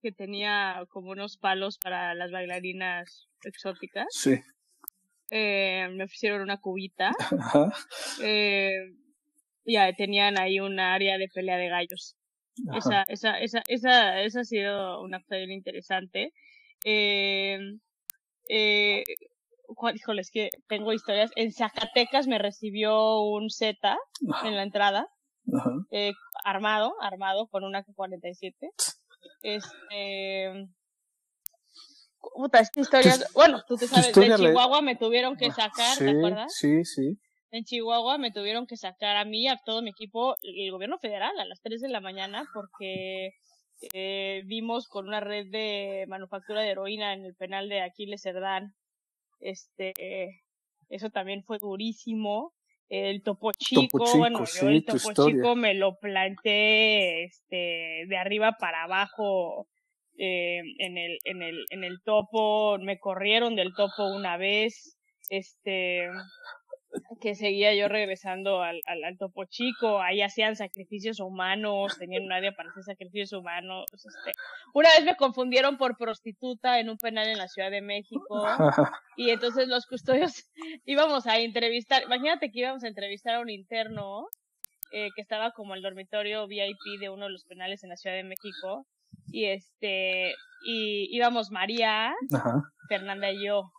que 0.01 0.11
tenía 0.11 0.85
como 0.89 1.11
unos 1.11 1.37
palos 1.37 1.77
para 1.79 2.13
las 2.13 2.31
bailarinas 2.31 3.27
exóticas. 3.43 4.07
Sí. 4.11 4.39
Eh, 5.31 5.87
me 5.91 6.03
ofrecieron 6.03 6.41
una 6.41 6.57
cubita. 6.57 7.11
Eh, 8.23 8.93
ya 9.65 9.91
tenían 9.93 10.39
ahí 10.39 10.59
un 10.59 10.79
área 10.79 11.17
de 11.17 11.27
pelea 11.27 11.57
de 11.57 11.69
gallos. 11.69 12.15
Esa, 12.77 13.03
esa, 13.07 13.39
esa, 13.39 13.61
esa, 13.67 14.21
esa 14.21 14.39
ha 14.41 14.43
sido 14.45 15.01
una 15.01 15.19
cosa 15.19 15.37
bien 15.37 15.51
interesante. 15.51 16.31
Eh, 16.85 17.59
eh, 18.47 19.03
híjole, 19.93 20.21
es 20.21 20.31
que 20.31 20.49
tengo 20.67 20.93
historias. 20.93 21.31
En 21.35 21.51
Zacatecas 21.51 22.27
me 22.27 22.37
recibió 22.37 23.21
un 23.21 23.49
Z 23.49 23.97
en 24.43 24.55
la 24.55 24.63
entrada, 24.63 25.07
eh, 25.91 26.13
armado, 26.43 26.95
armado 27.01 27.47
con 27.47 27.63
una 27.63 27.83
K-47. 27.83 28.71
Este. 29.41 30.67
Puta, 32.33 32.59
esta 32.59 32.81
historia. 32.81 33.13
Bueno, 33.33 33.63
tú 33.67 33.77
te 33.77 33.87
sabes, 33.87 34.13
de 34.13 34.35
Chihuahua 34.35 34.81
me 34.81 34.95
tuvieron 34.95 35.37
que 35.37 35.51
sacar, 35.51 35.97
¿te 35.97 36.09
acuerdas? 36.09 36.53
Sí, 36.55 36.83
sí. 36.83 37.19
En 37.51 37.63
Chihuahua 37.63 38.17
me 38.17 38.31
tuvieron 38.31 38.65
que 38.67 38.75
sacar 38.75 39.15
a 39.15 39.25
mí, 39.25 39.47
a 39.47 39.57
todo 39.63 39.81
mi 39.81 39.91
equipo, 39.91 40.35
el 40.41 40.71
gobierno 40.71 40.97
federal 40.99 41.39
a 41.39 41.45
las 41.45 41.61
3 41.61 41.79
de 41.81 41.89
la 41.89 42.01
mañana 42.01 42.49
porque 42.53 43.31
eh, 43.93 44.41
vimos 44.45 44.87
con 44.87 45.07
una 45.07 45.19
red 45.19 45.47
de 45.51 46.05
manufactura 46.07 46.61
de 46.61 46.71
heroína 46.71 47.13
en 47.13 47.25
el 47.25 47.35
penal 47.35 47.69
de 47.69 47.81
Aquiles 47.81 48.21
Cerdán 48.21 48.73
este, 49.45 49.93
eso 50.89 51.09
también 51.09 51.43
fue 51.43 51.57
durísimo. 51.59 52.53
El 52.87 53.23
Topo 53.23 53.51
Chico, 53.51 54.05
bueno, 54.17 54.43
yo 54.45 54.69
el 54.69 54.85
Topo 54.85 55.11
Chico 55.13 55.55
me 55.55 55.73
lo 55.73 55.97
planté, 55.97 57.23
este, 57.23 58.05
de 58.07 58.17
arriba 58.17 58.57
para 58.59 58.83
abajo, 58.83 59.67
eh, 60.17 60.61
en 60.77 60.97
el, 60.97 61.17
en 61.23 61.41
el, 61.41 61.65
en 61.71 61.83
el 61.83 62.01
topo, 62.03 62.77
me 62.77 62.99
corrieron 62.99 63.55
del 63.55 63.73
topo 63.73 64.07
una 64.15 64.37
vez, 64.37 64.97
este, 65.29 66.07
que 67.21 67.35
seguía 67.35 67.73
yo 67.73 67.87
regresando 67.87 68.61
al, 68.61 68.81
al, 68.85 69.03
al, 69.03 69.17
Topo 69.17 69.45
Chico, 69.45 70.01
ahí 70.01 70.21
hacían 70.21 70.55
sacrificios 70.55 71.19
humanos, 71.19 71.97
tenían 71.97 72.23
un 72.23 72.31
área 72.31 72.53
para 72.53 72.69
hacer 72.69 72.83
sacrificios 72.83 73.33
humanos. 73.33 73.85
Este. 73.93 74.31
Una 74.73 74.89
vez 74.89 75.05
me 75.05 75.15
confundieron 75.15 75.77
por 75.77 75.97
prostituta 75.97 76.79
en 76.79 76.89
un 76.89 76.97
penal 76.97 77.27
en 77.27 77.37
la 77.37 77.47
Ciudad 77.47 77.71
de 77.71 77.81
México 77.81 78.19
y 79.17 79.29
entonces 79.29 79.67
los 79.67 79.85
custodios 79.85 80.49
íbamos 80.85 81.27
a 81.27 81.39
entrevistar, 81.39 82.03
imagínate 82.03 82.51
que 82.51 82.59
íbamos 82.59 82.83
a 82.83 82.87
entrevistar 82.87 83.35
a 83.35 83.39
un 83.39 83.49
interno 83.49 84.27
eh, 84.91 85.09
que 85.15 85.21
estaba 85.21 85.51
como 85.51 85.75
el 85.75 85.81
dormitorio 85.81 86.47
VIP 86.47 86.99
de 86.99 87.09
uno 87.09 87.25
de 87.25 87.31
los 87.31 87.43
penales 87.45 87.83
en 87.83 87.89
la 87.89 87.97
Ciudad 87.97 88.15
de 88.15 88.23
México 88.23 88.85
y 89.27 89.45
este 89.45 90.33
y 90.65 91.15
íbamos 91.15 91.51
María, 91.51 92.13
Fernanda 92.89 93.31
y 93.31 93.45
yo 93.45 93.71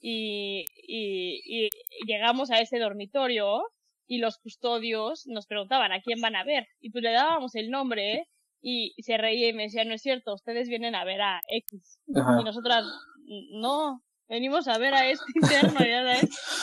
y, 0.00 0.64
y, 0.86 1.40
y 1.44 1.68
llegamos 2.06 2.50
a 2.50 2.60
ese 2.60 2.78
dormitorio 2.78 3.62
y 4.06 4.18
los 4.18 4.38
custodios 4.38 5.26
nos 5.26 5.46
preguntaban 5.46 5.92
a 5.92 6.00
quién 6.00 6.20
van 6.20 6.36
a 6.36 6.44
ver 6.44 6.66
y 6.80 6.90
pues 6.90 7.04
le 7.04 7.12
dábamos 7.12 7.54
el 7.54 7.70
nombre 7.70 8.26
y 8.60 8.94
se 9.02 9.16
reía 9.16 9.48
y 9.48 9.52
me 9.52 9.64
decía 9.64 9.84
no 9.84 9.94
es 9.94 10.02
cierto 10.02 10.34
ustedes 10.34 10.68
vienen 10.68 10.94
a 10.94 11.04
ver 11.04 11.20
a 11.20 11.40
X 11.48 12.00
y 12.08 12.44
nosotras 12.44 12.84
no 13.52 14.02
venimos 14.30 14.66
a 14.68 14.78
ver 14.78 14.94
a 14.94 15.10
este 15.10 15.24
interno 15.34 15.80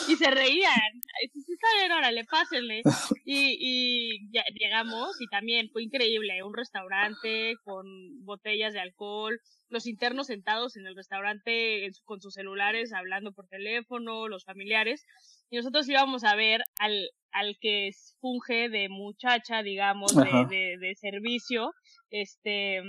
y 0.08 0.16
se 0.16 0.30
reían. 0.30 0.92
Si 1.32 1.52
está 1.52 1.68
bien 1.78 1.92
órale 1.92 2.24
pásenle 2.24 2.82
y, 3.24 3.56
y 3.60 4.32
ya, 4.32 4.42
llegamos 4.54 5.20
y 5.20 5.28
también 5.28 5.68
fue 5.70 5.84
increíble 5.84 6.42
un 6.42 6.54
restaurante 6.54 7.54
con 7.64 7.86
botellas 8.24 8.72
de 8.72 8.80
alcohol 8.80 9.38
los 9.68 9.86
internos 9.86 10.28
sentados 10.28 10.76
en 10.76 10.86
el 10.86 10.96
restaurante 10.96 11.90
con 12.04 12.20
sus 12.20 12.34
celulares 12.34 12.92
hablando 12.92 13.32
por 13.32 13.48
teléfono, 13.48 14.28
los 14.28 14.44
familiares, 14.44 15.04
y 15.50 15.56
nosotros 15.56 15.88
íbamos 15.88 16.24
a 16.24 16.34
ver 16.34 16.62
al, 16.78 17.10
al 17.32 17.56
que 17.60 17.90
funge 18.20 18.68
de 18.68 18.88
muchacha, 18.88 19.62
digamos, 19.62 20.14
de, 20.14 20.76
de, 20.78 20.94
servicio, 20.96 21.72
este, 22.10 22.80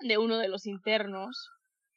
de 0.00 0.18
uno 0.18 0.38
de 0.38 0.48
los 0.48 0.66
internos, 0.66 1.48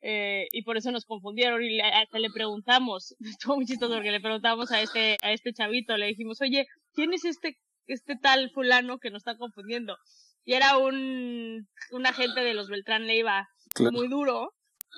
eh, 0.07 0.47
y 0.51 0.61
por 0.61 0.77
eso 0.77 0.91
nos 0.91 1.03
confundieron 1.03 1.63
y 1.63 1.81
hasta 1.81 2.19
le 2.19 2.29
preguntamos, 2.29 3.15
estuvo 3.21 3.55
muy 3.55 3.65
chistoso 3.65 3.95
porque 3.95 4.11
le 4.11 4.21
preguntamos 4.21 4.71
a 4.71 4.79
este, 4.79 5.17
a 5.23 5.31
este 5.31 5.51
chavito, 5.51 5.97
le 5.97 6.05
dijimos, 6.05 6.39
oye, 6.41 6.67
¿quién 6.93 7.11
es 7.11 7.25
este, 7.25 7.57
este 7.87 8.15
tal 8.15 8.51
fulano 8.51 8.99
que 8.99 9.09
nos 9.09 9.21
está 9.21 9.35
confundiendo? 9.35 9.97
Y 10.43 10.53
era 10.53 10.77
un, 10.77 11.67
un 11.89 12.05
agente 12.05 12.41
de 12.41 12.53
los 12.53 12.69
Beltrán 12.69 13.07
Leiva, 13.07 13.49
muy 13.79 14.07
duro, 14.07 14.53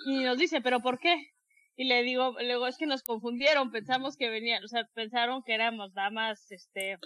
y 0.07 0.25
nos 0.25 0.37
dice, 0.37 0.59
¿pero 0.59 0.81
por 0.81 0.99
qué? 0.99 1.15
Y 1.77 1.85
le 1.85 2.03
digo, 2.03 2.35
luego 2.41 2.67
es 2.67 2.75
que 2.75 2.85
nos 2.85 3.01
confundieron, 3.01 3.71
pensamos 3.71 4.17
que 4.17 4.29
venían, 4.29 4.61
o 4.61 4.67
sea, 4.67 4.89
pensaron 4.93 5.41
que 5.41 5.53
éramos 5.53 5.93
damas, 5.93 6.51
este, 6.51 6.97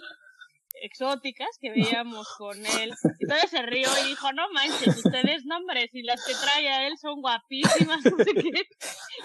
exóticas 0.80 1.48
que 1.60 1.70
veíamos 1.98 2.28
con 2.38 2.56
él. 2.56 2.92
Y 3.18 3.26
todavía 3.26 3.48
se 3.48 3.62
rió 3.62 3.88
y 4.04 4.08
dijo, 4.08 4.32
no 4.32 4.50
manches, 4.52 5.04
ustedes 5.04 5.44
nombres 5.44 5.90
y 5.92 6.02
las 6.02 6.24
que 6.24 6.34
trae 6.34 6.68
a 6.68 6.86
él 6.86 6.96
son 6.98 7.20
guapísimas, 7.20 8.04
no 8.04 8.16
sé 8.16 8.34
qué. 8.34 8.68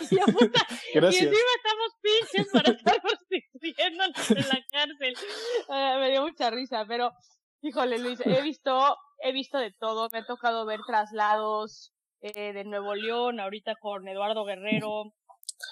Y 0.02 0.16
yo, 0.16 0.26
puta, 0.26 0.66
y 0.94 0.98
encima 0.98 1.26
estamos 1.26 1.96
pinches 2.02 2.52
para 2.52 2.72
estar 2.72 3.02
prostituyéndonos 3.02 4.32
en 4.32 4.48
la 4.48 4.66
cárcel. 4.72 5.16
Uh, 5.68 6.00
me 6.00 6.12
dio 6.12 6.22
mucha 6.24 6.50
risa, 6.50 6.86
pero, 6.88 7.12
híjole 7.62 8.00
Luis, 8.00 8.20
he 8.26 8.42
visto, 8.42 8.98
he 9.22 9.32
visto 9.32 9.58
de 9.58 9.72
todo, 9.72 10.10
me 10.12 10.20
ha 10.20 10.26
tocado 10.26 10.66
ver 10.66 10.80
traslados, 10.86 11.94
eh, 12.22 12.52
de 12.52 12.64
Nuevo 12.64 12.96
León, 12.96 13.40
ahorita 13.40 13.76
con 13.80 14.08
Eduardo 14.08 14.44
Guerrero, 14.44 15.14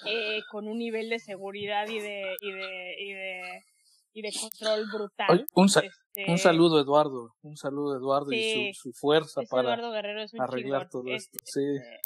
eh, 0.06 0.40
con 0.50 0.68
un 0.68 0.78
nivel 0.78 1.08
de 1.08 1.18
seguridad 1.18 1.88
y 1.88 1.98
de, 1.98 2.36
y 2.40 2.52
de, 2.52 2.94
y 3.00 3.12
de, 3.12 3.64
y 4.16 4.22
de 4.22 4.32
control 4.32 4.86
brutal. 4.90 5.46
un, 5.54 5.66
este 5.66 5.90
un, 6.26 6.38
saludo 6.38 6.80
Eduardo, 6.80 7.34
un 7.42 7.56
saludo 7.58 7.98
Eduardo 7.98 8.32
y 8.32 8.72
su, 8.72 8.88
su 8.88 8.92
fuerza 8.94 9.42
para 9.50 9.74
arreglar 10.38 10.88
todo 10.88 11.04
esto. 11.08 11.38
Sí. 11.44 11.60
Este, 11.76 12.00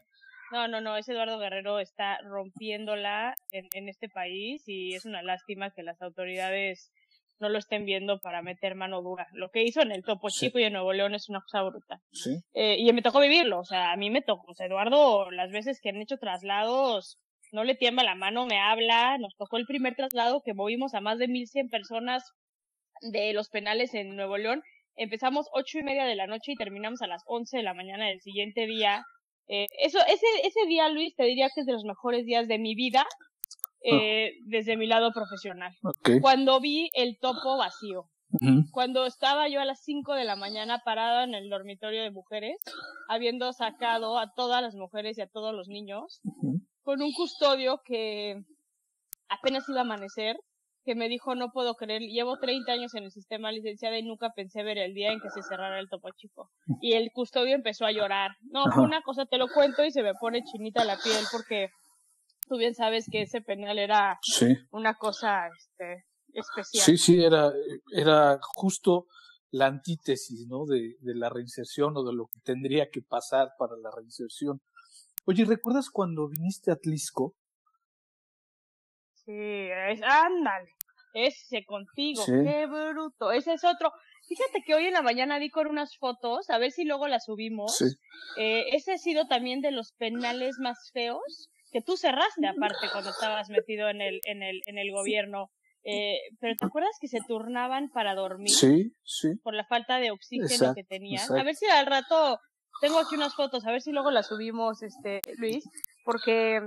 no, 0.51 0.67
no, 0.67 0.81
no, 0.81 0.97
ese 0.97 1.13
Eduardo 1.13 1.39
Guerrero 1.39 1.79
está 1.79 2.19
rompiéndola 2.23 3.37
en, 3.53 3.69
en 3.75 3.89
este 3.89 4.09
país 4.09 4.65
y 4.67 4.95
es 4.95 5.05
una 5.05 5.23
lástima 5.23 5.71
que 5.71 5.85
las 5.85 6.03
autoridades 6.03 6.91
no 7.39 7.49
lo 7.49 7.59
estén 7.59 7.87
viendo 7.87 8.19
para 8.19 8.43
meter 8.43 8.75
mano 8.75 9.03
dura. 9.03 9.29
Lo 9.33 9.51
que 9.51 9.63
hizo 9.63 9.81
en 9.81 9.93
el 9.93 10.03
Topo 10.03 10.31
Chico 10.31 10.59
y 10.59 10.65
en 10.65 10.73
Nuevo 10.73 10.93
León 10.93 11.15
es 11.15 11.29
una 11.29 11.41
cosa 11.41 11.63
brutal. 11.63 12.01
Sí. 12.11 12.41
Eh, 12.55 12.77
y 12.77 12.93
me 12.93 13.03
tocó 13.03 13.21
vivirlo, 13.21 13.61
o 13.61 13.65
sea, 13.65 13.93
a 13.93 13.97
mí 13.97 14.11
me 14.11 14.21
tocó, 14.21 14.51
o 14.51 14.55
sea, 14.55 14.67
Eduardo, 14.67 15.31
las 15.31 15.53
veces 15.53 15.81
que 15.81 15.91
han 15.91 16.03
hecho 16.03 16.19
traslados, 16.19 17.21
no 17.53 17.65
le 17.65 17.75
tiembla 17.75 18.03
la 18.05 18.15
mano, 18.15 18.47
me 18.47 18.59
habla, 18.59 19.19
nos 19.19 19.35
tocó 19.37 19.57
el 19.57 19.67
primer 19.67 19.95
traslado 19.95 20.43
que 20.45 20.55
movimos 20.55 20.95
a 20.95 21.01
más 21.01 21.19
de 21.19 21.29
1100 21.29 21.69
personas 21.69 22.25
de 23.13 23.33
los 23.33 23.49
penales 23.49 23.95
en 23.95 24.17
Nuevo 24.17 24.37
León. 24.39 24.63
Empezamos 24.97 25.47
ocho 25.53 25.79
y 25.79 25.83
media 25.83 26.05
de 26.05 26.17
la 26.17 26.27
noche 26.27 26.53
y 26.53 26.57
terminamos 26.57 27.01
a 27.03 27.07
las 27.07 27.23
once 27.27 27.57
de 27.57 27.63
la 27.63 27.75
mañana 27.75 28.07
del 28.07 28.21
siguiente 28.21 28.67
día. 28.67 29.03
Eh, 29.49 29.67
eso, 29.81 29.99
ese, 30.07 30.27
ese 30.45 30.67
día, 30.69 30.89
Luis, 30.91 31.15
te 31.17 31.25
diría 31.25 31.49
que 31.55 31.61
es 31.63 31.67
de 31.67 31.73
los 31.73 31.85
mejores 31.85 32.25
días 32.27 32.47
de 32.49 32.59
mi 32.59 32.75
vida, 32.75 33.05
Ah. 33.83 33.89
eh, 33.97 34.33
desde 34.45 34.77
mi 34.77 34.87
lado 34.87 35.11
profesional. 35.11 35.73
Cuando 36.21 36.61
vi 36.61 36.91
el 36.95 37.17
topo 37.19 37.57
vacío. 37.57 38.05
Cuando 38.73 39.07
estaba 39.07 39.49
yo 39.49 39.61
a 39.61 39.65
las 39.65 39.81
5 39.83 40.15
de 40.15 40.25
la 40.25 40.37
mañana 40.37 40.83
parada 40.85 41.25
en 41.25 41.35
el 41.35 41.49
dormitorio 41.49 42.03
de 42.03 42.11
mujeres, 42.11 42.59
habiendo 43.09 43.53
sacado 43.55 44.19
a 44.19 44.33
todas 44.37 44.61
las 44.63 44.75
mujeres 44.75 45.17
y 45.19 45.23
a 45.23 45.27
todos 45.29 45.53
los 45.55 45.67
niños, 45.69 46.21
con 46.83 47.03
un 47.03 47.13
custodio 47.13 47.81
que 47.85 48.43
apenas 49.29 49.69
iba 49.69 49.79
a 49.79 49.83
amanecer, 49.83 50.37
que 50.85 50.95
me 50.95 51.09
dijo, 51.09 51.35
no 51.35 51.51
puedo 51.53 51.75
creer, 51.75 52.03
llevo 52.03 52.39
30 52.39 52.73
años 52.73 52.95
en 52.95 53.05
el 53.05 53.11
sistema 53.11 53.53
licenciada 53.53 53.99
y 53.99 54.03
nunca 54.03 54.33
pensé 54.35 54.63
ver 54.63 54.79
el 54.79 54.95
día 54.95 55.13
en 55.13 55.21
que 55.21 55.31
se 55.31 55.43
cerrara 55.43 55.79
el 55.79 55.89
topo 55.89 56.09
chico. 56.17 56.51
Y 56.81 56.95
el 56.95 57.11
custodio 57.13 57.55
empezó 57.55 57.85
a 57.85 57.93
llorar. 57.93 58.33
No, 58.43 58.65
fue 58.73 58.83
una 58.83 59.03
cosa, 59.03 59.27
te 59.27 59.37
lo 59.37 59.49
cuento 59.49 59.85
y 59.85 59.91
se 59.91 60.03
me 60.03 60.15
pone 60.15 60.43
chinita 60.43 60.85
la 60.85 60.97
piel 60.97 61.25
porque 61.31 61.69
tú 62.49 62.57
bien 62.57 62.75
sabes 62.75 63.07
que 63.11 63.23
ese 63.23 63.41
penal 63.43 63.79
era 63.79 64.19
una 64.71 64.95
cosa 64.95 65.49
este, 65.49 66.07
especial. 66.33 66.85
Sí, 66.85 66.97
sí, 66.97 67.23
era, 67.23 67.53
era 67.93 68.41
justo 68.57 69.07
la 69.51 69.67
antítesis, 69.67 70.47
¿no? 70.49 70.65
De, 70.65 70.97
de 71.01 71.15
la 71.15 71.29
reinserción 71.29 71.97
o 71.97 72.05
de 72.05 72.15
lo 72.15 72.27
que 72.27 72.41
tendría 72.41 72.89
que 72.91 73.03
pasar 73.03 73.51
para 73.59 73.77
la 73.77 73.91
reinserción. 73.95 74.63
Oye, 75.31 75.45
¿recuerdas 75.45 75.91
cuando 75.91 76.27
viniste 76.29 76.73
a 76.73 76.77
Tlisco? 76.77 77.37
Sí, 79.25 79.31
es, 79.33 80.03
ándale, 80.03 80.73
ese 81.15 81.65
contigo, 81.65 82.25
qué 82.27 82.67
bruto, 82.67 83.31
ese 83.31 83.53
es 83.53 83.63
otro. 83.63 83.93
Fíjate 84.27 84.65
que 84.67 84.75
hoy 84.75 84.87
en 84.87 84.95
la 84.95 85.03
mañana 85.03 85.39
vi 85.39 85.49
con 85.49 85.69
unas 85.69 85.97
fotos, 85.99 86.51
a 86.51 86.59
ver 86.59 86.73
si 86.73 86.85
luego 86.85 87.07
las 87.07 87.27
subimos. 87.27 87.77
Sí. 87.79 87.85
Eh, 88.39 88.75
ese 88.75 88.95
ha 88.95 88.99
sido 88.99 89.29
también 89.29 89.61
de 89.61 89.71
los 89.71 89.93
penales 89.93 90.57
más 90.59 90.91
feos 90.93 91.49
que 91.71 91.81
tú 91.81 91.97
cerraste 91.97 92.49
aparte 92.49 92.89
cuando 92.91 93.11
estabas 93.11 93.51
metido 93.51 93.89
en 93.89 94.01
el, 94.01 94.21
en 94.25 94.43
el, 94.43 94.61
en 94.67 94.79
el 94.79 94.91
gobierno. 94.91 95.53
Eh, 95.85 96.19
pero 96.41 96.57
¿te 96.57 96.67
acuerdas 96.67 96.97
que 97.01 97.07
se 97.07 97.21
turnaban 97.29 97.89
para 97.91 98.17
dormir? 98.17 98.51
Sí, 98.51 98.97
sí. 99.05 99.37
Por 99.45 99.55
la 99.55 99.65
falta 99.65 99.99
de 99.99 100.11
oxígeno 100.11 100.75
que 100.75 100.83
tenían. 100.83 101.25
A 101.39 101.45
ver 101.45 101.55
si 101.55 101.67
al 101.67 101.87
rato, 101.87 102.41
tengo 102.81 102.99
aquí 102.99 103.15
unas 103.15 103.35
fotos, 103.35 103.67
a 103.67 103.73
ver 103.73 103.83
si 103.83 103.93
luego 103.93 104.11
las 104.11 104.29
subimos, 104.29 104.83
este, 104.83 105.21
Luis, 105.39 105.65
porque 106.05 106.61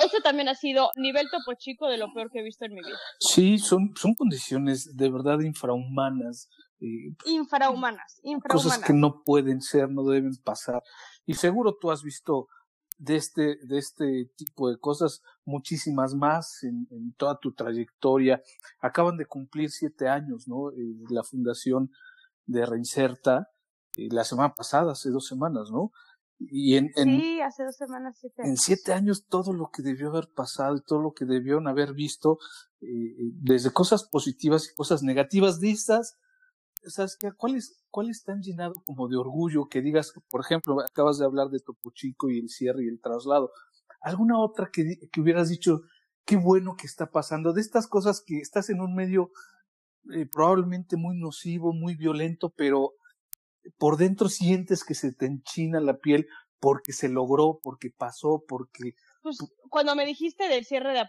eso 0.00 0.18
también 0.22 0.48
ha 0.48 0.54
sido 0.54 0.90
nivel 0.96 1.28
topo 1.30 1.54
chico 1.58 1.88
de 1.88 1.98
lo 1.98 2.12
peor 2.12 2.30
que 2.30 2.40
he 2.40 2.42
visto 2.42 2.64
en 2.64 2.74
mi 2.74 2.80
vida. 2.80 2.98
Sí, 3.20 3.58
son, 3.58 3.92
son 3.96 4.14
condiciones 4.14 4.96
de 4.96 5.10
verdad 5.10 5.40
infrahumanas. 5.40 6.48
Eh, 6.80 7.14
infrahumanas, 7.26 8.20
infrahumanas. 8.22 8.64
Cosas 8.64 8.86
que 8.86 8.92
no 8.92 9.22
pueden 9.24 9.60
ser, 9.60 9.90
no 9.90 10.04
deben 10.04 10.32
pasar. 10.42 10.82
Y 11.26 11.34
seguro 11.34 11.76
tú 11.80 11.90
has 11.90 12.02
visto 12.02 12.48
de 12.98 13.16
este, 13.16 13.58
de 13.66 13.78
este 13.78 14.30
tipo 14.36 14.70
de 14.70 14.78
cosas, 14.78 15.22
muchísimas 15.44 16.14
más 16.14 16.62
en, 16.62 16.86
en 16.90 17.14
toda 17.14 17.38
tu 17.38 17.52
trayectoria. 17.52 18.40
Acaban 18.80 19.16
de 19.16 19.26
cumplir 19.26 19.70
siete 19.70 20.08
años, 20.08 20.46
¿no? 20.46 20.70
Eh, 20.70 20.96
la 21.10 21.22
fundación 21.22 21.90
de 22.46 22.66
Reinserta, 22.66 23.38
eh, 23.40 23.61
la 23.96 24.24
semana 24.24 24.54
pasada, 24.54 24.92
hace 24.92 25.10
dos 25.10 25.26
semanas, 25.26 25.70
¿no? 25.70 25.92
Y 26.38 26.76
en, 26.76 26.90
en, 26.96 27.20
sí, 27.20 27.40
hace 27.40 27.64
dos 27.64 27.76
semanas, 27.76 28.16
siete 28.18 28.42
años. 28.42 28.50
En 28.50 28.56
siete 28.56 28.92
años 28.92 29.26
todo 29.28 29.52
lo 29.52 29.70
que 29.70 29.82
debió 29.82 30.08
haber 30.08 30.28
pasado 30.34 30.76
y 30.76 30.82
todo 30.82 31.00
lo 31.00 31.12
que 31.12 31.24
debieron 31.24 31.68
haber 31.68 31.94
visto, 31.94 32.38
eh, 32.80 33.14
desde 33.34 33.70
cosas 33.70 34.04
positivas 34.04 34.68
y 34.68 34.74
cosas 34.74 35.02
negativas 35.02 35.60
de 35.60 35.70
estas, 35.70 36.18
¿sabes 36.86 37.16
qué? 37.16 37.30
¿Cuáles, 37.32 37.84
¿Cuáles 37.90 38.18
están 38.18 38.42
llenado 38.42 38.74
como 38.84 39.08
de 39.08 39.16
orgullo 39.16 39.68
que 39.68 39.82
digas, 39.82 40.12
por 40.28 40.40
ejemplo, 40.40 40.80
acabas 40.80 41.18
de 41.18 41.24
hablar 41.24 41.48
de 41.50 41.60
Topo 41.60 41.92
Chico 41.92 42.28
y 42.30 42.38
el 42.40 42.48
cierre 42.48 42.84
y 42.84 42.88
el 42.88 43.00
traslado? 43.00 43.52
¿Alguna 44.00 44.40
otra 44.40 44.70
que, 44.72 44.98
que 45.12 45.20
hubieras 45.20 45.48
dicho, 45.48 45.82
qué 46.24 46.36
bueno 46.36 46.74
que 46.76 46.86
está 46.86 47.10
pasando? 47.10 47.52
De 47.52 47.60
estas 47.60 47.86
cosas 47.86 48.20
que 48.20 48.38
estás 48.38 48.68
en 48.68 48.80
un 48.80 48.96
medio 48.96 49.30
eh, 50.12 50.26
probablemente 50.26 50.96
muy 50.96 51.16
nocivo, 51.16 51.72
muy 51.72 51.94
violento, 51.94 52.52
pero 52.56 52.94
por 53.78 53.96
dentro 53.96 54.28
sientes 54.28 54.84
que 54.84 54.94
se 54.94 55.12
te 55.12 55.26
enchina 55.26 55.80
la 55.80 55.98
piel 55.98 56.26
porque 56.60 56.92
se 56.92 57.08
logró, 57.08 57.58
porque 57.62 57.90
pasó, 57.90 58.44
porque... 58.46 58.94
Pues 59.22 59.38
cuando 59.68 59.94
me 59.96 60.06
dijiste 60.06 60.48
del 60.48 60.64
cierre 60.64 60.92
de, 60.92 61.04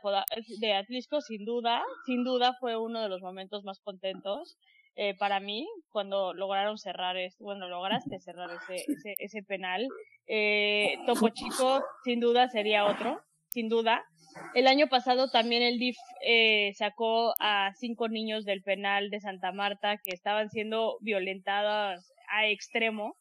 de 0.59 0.73
Atlisco, 0.73 1.21
sin 1.21 1.45
duda, 1.45 1.83
sin 2.05 2.23
duda 2.23 2.55
fue 2.59 2.77
uno 2.77 3.01
de 3.01 3.09
los 3.09 3.21
momentos 3.21 3.63
más 3.63 3.79
contentos 3.79 4.57
eh, 4.95 5.15
para 5.17 5.39
mí, 5.39 5.67
cuando 5.89 6.33
lograron 6.33 6.77
cerrar, 6.77 7.17
este, 7.17 7.43
bueno, 7.43 7.67
lograste 7.67 8.19
cerrar 8.19 8.49
ese, 8.51 8.85
ese, 8.91 9.15
ese 9.17 9.43
penal, 9.43 9.87
eh, 10.27 10.97
Topo 11.07 11.29
Chico 11.29 11.83
sin 12.03 12.19
duda 12.19 12.47
sería 12.49 12.85
otro, 12.85 13.21
sin 13.49 13.69
duda. 13.69 14.05
El 14.53 14.67
año 14.67 14.87
pasado 14.87 15.29
también 15.29 15.63
el 15.63 15.79
DIF 15.79 15.97
eh, 16.25 16.73
sacó 16.75 17.33
a 17.39 17.71
cinco 17.75 18.07
niños 18.07 18.45
del 18.45 18.61
penal 18.61 19.09
de 19.09 19.19
Santa 19.19 19.51
Marta 19.51 19.97
que 19.97 20.11
estaban 20.11 20.49
siendo 20.49 20.97
violentados 21.01 22.12
a 22.33 22.47
extremo 22.47 23.17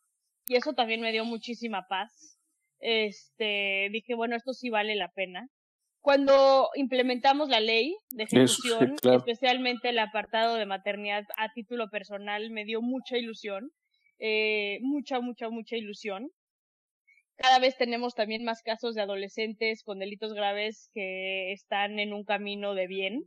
y 0.49 0.57
eso 0.57 0.73
también 0.73 1.01
me 1.01 1.13
dio 1.13 1.25
muchísima 1.25 1.87
paz. 1.89 2.39
Este, 2.81 3.89
dije, 3.93 4.15
bueno, 4.15 4.35
esto 4.37 4.53
sí 4.53 4.71
vale 4.71 4.97
la 4.97 5.09
pena 5.09 5.49
cuando 6.03 6.69
implementamos 6.75 7.49
la 7.49 7.61
ley 7.61 7.97
de 8.11 8.25
ejecución, 8.25 8.97
especialmente 9.05 9.91
el 9.91 10.01
apartado 10.01 10.57
de 10.57 10.67
maternidad 10.67 11.23
a 11.39 11.53
título 11.53 11.89
personal, 11.91 12.51
me 12.51 12.65
dio 12.65 12.83
mucha 12.83 13.17
ilusión, 13.17 13.71
eh, 14.19 14.79
mucha, 14.83 15.21
mucha, 15.21 15.49
mucha 15.49 15.77
ilusión. 15.77 16.29
Cada 17.37 17.61
vez 17.61 17.77
tenemos 17.77 18.15
también 18.15 18.43
más 18.43 18.63
casos 18.63 18.97
de 18.97 19.03
adolescentes 19.03 19.85
con 19.85 20.01
delitos 20.01 20.35
graves 20.35 20.91
que 20.93 21.53
están 21.53 22.01
en 22.01 22.13
un 22.13 22.25
camino 22.25 22.75
de 22.75 22.89
bien 22.89 23.23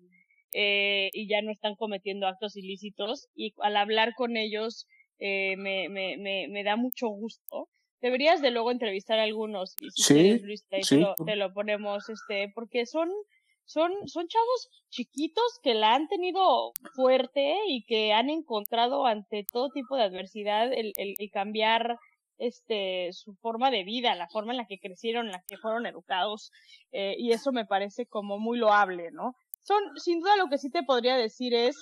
eh, 0.53 1.09
y 1.13 1.29
ya 1.29 1.41
no 1.41 1.51
están 1.51 1.75
cometiendo 1.75 2.27
actos 2.27 2.57
ilícitos 2.57 3.29
y 3.35 3.53
al 3.59 3.77
hablar 3.77 4.13
con 4.15 4.35
ellos 4.35 4.85
eh, 5.19 5.55
me, 5.57 5.89
me, 5.89 6.17
me, 6.17 6.47
me 6.47 6.63
da 6.63 6.75
mucho 6.75 7.07
gusto 7.07 7.69
deberías 8.05 8.39
de 8.39 8.51
luego 8.51 8.71
entrevistar 8.71 9.17
a 9.17 9.23
algunos 9.23 9.73
y 9.81 9.89
si 9.89 10.03
sí, 10.03 10.13
quieres, 10.13 10.41
Luis, 10.43 10.65
te, 10.67 11.35
lo, 11.35 11.53
ponemos 11.53 12.07
este 12.07 12.51
porque 12.53 12.85
son 12.85 13.09
son 13.65 13.91
son 14.07 14.27
chavos 14.27 14.69
chiquitos 14.89 15.59
que 15.63 15.73
la 15.73 15.95
han 15.95 16.07
tenido 16.07 16.71
fuerte 16.93 17.55
y 17.67 17.83
que 17.85 18.13
han 18.13 18.29
encontrado 18.29 19.07
ante 19.07 19.43
todo 19.51 19.71
tipo 19.71 19.95
de 19.95 20.03
adversidad 20.03 20.71
el, 20.71 20.93
el, 20.97 21.15
cambiar 21.31 21.97
este 22.37 23.09
su 23.11 23.33
forma 23.35 23.71
de 23.71 23.83
vida, 23.83 24.13
la 24.13 24.29
forma 24.29 24.51
en 24.51 24.57
la 24.57 24.67
que 24.67 24.79
crecieron, 24.79 25.25
en 25.25 25.31
la 25.31 25.43
que 25.47 25.57
fueron 25.57 25.87
educados 25.87 26.51
eh, 26.91 27.15
y 27.17 27.31
eso 27.31 27.51
me 27.51 27.65
parece 27.65 28.05
como 28.05 28.37
muy 28.37 28.59
loable, 28.59 29.09
¿no? 29.11 29.33
Son 29.63 29.81
sin 29.97 30.19
duda 30.19 30.35
lo 30.35 30.47
que 30.47 30.59
sí 30.59 30.69
te 30.69 30.83
podría 30.83 31.17
decir 31.17 31.55
es 31.55 31.75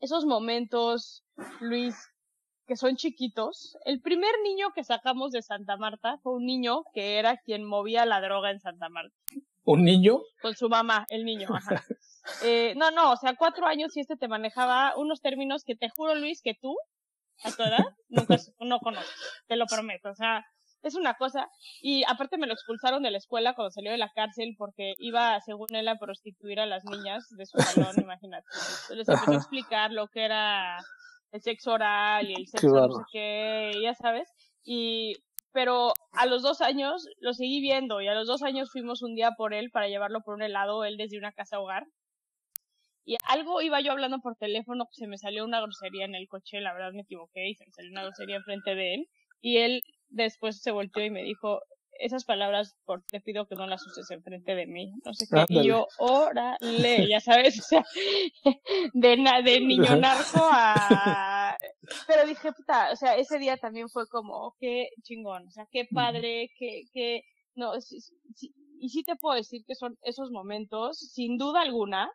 esos 0.00 0.26
momentos, 0.26 1.24
Luis, 1.60 1.96
que 2.66 2.76
son 2.76 2.96
chiquitos. 2.96 3.76
El 3.84 4.00
primer 4.00 4.32
niño 4.42 4.72
que 4.74 4.84
sacamos 4.84 5.32
de 5.32 5.42
Santa 5.42 5.76
Marta 5.76 6.18
fue 6.22 6.34
un 6.34 6.46
niño 6.46 6.84
que 6.92 7.18
era 7.18 7.36
quien 7.38 7.64
movía 7.64 8.06
la 8.06 8.20
droga 8.20 8.50
en 8.50 8.60
Santa 8.60 8.88
Marta. 8.88 9.14
¿Un 9.64 9.84
niño? 9.84 10.20
Con 10.42 10.54
su 10.54 10.68
mamá, 10.68 11.06
el 11.08 11.24
niño, 11.24 11.48
ajá. 11.54 11.82
eh, 12.44 12.74
no, 12.76 12.90
no, 12.90 13.12
o 13.12 13.16
sea, 13.16 13.34
cuatro 13.36 13.66
años 13.66 13.96
y 13.96 14.00
este 14.00 14.16
te 14.16 14.28
manejaba 14.28 14.94
unos 14.96 15.20
términos 15.20 15.64
que 15.64 15.74
te 15.74 15.88
juro, 15.88 16.14
Luis, 16.14 16.42
que 16.42 16.54
tú, 16.54 16.76
a 17.42 17.50
tu 17.50 17.62
edad, 17.62 17.84
nunca 18.08 18.36
no 18.60 18.78
conoces. 18.78 19.10
Te 19.46 19.56
lo 19.56 19.66
prometo. 19.66 20.10
O 20.10 20.14
sea, 20.14 20.44
es 20.82 20.94
una 20.94 21.14
cosa. 21.14 21.48
Y 21.80 22.04
aparte 22.04 22.38
me 22.38 22.46
lo 22.46 22.52
expulsaron 22.52 23.02
de 23.02 23.10
la 23.10 23.18
escuela 23.18 23.54
cuando 23.54 23.70
salió 23.70 23.90
de 23.90 23.98
la 23.98 24.10
cárcel 24.14 24.54
porque 24.56 24.94
iba, 24.98 25.40
según 25.40 25.74
él, 25.74 25.88
a 25.88 25.98
prostituir 25.98 26.60
a 26.60 26.66
las 26.66 26.84
niñas 26.84 27.26
de 27.30 27.46
su 27.46 27.58
salón, 27.58 27.94
imagínate. 28.02 28.46
Entonces 28.52 28.96
les 28.96 29.08
empezó 29.08 29.32
a 29.32 29.36
explicar 29.36 29.90
lo 29.92 30.08
que 30.08 30.24
era 30.24 30.78
el 31.34 31.42
sexo 31.42 31.72
oral 31.72 32.30
y 32.30 32.34
el 32.34 32.46
sexo 32.46 32.68
no 32.68 32.92
sé 32.92 33.02
qué, 33.12 33.72
ya 33.82 33.92
sabes. 33.94 34.32
Y, 34.62 35.14
pero 35.52 35.92
a 36.12 36.26
los 36.26 36.42
dos 36.42 36.60
años 36.60 37.08
lo 37.18 37.32
seguí 37.34 37.60
viendo 37.60 38.00
y 38.00 38.06
a 38.06 38.14
los 38.14 38.28
dos 38.28 38.42
años 38.42 38.70
fuimos 38.70 39.02
un 39.02 39.16
día 39.16 39.32
por 39.36 39.52
él 39.52 39.70
para 39.72 39.88
llevarlo 39.88 40.20
por 40.22 40.34
un 40.34 40.42
helado, 40.42 40.84
él 40.84 40.96
desde 40.96 41.18
una 41.18 41.32
casa 41.32 41.58
hogar. 41.58 41.86
Y 43.04 43.16
algo 43.28 43.60
iba 43.60 43.80
yo 43.80 43.90
hablando 43.90 44.20
por 44.20 44.36
teléfono, 44.36 44.86
se 44.92 45.08
me 45.08 45.18
salió 45.18 45.44
una 45.44 45.60
grosería 45.60 46.04
en 46.04 46.14
el 46.14 46.28
coche, 46.28 46.60
la 46.60 46.72
verdad 46.72 46.92
me 46.92 47.02
equivoqué 47.02 47.48
y 47.48 47.54
se 47.56 47.66
me 47.66 47.72
salió 47.72 47.90
una 47.90 48.04
grosería 48.04 48.36
enfrente 48.36 48.74
de 48.76 48.94
él. 48.94 49.08
Y 49.42 49.58
él 49.58 49.82
después 50.08 50.62
se 50.62 50.70
volteó 50.70 51.04
y 51.04 51.10
me 51.10 51.24
dijo, 51.24 51.60
esas 51.98 52.24
palabras 52.24 52.76
por, 52.84 53.02
te 53.02 53.20
pido 53.20 53.46
que 53.46 53.54
no 53.54 53.66
las 53.66 53.86
uses 53.86 54.10
enfrente 54.10 54.54
de 54.54 54.66
mí, 54.66 54.92
no 55.04 55.14
sé 55.14 55.26
qué. 55.30 55.44
Y 55.48 55.66
yo, 55.66 55.86
órale, 55.98 57.08
ya 57.08 57.20
sabes, 57.20 57.58
o 57.60 57.62
sea, 57.62 57.84
de, 58.92 59.42
de 59.44 59.60
niño 59.60 59.96
narco 59.96 60.40
a... 60.50 61.56
Pero 62.06 62.26
dije, 62.26 62.52
puta, 62.52 62.90
o 62.92 62.96
sea, 62.96 63.16
ese 63.16 63.38
día 63.38 63.56
también 63.56 63.88
fue 63.88 64.08
como, 64.08 64.54
qué 64.58 64.88
chingón, 65.02 65.46
o 65.46 65.50
sea, 65.50 65.66
qué 65.70 65.86
padre, 65.92 66.50
qué, 66.58 66.84
qué, 66.92 67.24
no, 67.54 67.72
y 68.78 68.88
sí 68.88 69.02
te 69.04 69.16
puedo 69.16 69.36
decir 69.36 69.64
que 69.66 69.74
son 69.74 69.98
esos 70.02 70.30
momentos, 70.30 70.98
sin 70.98 71.38
duda 71.38 71.62
alguna, 71.62 72.10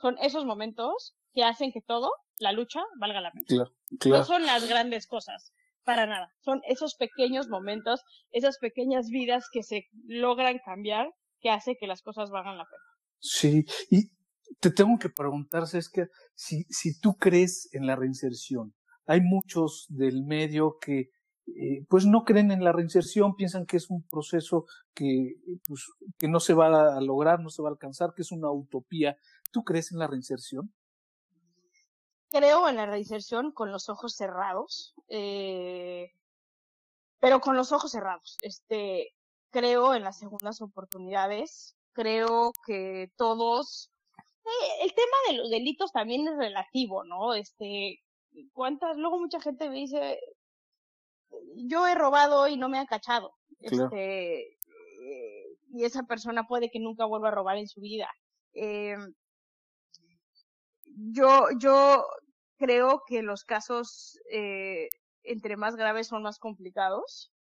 son 0.00 0.16
esos 0.18 0.44
momentos 0.44 1.14
que 1.34 1.44
hacen 1.44 1.72
que 1.72 1.80
todo, 1.80 2.10
la 2.38 2.52
lucha, 2.52 2.80
valga 2.98 3.20
la 3.20 3.32
pena. 3.32 3.44
Claro, 3.46 3.72
claro. 3.98 4.18
No 4.18 4.24
son 4.24 4.46
las 4.46 4.68
grandes 4.68 5.06
cosas, 5.06 5.52
para 5.86 6.04
nada. 6.04 6.28
Son 6.40 6.60
esos 6.68 6.96
pequeños 6.96 7.48
momentos, 7.48 8.02
esas 8.32 8.58
pequeñas 8.58 9.06
vidas 9.08 9.46
que 9.50 9.62
se 9.62 9.86
logran 10.06 10.58
cambiar 10.64 11.08
que 11.40 11.48
hace 11.48 11.76
que 11.78 11.86
las 11.86 12.02
cosas 12.02 12.28
valgan 12.30 12.58
la 12.58 12.64
pena. 12.64 12.82
Sí, 13.20 13.64
y 13.88 14.10
te 14.60 14.70
tengo 14.70 14.98
que 14.98 15.08
preguntar, 15.08 15.62
es 15.72 15.88
que 15.88 16.08
si, 16.34 16.64
si 16.64 16.98
tú 16.98 17.16
crees 17.16 17.68
en 17.72 17.86
la 17.86 17.94
reinserción, 17.94 18.74
hay 19.06 19.20
muchos 19.20 19.86
del 19.88 20.24
medio 20.24 20.76
que 20.80 21.10
eh, 21.46 21.86
pues 21.88 22.04
no 22.04 22.24
creen 22.24 22.50
en 22.50 22.64
la 22.64 22.72
reinserción, 22.72 23.36
piensan 23.36 23.64
que 23.64 23.76
es 23.76 23.88
un 23.88 24.04
proceso 24.08 24.64
que, 24.92 25.34
pues, 25.68 25.84
que 26.18 26.26
no 26.26 26.40
se 26.40 26.54
va 26.54 26.96
a 26.96 27.00
lograr, 27.00 27.38
no 27.38 27.50
se 27.50 27.62
va 27.62 27.68
a 27.68 27.72
alcanzar, 27.72 28.12
que 28.16 28.22
es 28.22 28.32
una 28.32 28.50
utopía. 28.50 29.16
¿Tú 29.52 29.62
crees 29.62 29.92
en 29.92 30.00
la 30.00 30.08
reinserción? 30.08 30.74
creo 32.30 32.68
en 32.68 32.76
la 32.76 32.86
reinserción 32.86 33.52
con 33.52 33.70
los 33.72 33.88
ojos 33.88 34.14
cerrados, 34.14 34.94
eh, 35.08 36.10
pero 37.20 37.40
con 37.40 37.56
los 37.56 37.72
ojos 37.72 37.90
cerrados. 37.92 38.36
Este, 38.42 39.12
creo 39.50 39.94
en 39.94 40.04
las 40.04 40.18
segundas 40.18 40.60
oportunidades, 40.60 41.76
creo 41.92 42.52
que 42.66 43.10
todos, 43.16 43.90
eh, 44.44 44.84
el 44.84 44.94
tema 44.94 45.16
de 45.28 45.36
los 45.38 45.50
delitos 45.50 45.92
también 45.92 46.28
es 46.28 46.36
relativo, 46.36 47.04
¿no? 47.04 47.34
Este, 47.34 48.02
cuántas, 48.52 48.96
luego 48.96 49.18
mucha 49.18 49.40
gente 49.40 49.68
me 49.68 49.76
dice, 49.76 50.20
yo 51.56 51.86
he 51.86 51.94
robado 51.94 52.48
y 52.48 52.56
no 52.56 52.68
me 52.68 52.78
han 52.78 52.86
cachado. 52.86 53.34
Este, 53.60 54.42
eh, 54.42 55.58
y 55.72 55.84
esa 55.84 56.02
persona 56.04 56.46
puede 56.46 56.70
que 56.70 56.80
nunca 56.80 57.04
vuelva 57.04 57.28
a 57.28 57.32
robar 57.32 57.56
en 57.56 57.68
su 57.68 57.80
vida. 57.80 58.10
Eh, 58.52 58.96
yo, 60.84 61.48
yo 61.58 62.06
creo 62.58 63.02
que 63.06 63.22
los 63.22 63.44
casos 63.44 64.18
eh, 64.30 64.88
entre 65.22 65.56
más 65.56 65.76
graves 65.76 66.08
son 66.08 66.22
más 66.22 66.38
complicados, 66.38 67.32